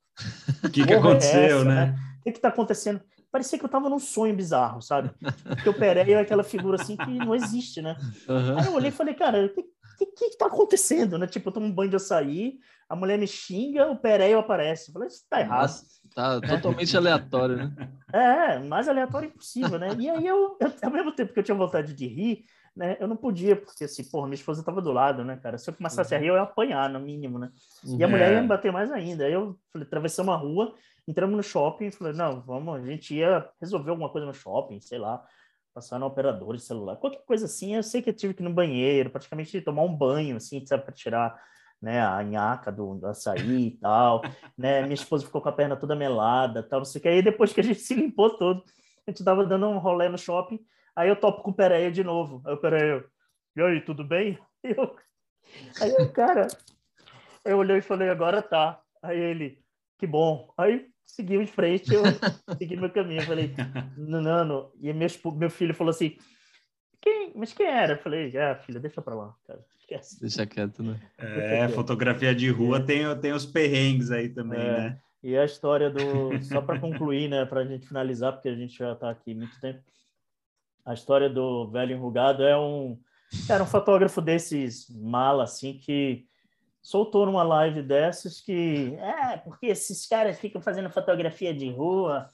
O 0.65 0.69
que, 0.71 0.85
que 0.85 0.93
aconteceu, 0.93 1.59
essa, 1.59 1.65
né? 1.65 1.87
né? 1.87 1.99
O 2.19 2.23
que 2.25 2.33
que 2.33 2.41
tá 2.41 2.49
acontecendo? 2.49 3.01
Parecia 3.31 3.59
que 3.59 3.65
eu 3.65 3.69
tava 3.69 3.89
num 3.89 3.99
sonho 3.99 4.37
bizarro, 4.37 4.83
sabe? 4.83 5.11
Porque 5.49 5.69
o 5.69 5.75
Pereira 5.75 6.21
é 6.21 6.23
aquela 6.23 6.45
figura 6.45 6.81
assim 6.81 6.97
que 6.97 7.11
não 7.11 7.35
existe, 7.35 7.81
né? 7.81 7.97
Uhum. 8.29 8.59
Aí 8.59 8.67
eu 8.67 8.75
olhei 8.75 8.89
e 8.91 8.93
falei, 8.93 9.15
cara, 9.15 9.47
o 9.47 9.49
que, 9.49 9.65
que, 10.07 10.31
que 10.31 10.39
tá 10.39 10.47
acontecendo, 10.47 11.19
né? 11.19 11.27
Tipo, 11.27 11.49
eu 11.49 11.53
tomo 11.53 11.67
um 11.67 11.73
banho 11.73 11.91
de 11.91 11.97
açaí, 11.97 12.59
a 12.89 12.97
mulher 12.97 13.19
me 13.19 13.27
xinga, 13.27 13.91
o 13.91 13.97
Pereio 13.97 14.39
aparece. 14.39 14.89
Eu 14.89 14.93
falei, 14.93 15.09
isso 15.09 15.25
tá 15.29 15.41
errado. 15.41 15.63
Nossa, 15.63 15.87
tá 16.15 16.41
totalmente 16.41 16.97
aleatório, 16.97 17.57
né? 17.57 17.73
É, 18.13 18.59
mais 18.59 18.87
aleatório 18.89 19.29
impossível, 19.29 19.79
né? 19.79 19.89
E 19.99 20.11
aí 20.11 20.27
eu, 20.27 20.57
eu, 20.61 20.73
ao 20.83 20.91
mesmo 20.91 21.13
tempo 21.13 21.33
que 21.33 21.39
eu 21.39 21.43
tinha 21.43 21.57
vontade 21.57 21.95
de 21.95 22.07
rir, 22.07 22.45
né? 22.77 22.97
Eu 23.01 23.09
não 23.09 23.17
podia, 23.17 23.57
porque 23.57 23.85
assim, 23.85 24.05
porra, 24.05 24.27
minha 24.27 24.35
esposa 24.35 24.63
tava 24.63 24.83
do 24.83 24.93
lado, 24.93 25.25
né, 25.25 25.37
cara? 25.37 25.57
Se 25.57 25.71
eu 25.71 25.75
começasse 25.75 26.13
uhum. 26.13 26.19
a 26.19 26.23
rir, 26.23 26.29
eu 26.29 26.35
ia 26.35 26.43
apanhar, 26.43 26.91
no 26.91 27.01
mínimo, 27.01 27.39
né? 27.39 27.51
E 27.85 28.05
a 28.05 28.09
mulher 28.09 28.33
ia 28.33 28.43
me 28.43 28.49
bater 28.49 28.71
mais 28.71 28.91
ainda. 28.93 29.25
Aí 29.25 29.33
eu 29.33 29.59
falei, 29.73 29.87
atravessamos 29.87 30.35
a 30.35 30.37
rua, 30.37 30.75
entramos 31.07 31.37
no 31.37 31.43
shopping, 31.43 31.91
falei, 31.91 32.13
não, 32.13 32.43
vamos, 32.43 32.77
a 32.77 32.85
gente 32.85 33.15
ia 33.15 33.49
resolver 33.61 33.91
alguma 33.91 34.11
coisa 34.11 34.27
no 34.27 34.35
shopping, 34.35 34.81
sei 34.81 34.99
lá, 34.99 35.23
passar 35.73 35.99
no 35.99 36.07
operador 36.07 36.57
de 36.57 36.63
celular, 36.63 36.97
qualquer 36.97 37.25
coisa 37.25 37.47
assim. 37.47 37.75
Eu 37.75 37.83
sei 37.83 38.03
que 38.03 38.11
eu 38.11 38.15
tive 38.15 38.35
que 38.35 38.43
ir 38.43 38.45
no 38.45 38.53
banheiro, 38.53 39.11
praticamente 39.11 39.61
tomar 39.61 39.83
um 39.83 39.95
banho, 39.95 40.37
assim, 40.37 40.65
sabe, 40.67 40.85
para 40.85 40.95
tirar 40.95 41.43
né, 41.83 42.01
a 42.01 42.23
nhaca 42.23 42.71
do, 42.71 42.95
do 42.95 43.07
açaí 43.09 43.67
e 43.67 43.71
tal, 43.73 44.23
né, 44.57 44.83
minha 44.83 44.95
esposa 44.95 45.27
ficou 45.27 45.43
com 45.43 45.49
a 45.49 45.53
perna 45.53 45.77
toda 45.77 45.97
melada, 45.97 46.63
tal, 46.63 46.79
não 46.79 46.85
sei 46.85 47.01
o 47.01 47.03
que, 47.03 47.09
aí 47.09 47.23
depois 47.23 47.53
que 47.53 47.61
a 47.61 47.65
gente 47.65 47.81
se 47.83 47.95
limpou 47.95 48.37
todo, 48.37 48.63
a 49.07 49.11
gente 49.11 49.25
tava 49.25 49.45
dando 49.45 49.67
um 49.67 49.79
rolê 49.79 50.09
no 50.09 50.17
shopping, 50.17 50.65
aí 50.95 51.09
eu 51.09 51.17
topo 51.17 51.43
com 51.43 51.51
o 51.51 51.55
Pereira 51.55 51.91
de 51.91 52.05
novo, 52.05 52.41
aí 52.47 52.55
o 52.55 52.59
Pereira, 52.59 53.05
e 53.57 53.61
aí, 53.61 53.81
tudo 53.81 54.05
bem? 54.05 54.39
Eu, 54.63 54.97
aí 55.81 55.93
eu, 55.99 56.13
cara, 56.13 56.47
eu 57.45 57.59
olhei 57.59 57.79
e 57.79 57.83
falei, 57.83 58.09
agora 58.09 58.41
tá, 58.41 58.81
aí 59.03 59.19
ele, 59.19 59.61
que 59.99 60.07
bom, 60.07 60.55
aí 60.57 60.89
seguiu 61.07 61.43
em 61.43 61.47
frente, 61.47 61.93
eu 61.93 62.03
segui 62.59 62.77
meu 62.77 62.91
caminho, 62.91 63.21
eu 63.21 63.27
falei, 63.27 63.55
Nano, 63.97 64.73
e 64.81 64.93
meu, 64.93 65.09
meu 65.37 65.51
filho 65.51 65.75
falou 65.75 65.91
assim, 65.91 66.17
quem, 67.01 67.33
mas 67.35 67.53
quem 67.53 67.67
era? 67.67 67.95
Eu 67.95 67.99
falei, 67.99 68.37
ah, 68.39 68.57
filha, 68.57 68.81
deixa 68.81 69.03
pra 69.03 69.15
lá, 69.15 69.35
cara 69.47 69.65
esquece. 69.93 70.21
Deixa 70.21 70.47
quieto, 70.47 70.83
né? 70.83 71.01
É, 71.19 71.69
fotografia 71.69 72.35
de 72.35 72.49
rua 72.51 72.79
é. 72.79 72.81
tem, 72.81 73.21
tem 73.21 73.33
os 73.33 73.45
perrengues 73.45 74.11
aí 74.11 74.29
também, 74.29 74.61
é. 74.61 74.79
né? 74.79 74.99
E 75.23 75.37
a 75.37 75.45
história 75.45 75.91
do. 75.91 76.43
Só 76.43 76.61
para 76.61 76.81
concluir, 76.81 77.29
né? 77.29 77.45
Para 77.45 77.61
a 77.61 77.65
gente 77.65 77.87
finalizar, 77.87 78.33
porque 78.33 78.49
a 78.49 78.55
gente 78.55 78.77
já 78.77 78.93
está 78.93 79.11
aqui 79.11 79.35
muito 79.35 79.61
tempo. 79.61 79.81
A 80.85 80.95
história 80.95 81.31
do 81.31 81.71
velho 81.71 81.95
enrugado 81.95 82.43
é 82.43 82.59
um. 82.59 82.99
Era 83.49 83.63
um 83.63 83.67
fotógrafo 83.67 84.21
desses 84.21 84.89
mala, 84.91 85.45
assim, 85.45 85.79
que 85.79 86.27
soltou 86.83 87.25
numa 87.25 87.45
live 87.45 87.81
dessas 87.81 88.41
que. 88.41 88.95
É, 88.97 89.37
porque 89.39 89.67
esses 89.67 90.07
caras 90.07 90.39
ficam 90.39 90.61
fazendo 90.61 90.91
fotografia 90.91 91.55
de 91.55 91.71
rua. 91.71 92.29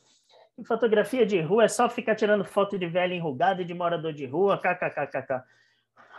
E 0.57 0.65
fotografia 0.65 1.25
de 1.25 1.41
rua 1.41 1.65
é 1.65 1.69
só 1.69 1.89
ficar 1.89 2.17
tirando 2.17 2.45
foto 2.45 2.77
de 2.77 2.87
velho 2.87 3.15
enrugado 3.15 3.63
e 3.63 3.65
de 3.65 3.75
morador 3.75 4.13
de 4.13 4.27
rua, 4.27 4.59
kkkk. 4.59 5.45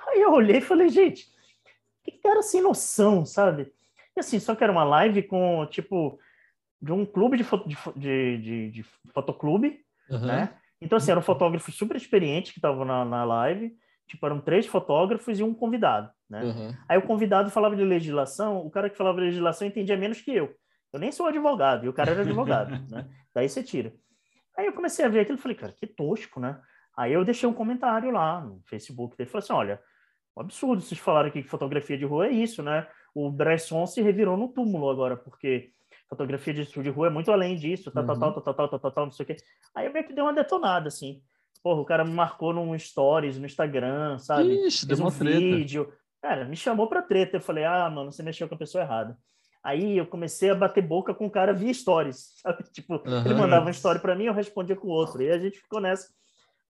Aí 0.07 0.21
eu 0.21 0.31
olhei 0.31 0.57
e 0.57 0.61
falei, 0.61 0.87
gente, 0.87 1.27
que 2.03 2.11
cara 2.11 2.41
sem 2.41 2.61
noção, 2.61 3.25
sabe? 3.25 3.73
E 4.15 4.19
assim, 4.19 4.39
só 4.39 4.55
que 4.55 4.63
era 4.63 4.71
uma 4.71 4.85
live 4.85 5.23
com, 5.23 5.65
tipo, 5.65 6.17
de 6.81 6.93
um 6.93 7.05
clube 7.05 7.35
de, 7.35 7.43
foto, 7.43 7.67
de, 7.67 7.75
de, 7.97 8.37
de, 8.37 8.71
de 8.71 8.83
fotoclube, 9.13 9.81
uhum. 10.09 10.25
né? 10.25 10.53
Então, 10.79 10.97
assim, 10.97 11.11
era 11.11 11.19
um 11.19 11.23
fotógrafo 11.23 11.71
super 11.71 11.97
experiente 11.97 12.53
que 12.53 12.59
estava 12.59 12.85
na, 12.85 13.03
na 13.03 13.25
live, 13.25 13.75
tipo, 14.07 14.25
eram 14.25 14.39
três 14.39 14.65
fotógrafos 14.65 15.37
e 15.39 15.43
um 15.43 15.53
convidado, 15.53 16.09
né? 16.29 16.43
Uhum. 16.43 16.73
Aí 16.87 16.97
o 16.97 17.01
convidado 17.01 17.49
falava 17.49 17.75
de 17.75 17.83
legislação, 17.83 18.65
o 18.65 18.69
cara 18.69 18.89
que 18.89 18.97
falava 18.97 19.19
de 19.19 19.25
legislação 19.25 19.67
entendia 19.67 19.97
menos 19.97 20.21
que 20.21 20.31
eu. 20.31 20.53
Eu 20.93 20.99
nem 20.99 21.11
sou 21.11 21.27
advogado, 21.27 21.85
e 21.85 21.89
o 21.89 21.93
cara 21.93 22.11
era 22.11 22.21
advogado, 22.21 22.71
né? 22.89 23.09
Daí 23.33 23.49
você 23.49 23.63
tira. 23.63 23.93
Aí 24.57 24.65
eu 24.65 24.73
comecei 24.73 25.05
a 25.05 25.09
ver 25.09 25.21
aquilo 25.21 25.37
e 25.37 25.41
falei, 25.41 25.57
cara, 25.57 25.73
que 25.73 25.87
tosco, 25.87 26.39
né? 26.39 26.59
Aí 26.97 27.13
eu 27.13 27.23
deixei 27.23 27.47
um 27.47 27.53
comentário 27.53 28.11
lá 28.11 28.41
no 28.41 28.61
Facebook 28.65 29.15
dele, 29.15 29.29
falei 29.29 29.43
assim, 29.43 29.53
olha, 29.53 29.81
um 30.35 30.41
absurdo 30.41 30.81
vocês 30.81 30.99
falaram 30.99 31.29
aqui 31.29 31.41
que 31.41 31.49
fotografia 31.49 31.97
de 31.97 32.05
rua 32.05 32.27
é 32.27 32.31
isso, 32.31 32.61
né? 32.61 32.87
O 33.13 33.31
Bresson 33.31 33.85
se 33.85 34.01
revirou 34.01 34.37
no 34.37 34.49
túmulo 34.49 34.89
agora, 34.89 35.15
porque 35.15 35.71
fotografia 36.09 36.53
de, 36.53 36.65
de 36.65 36.89
rua 36.89 37.07
é 37.07 37.09
muito 37.09 37.31
além 37.31 37.55
disso, 37.55 37.91
tal, 37.91 38.03
uhum. 38.03 38.19
tal, 38.19 38.19
tal, 38.19 38.41
tal, 38.41 38.53
tal, 38.53 38.69
tal, 38.69 38.79
tal, 38.79 38.91
tal, 38.91 39.05
não 39.05 39.11
sei 39.11 39.23
o 39.23 39.27
quê. 39.27 39.37
Aí 39.75 39.85
eu 39.85 39.93
meio 39.93 40.05
que 40.05 40.13
deu 40.13 40.25
uma 40.25 40.33
detonada, 40.33 40.87
assim. 40.87 41.21
Porra, 41.61 41.81
o 41.81 41.85
cara 41.85 42.05
me 42.05 42.11
marcou 42.11 42.53
num 42.53 42.77
stories, 42.77 43.37
no 43.37 43.45
Instagram, 43.45 44.17
sabe? 44.17 44.67
Ixi, 44.67 44.87
Fez 44.87 44.99
um 44.99 45.09
vídeo. 45.09 45.91
Cara, 46.21 46.45
me 46.45 46.55
chamou 46.55 46.87
pra 46.87 47.01
treta. 47.01 47.37
Eu 47.37 47.41
falei, 47.41 47.63
ah, 47.63 47.89
mano, 47.89 48.11
você 48.11 48.21
mexeu 48.23 48.47
com 48.47 48.55
a 48.55 48.59
pessoa 48.59 48.83
errada. 48.83 49.17
Aí 49.63 49.97
eu 49.97 50.05
comecei 50.05 50.49
a 50.49 50.55
bater 50.55 50.81
boca 50.81 51.13
com 51.13 51.25
o 51.25 51.31
cara 51.31 51.53
via 51.53 51.73
stories, 51.73 52.33
sabe? 52.41 52.63
Tipo, 52.71 52.95
uhum. 52.95 53.25
ele 53.25 53.35
mandava 53.35 53.65
uma 53.65 53.71
story 53.71 53.99
para 53.99 54.15
mim, 54.15 54.25
eu 54.25 54.33
respondia 54.33 54.75
com 54.75 54.87
outro. 54.87 55.21
E 55.21 55.31
a 55.31 55.37
gente 55.37 55.59
ficou 55.59 55.81
nessa 55.81 56.07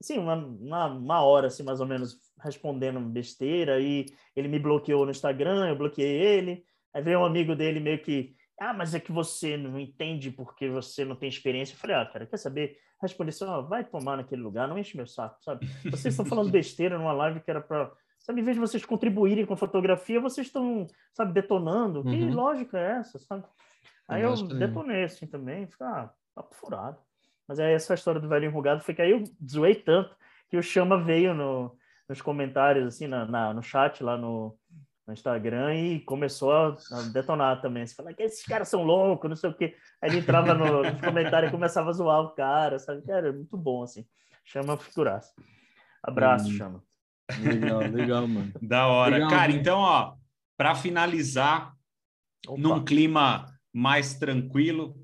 assim, 0.01 0.19
uma, 0.19 0.35
uma, 0.35 0.87
uma, 0.87 1.23
hora, 1.23 1.47
assim, 1.47 1.63
mais 1.63 1.81
ou 1.81 1.87
menos, 1.87 2.19
respondendo 2.43 3.01
besteira, 3.01 3.81
e 3.81 4.07
ele 4.35 4.49
me 4.49 4.59
bloqueou 4.59 5.05
no 5.05 5.11
Instagram, 5.11 5.69
eu 5.69 5.77
bloqueei 5.77 6.21
ele, 6.21 6.65
aí 6.93 7.03
veio 7.03 7.21
um 7.21 7.25
amigo 7.25 7.55
dele 7.55 7.81
meio 7.81 8.01
que, 8.01 8.35
ah, 8.61 8.73
mas 8.73 8.95
é 8.95 9.01
que 9.01 9.13
você 9.13 9.57
não 9.57 9.79
entende 9.79 10.31
porque 10.31 10.69
você 10.69 11.05
não 11.05 11.17
tem 11.17 11.29
experiência. 11.29 11.75
Eu 11.75 11.79
falei, 11.79 11.97
ah, 11.97 12.07
cara, 12.07 12.27
quer 12.27 12.37
saber? 12.37 12.79
Respondi 13.01 13.31
assim, 13.31 13.45
oh, 13.45 13.67
vai 13.67 13.85
tomar 13.85 14.17
naquele 14.17 14.43
lugar, 14.43 14.67
não 14.69 14.79
enche 14.79 14.97
meu 14.97 15.07
saco, 15.07 15.43
sabe? 15.43 15.67
Vocês 15.85 16.15
estão 16.15 16.25
falando 16.25 16.51
besteira 16.53 16.99
numa 16.99 17.13
live 17.13 17.41
que 17.41 17.51
era 17.51 17.61
para 17.61 17.93
sabe, 18.27 18.41
em 18.41 18.45
vez 18.45 18.57
de 18.57 18.61
vocês 18.61 18.85
contribuírem 18.85 19.47
com 19.47 19.55
a 19.55 19.57
fotografia, 19.57 20.21
vocês 20.21 20.49
estão, 20.49 20.85
sabe, 21.15 21.33
detonando. 21.33 22.01
Uhum. 22.01 22.11
Que 22.11 22.25
lógica 22.25 22.77
é 22.77 22.99
essa, 22.99 23.21
sabe? 23.21 23.45
Aí 24.09 24.23
eu, 24.23 24.35
eu 24.35 24.49
detonei 24.49 25.05
assim 25.05 25.27
também, 25.27 25.69
fica 25.69 25.87
ah, 25.87 26.11
papo 26.35 26.55
furado. 26.57 26.99
Mas 27.47 27.61
aí 27.61 27.73
essa 27.73 27.95
história 27.95 28.21
do 28.21 28.29
velho 28.29 28.47
enrugado 28.47 28.83
foi 28.83 28.95
que 28.95 29.03
aí 29.03 29.13
eu 29.13 29.23
zoei 29.49 29.77
tanto 29.77 30.17
que 30.51 30.57
o 30.57 30.63
Chama 30.63 31.01
veio 31.03 31.35
no, 31.35 31.77
nos 32.09 32.21
comentários, 32.21 32.87
assim, 32.87 33.07
na, 33.07 33.25
na, 33.25 33.55
no 33.55 33.63
chat 33.63 34.03
lá 34.03 34.17
no, 34.17 34.59
no 35.07 35.13
Instagram 35.13 35.77
e 35.77 36.01
começou 36.01 36.53
a, 36.53 36.77
a 36.93 37.03
detonar 37.13 37.61
também. 37.61 37.87
Você 37.87 37.95
fala 37.95 38.13
que 38.13 38.25
esses 38.25 38.45
caras 38.45 38.69
são 38.69 38.83
loucos, 38.83 39.29
não 39.29 39.37
sei 39.37 39.51
o 39.51 39.55
quê. 39.55 39.77
Aí 40.03 40.11
ele 40.11 40.19
entrava 40.19 40.53
no, 40.53 40.83
nos 40.83 41.01
comentários 41.01 41.49
e 41.49 41.53
começava 41.53 41.91
a 41.91 41.93
zoar 41.93 42.23
o 42.23 42.35
cara, 42.35 42.81
sabe? 42.81 43.03
Cara, 43.07 43.29
é 43.29 43.33
muito 43.33 43.57
bom, 43.57 43.85
assim. 43.85 44.05
Chama 44.45 44.77
figuraça. 44.77 45.33
Abraço, 46.03 46.49
hum. 46.49 46.53
Chama. 46.53 46.96
Legal, 47.41 47.81
legal, 47.81 48.29
mano. 48.29 48.53
Da 48.63 48.87
hora. 48.87 49.15
Legal, 49.15 49.31
cara, 49.31 49.49
mano. 49.49 49.61
então, 49.61 49.79
ó, 49.79 50.15
para 50.57 50.75
finalizar, 50.75 51.75
Opa. 52.47 52.61
num 52.61 52.85
clima 52.85 53.47
mais 53.73 54.15
tranquilo, 54.15 54.97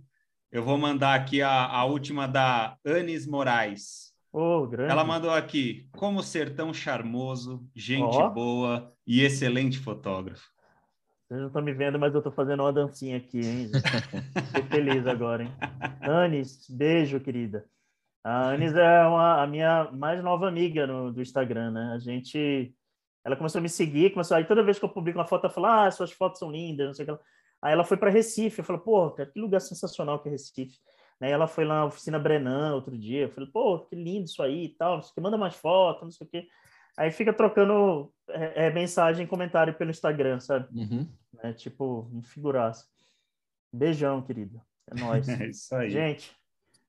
eu 0.51 0.63
vou 0.63 0.79
mandar 0.79 1.15
aqui 1.15 1.43
a, 1.43 1.67
a 1.67 1.85
última 1.85 2.27
da 2.27 2.77
Anis 2.85 3.27
Moraes. 3.27 4.13
Oh, 4.33 4.67
Ela 4.89 5.05
mandou 5.05 5.31
aqui: 5.31 5.89
como 5.93 6.23
ser 6.23 6.55
tão 6.55 6.73
charmoso, 6.73 7.69
gente 7.75 8.17
oh. 8.17 8.31
boa 8.31 8.91
e 9.07 9.21
excelente 9.23 9.79
fotógrafo. 9.79 10.51
Vocês 11.29 11.41
não 11.41 11.49
estão 11.49 11.63
me 11.63 11.73
vendo, 11.73 11.99
mas 11.99 12.13
eu 12.15 12.19
estou 12.19 12.33
fazendo 12.33 12.63
uma 12.63 12.73
dancinha 12.73 13.17
aqui, 13.17 13.41
hein? 13.41 13.71
Fiquei 14.47 14.63
feliz 14.65 15.07
agora, 15.07 15.45
hein? 15.45 15.53
Anis, 16.01 16.67
beijo, 16.69 17.21
querida. 17.21 17.65
A 18.25 18.51
Anis 18.51 18.75
é 18.75 19.07
uma, 19.07 19.43
a 19.43 19.47
minha 19.47 19.91
mais 19.93 20.23
nova 20.23 20.47
amiga 20.49 20.87
no, 20.87 21.13
do 21.13 21.21
Instagram, 21.21 21.71
né? 21.73 21.93
A 21.95 21.99
gente. 21.99 22.75
Ela 23.25 23.37
começou 23.37 23.61
a 23.61 23.63
me 23.63 23.69
seguir, 23.69 24.11
começou 24.11 24.37
aí 24.37 24.45
toda 24.45 24.65
vez 24.65 24.79
que 24.79 24.85
eu 24.85 24.89
publico 24.89 25.19
uma 25.19 25.27
foto, 25.27 25.45
ela 25.45 25.55
fala: 25.55 25.87
Ah, 25.87 25.91
suas 25.91 26.13
fotos 26.13 26.39
são 26.39 26.51
lindas, 26.51 26.87
não 26.87 26.95
sei 26.95 27.05
o 27.05 27.17
que. 27.17 27.25
Aí 27.63 27.73
ela 27.73 27.85
foi 27.85 27.97
para 27.97 28.11
Recife, 28.11 28.61
eu 28.61 28.65
falei: 28.65 28.83
Pô, 28.83 29.11
que 29.11 29.27
lugar 29.37 29.61
sensacional 29.61 30.21
que 30.21 30.29
é 30.29 30.33
Recife. 30.33 30.79
Né? 31.23 31.31
Ela 31.31 31.47
foi 31.47 31.65
lá 31.65 31.77
na 31.77 31.85
oficina 31.85 32.19
Brenan 32.19 32.75
outro 32.75 32.99
dia. 32.99 33.23
Eu 33.23 33.31
falei, 33.31 33.49
pô, 33.49 33.79
que 33.79 33.95
lindo 33.95 34.25
isso 34.25 34.43
aí 34.43 34.65
e 34.65 34.69
tal. 34.71 34.97
Não 34.97 35.03
sei 35.03 35.13
o 35.13 35.15
que, 35.15 35.21
manda 35.21 35.39
mais 35.39 35.55
foto, 35.55 36.03
não 36.03 36.11
sei 36.11 36.27
o 36.27 36.31
que. 36.31 36.49
Aí 36.99 37.13
fica 37.13 37.33
trocando 37.33 38.13
é, 38.29 38.67
é, 38.67 38.71
mensagem, 38.71 39.25
comentário 39.25 39.73
pelo 39.73 39.93
Instagram, 39.93 40.41
sabe? 40.41 40.67
Uhum. 40.77 41.09
É, 41.39 41.53
tipo, 41.53 42.11
um 42.13 42.23
figuraço. 42.23 42.87
Beijão, 43.73 44.21
querido. 44.21 44.61
É 44.91 45.01
nóis. 45.01 45.27
É 45.41 45.47
isso 45.47 45.73
aí. 45.77 45.91
Gente, 45.91 46.37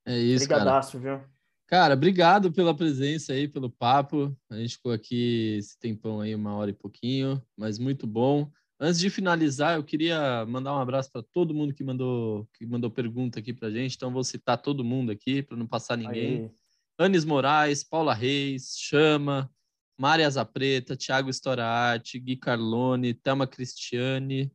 é 0.05 0.17
isso, 0.17 0.47
brigadaço, 0.47 0.99
cara. 0.99 1.17
viu? 1.17 1.27
Cara, 1.67 1.93
obrigado 1.93 2.51
pela 2.51 2.75
presença 2.75 3.33
aí, 3.33 3.47
pelo 3.47 3.69
papo. 3.69 4.35
A 4.49 4.57
gente 4.57 4.75
ficou 4.75 4.91
aqui 4.91 5.55
esse 5.57 5.79
tempão 5.79 6.21
aí, 6.21 6.35
uma 6.35 6.55
hora 6.55 6.69
e 6.69 6.73
pouquinho, 6.73 7.41
mas 7.57 7.79
muito 7.79 8.05
bom. 8.05 8.51
Antes 8.79 8.99
de 8.99 9.09
finalizar, 9.09 9.75
eu 9.75 9.83
queria 9.83 10.45
mandar 10.45 10.75
um 10.75 10.79
abraço 10.79 11.09
para 11.11 11.23
todo 11.23 11.53
mundo 11.53 11.73
que 11.73 11.83
mandou, 11.83 12.47
que 12.53 12.65
mandou 12.65 12.91
pergunta 12.91 13.39
aqui 13.39 13.53
para 13.53 13.71
gente. 13.71 13.95
Então, 13.95 14.11
vou 14.11 14.23
citar 14.23 14.61
todo 14.61 14.83
mundo 14.83 15.11
aqui 15.11 15.41
para 15.41 15.55
não 15.55 15.65
passar 15.65 15.97
ninguém. 15.97 16.43
Aí. 16.43 16.51
Anis 16.97 17.25
Moraes, 17.25 17.83
Paula 17.83 18.13
Reis, 18.13 18.75
Chama, 18.77 19.49
Maria 19.97 20.29
Zapreta, 20.29 20.97
Thiago 20.97 21.29
Storati, 21.31 22.19
Gui 22.19 22.35
Carlone, 22.35 23.13
Thelma 23.13 23.47
Cristiane, 23.47 24.51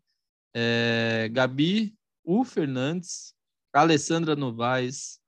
é, 0.54 1.28
Gabi 1.32 1.96
U. 2.24 2.44
Fernandes, 2.44 3.34
Alessandra 3.72 4.36
Novaes, 4.36 5.18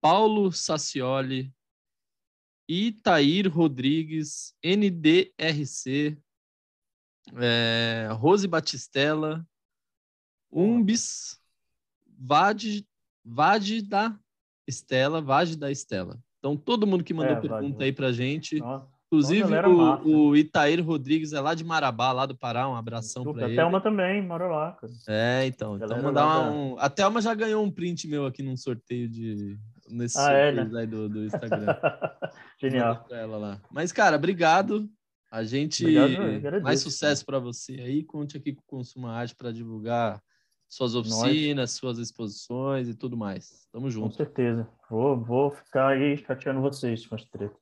Paulo 0.00 0.52
Sacioli, 0.52 1.52
Itair 2.68 3.48
Rodrigues, 3.48 4.54
NDRC, 4.62 6.18
é, 7.36 8.08
Rose 8.12 8.46
Batistella, 8.46 9.46
Umbis, 10.52 11.38
Vade, 12.06 12.86
Vade 13.24 13.82
da 13.82 14.18
Estela, 14.66 15.20
Vade 15.20 15.56
da 15.56 15.70
Estela. 15.70 16.18
Então, 16.38 16.56
todo 16.56 16.86
mundo 16.86 17.04
que 17.04 17.14
mandou 17.14 17.36
é, 17.36 17.40
pergunta 17.40 17.84
aí 17.84 17.92
pra 17.92 18.12
gente. 18.12 18.62
Inclusive, 19.06 19.54
o, 19.66 20.28
o 20.28 20.36
Itair 20.36 20.84
Rodrigues 20.84 21.32
é 21.32 21.40
lá 21.40 21.54
de 21.54 21.64
Marabá, 21.64 22.12
lá 22.12 22.26
do 22.26 22.36
Pará. 22.36 22.68
Um 22.68 22.76
abração 22.76 23.24
para 23.24 23.44
ele. 23.44 23.54
A 23.54 23.62
Thelma 23.62 23.80
também 23.80 24.22
mora 24.22 24.46
lá. 24.46 24.72
Cara. 24.72 24.92
É, 25.08 25.46
então. 25.46 25.76
então 25.76 26.02
mandar 26.02 26.50
um... 26.50 26.78
A 26.78 26.90
Thelma 26.90 27.20
já 27.22 27.34
ganhou 27.34 27.64
um 27.64 27.70
print 27.70 28.06
meu 28.06 28.26
aqui 28.26 28.42
num 28.42 28.56
sorteio 28.56 29.08
de. 29.08 29.58
Nesse 29.90 30.18
ah, 30.18 30.32
é, 30.32 30.52
né? 30.52 30.80
aí 30.80 30.86
do, 30.86 31.08
do 31.08 31.24
Instagram. 31.26 31.76
Genial. 32.60 33.06
Ela 33.10 33.36
lá. 33.36 33.60
Mas, 33.70 33.92
cara, 33.92 34.16
obrigado. 34.16 34.88
A 35.30 35.44
gente. 35.44 35.84
Obrigado, 35.84 36.62
mais 36.62 36.80
sucesso 36.80 37.24
para 37.24 37.38
você 37.38 37.72
aí. 37.72 38.02
Conte 38.02 38.36
aqui 38.36 38.54
com 38.54 38.62
o 38.62 38.78
Consuma 38.78 39.12
Arte 39.12 39.34
para 39.34 39.52
divulgar 39.52 40.22
suas 40.68 40.94
oficinas, 40.94 41.56
Nós. 41.56 41.70
suas 41.72 41.98
exposições 41.98 42.88
e 42.88 42.94
tudo 42.94 43.16
mais. 43.16 43.66
Tamo 43.72 43.90
junto. 43.90 44.10
Com 44.10 44.16
certeza. 44.16 44.68
Vou, 44.90 45.16
vou 45.18 45.50
ficar 45.50 45.88
aí 45.88 46.16
chateando 46.18 46.60
vocês 46.60 47.06
com 47.06 47.14
as 47.14 47.24
tretas. 47.24 47.56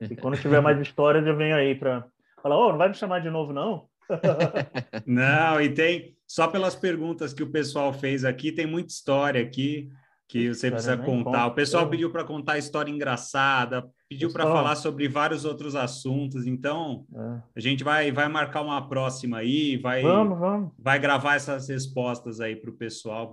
E 0.00 0.16
quando 0.16 0.40
tiver 0.40 0.60
mais 0.60 0.78
histórias, 0.82 1.26
eu 1.26 1.36
venho 1.36 1.54
aí 1.54 1.74
para 1.74 2.06
falar: 2.42 2.58
Ô, 2.58 2.66
oh, 2.66 2.70
não 2.70 2.78
vai 2.78 2.88
me 2.88 2.94
chamar 2.94 3.20
de 3.20 3.30
novo, 3.30 3.52
não? 3.52 3.88
não, 5.06 5.60
e 5.60 5.72
tem, 5.72 6.16
só 6.26 6.48
pelas 6.48 6.74
perguntas 6.74 7.32
que 7.32 7.42
o 7.42 7.50
pessoal 7.50 7.92
fez 7.92 8.24
aqui, 8.24 8.52
tem 8.52 8.66
muita 8.66 8.92
história 8.92 9.40
aqui 9.40 9.90
que 10.32 10.48
você 10.48 10.70
precisa 10.70 10.96
contar. 10.96 11.46
O 11.46 11.50
pessoal 11.50 11.86
pediu 11.90 12.10
para 12.10 12.24
contar 12.24 12.56
história 12.56 12.90
engraçada, 12.90 13.86
pediu 14.08 14.32
para 14.32 14.44
falar 14.44 14.76
sobre 14.76 15.06
vários 15.06 15.44
outros 15.44 15.76
assuntos. 15.76 16.46
Então, 16.46 17.04
é. 17.14 17.42
a 17.54 17.60
gente 17.60 17.84
vai, 17.84 18.10
vai 18.10 18.28
marcar 18.28 18.62
uma 18.62 18.88
próxima 18.88 19.36
aí, 19.36 19.76
vai, 19.76 20.00
vamos, 20.00 20.38
vamos. 20.38 20.72
vai 20.78 20.98
gravar 20.98 21.34
essas 21.34 21.68
respostas 21.68 22.40
aí 22.40 22.56
para 22.56 22.70
o 22.70 22.72
pessoal, 22.72 23.30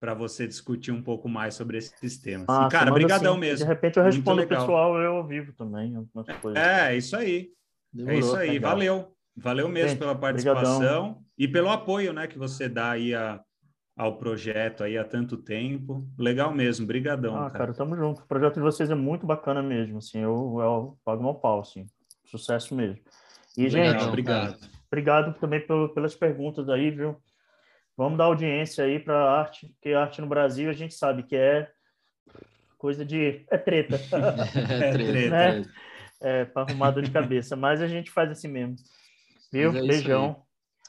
para 0.00 0.12
você 0.14 0.44
discutir 0.44 0.90
um 0.90 1.00
pouco 1.00 1.28
mais 1.28 1.54
sobre 1.54 1.78
esses 1.78 2.18
temas. 2.18 2.46
Ah, 2.48 2.66
e, 2.66 2.72
cara, 2.72 2.90
brigadão 2.90 3.34
assim, 3.34 3.40
mesmo. 3.40 3.64
De 3.64 3.72
repente 3.72 3.96
eu 3.96 4.02
respondo 4.02 4.42
o 4.42 4.48
pessoal 4.48 4.98
eu 4.98 5.18
ao 5.18 5.26
vivo 5.28 5.52
também. 5.52 5.94
É, 6.56 6.96
isso 6.96 7.14
aí. 7.14 7.50
Demorou, 7.92 8.16
é 8.16 8.18
isso 8.18 8.34
aí. 8.34 8.50
Legal. 8.50 8.72
Valeu. 8.72 9.16
Valeu 9.36 9.68
mesmo 9.68 9.90
gente, 9.90 9.98
pela 10.00 10.16
participação 10.16 10.78
brigadão. 10.78 11.24
e 11.38 11.46
pelo 11.46 11.70
apoio 11.70 12.12
né, 12.12 12.26
que 12.26 12.36
você 12.36 12.68
dá 12.68 12.90
aí 12.90 13.14
a 13.14 13.40
ao 13.96 14.16
projeto 14.16 14.82
aí 14.84 14.96
há 14.96 15.04
tanto 15.04 15.36
tempo. 15.36 16.06
Legal 16.18 16.52
mesmo, 16.52 16.86
brigadão. 16.86 17.36
Ah, 17.36 17.50
cara. 17.50 17.66
cara, 17.66 17.74
tamo 17.74 17.96
junto. 17.96 18.22
O 18.22 18.26
projeto 18.26 18.54
de 18.54 18.60
vocês 18.60 18.90
é 18.90 18.94
muito 18.94 19.26
bacana 19.26 19.62
mesmo, 19.62 19.98
assim, 19.98 20.20
eu, 20.20 20.58
eu 20.60 20.98
pago 21.04 21.22
meu 21.22 21.34
pau, 21.34 21.60
assim, 21.60 21.86
sucesso 22.24 22.74
mesmo. 22.74 22.98
E, 23.56 23.68
Legal, 23.68 23.92
gente, 23.92 24.04
obrigado. 24.04 24.58
Obrigado 24.86 25.38
também 25.38 25.60
pelo, 25.60 25.88
pelas 25.90 26.14
perguntas 26.14 26.68
aí, 26.68 26.90
viu? 26.90 27.16
Vamos 27.96 28.18
dar 28.18 28.24
audiência 28.24 28.84
aí 28.84 28.98
para 28.98 29.14
a 29.14 29.40
arte, 29.40 29.68
porque 29.68 29.92
arte 29.92 30.20
no 30.20 30.26
Brasil 30.26 30.70
a 30.70 30.72
gente 30.72 30.94
sabe 30.94 31.22
que 31.22 31.36
é 31.36 31.70
coisa 32.78 33.04
de... 33.04 33.44
é 33.50 33.58
treta. 33.58 33.96
é 34.56 34.92
treta. 34.92 35.30
né? 35.30 35.64
É, 36.20 36.44
para 36.44 36.62
arrumar 36.62 36.90
dor 36.92 37.02
de 37.02 37.10
cabeça, 37.10 37.56
mas 37.56 37.82
a 37.82 37.88
gente 37.88 38.10
faz 38.10 38.30
assim 38.30 38.48
mesmo. 38.48 38.76
Viu? 39.52 39.76
É 39.76 39.86
Beijão. 39.86 40.42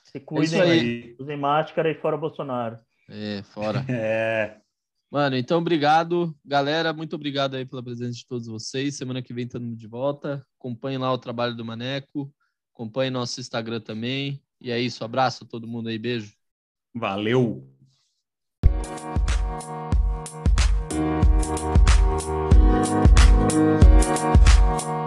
Se 0.04 0.20
cuidem 0.20 0.60
é 0.60 0.64
aí. 0.64 1.16
Usem 1.20 1.38
máscara 1.38 1.90
e 1.90 1.96
fora 1.96 2.16
Bolsonaro. 2.16 2.78
É, 3.14 3.44
fora. 3.44 3.86
é. 3.90 4.58
Mano, 5.12 5.38
então 5.38 5.60
obrigado. 5.60 6.36
Galera, 6.44 6.92
muito 6.92 7.16
obrigado 7.16 7.54
aí 7.56 7.64
pela 7.64 7.84
presença 7.84 8.14
de 8.18 8.26
todos 8.26 8.48
vocês. 8.48 8.96
Semana 8.96 9.22
que 9.22 9.32
vem 9.32 9.46
estamos 9.46 9.78
de 9.78 9.88
volta. 9.88 10.44
Acompanhe 10.60 10.98
lá 10.98 11.14
o 11.14 11.20
trabalho 11.20 11.56
do 11.56 11.64
Maneco. 11.64 12.34
Acompanhe 12.74 13.12
nosso 13.12 13.40
Instagram 13.40 13.80
também. 13.80 14.42
E 14.60 14.72
é 14.72 14.80
isso. 14.80 15.04
Abraço 15.04 15.44
a 15.44 15.48
todo 15.48 15.68
mundo 15.68 15.90
aí. 15.90 16.00
Beijo. 16.00 16.34
Valeu. 16.96 17.70
Thank 24.74 25.03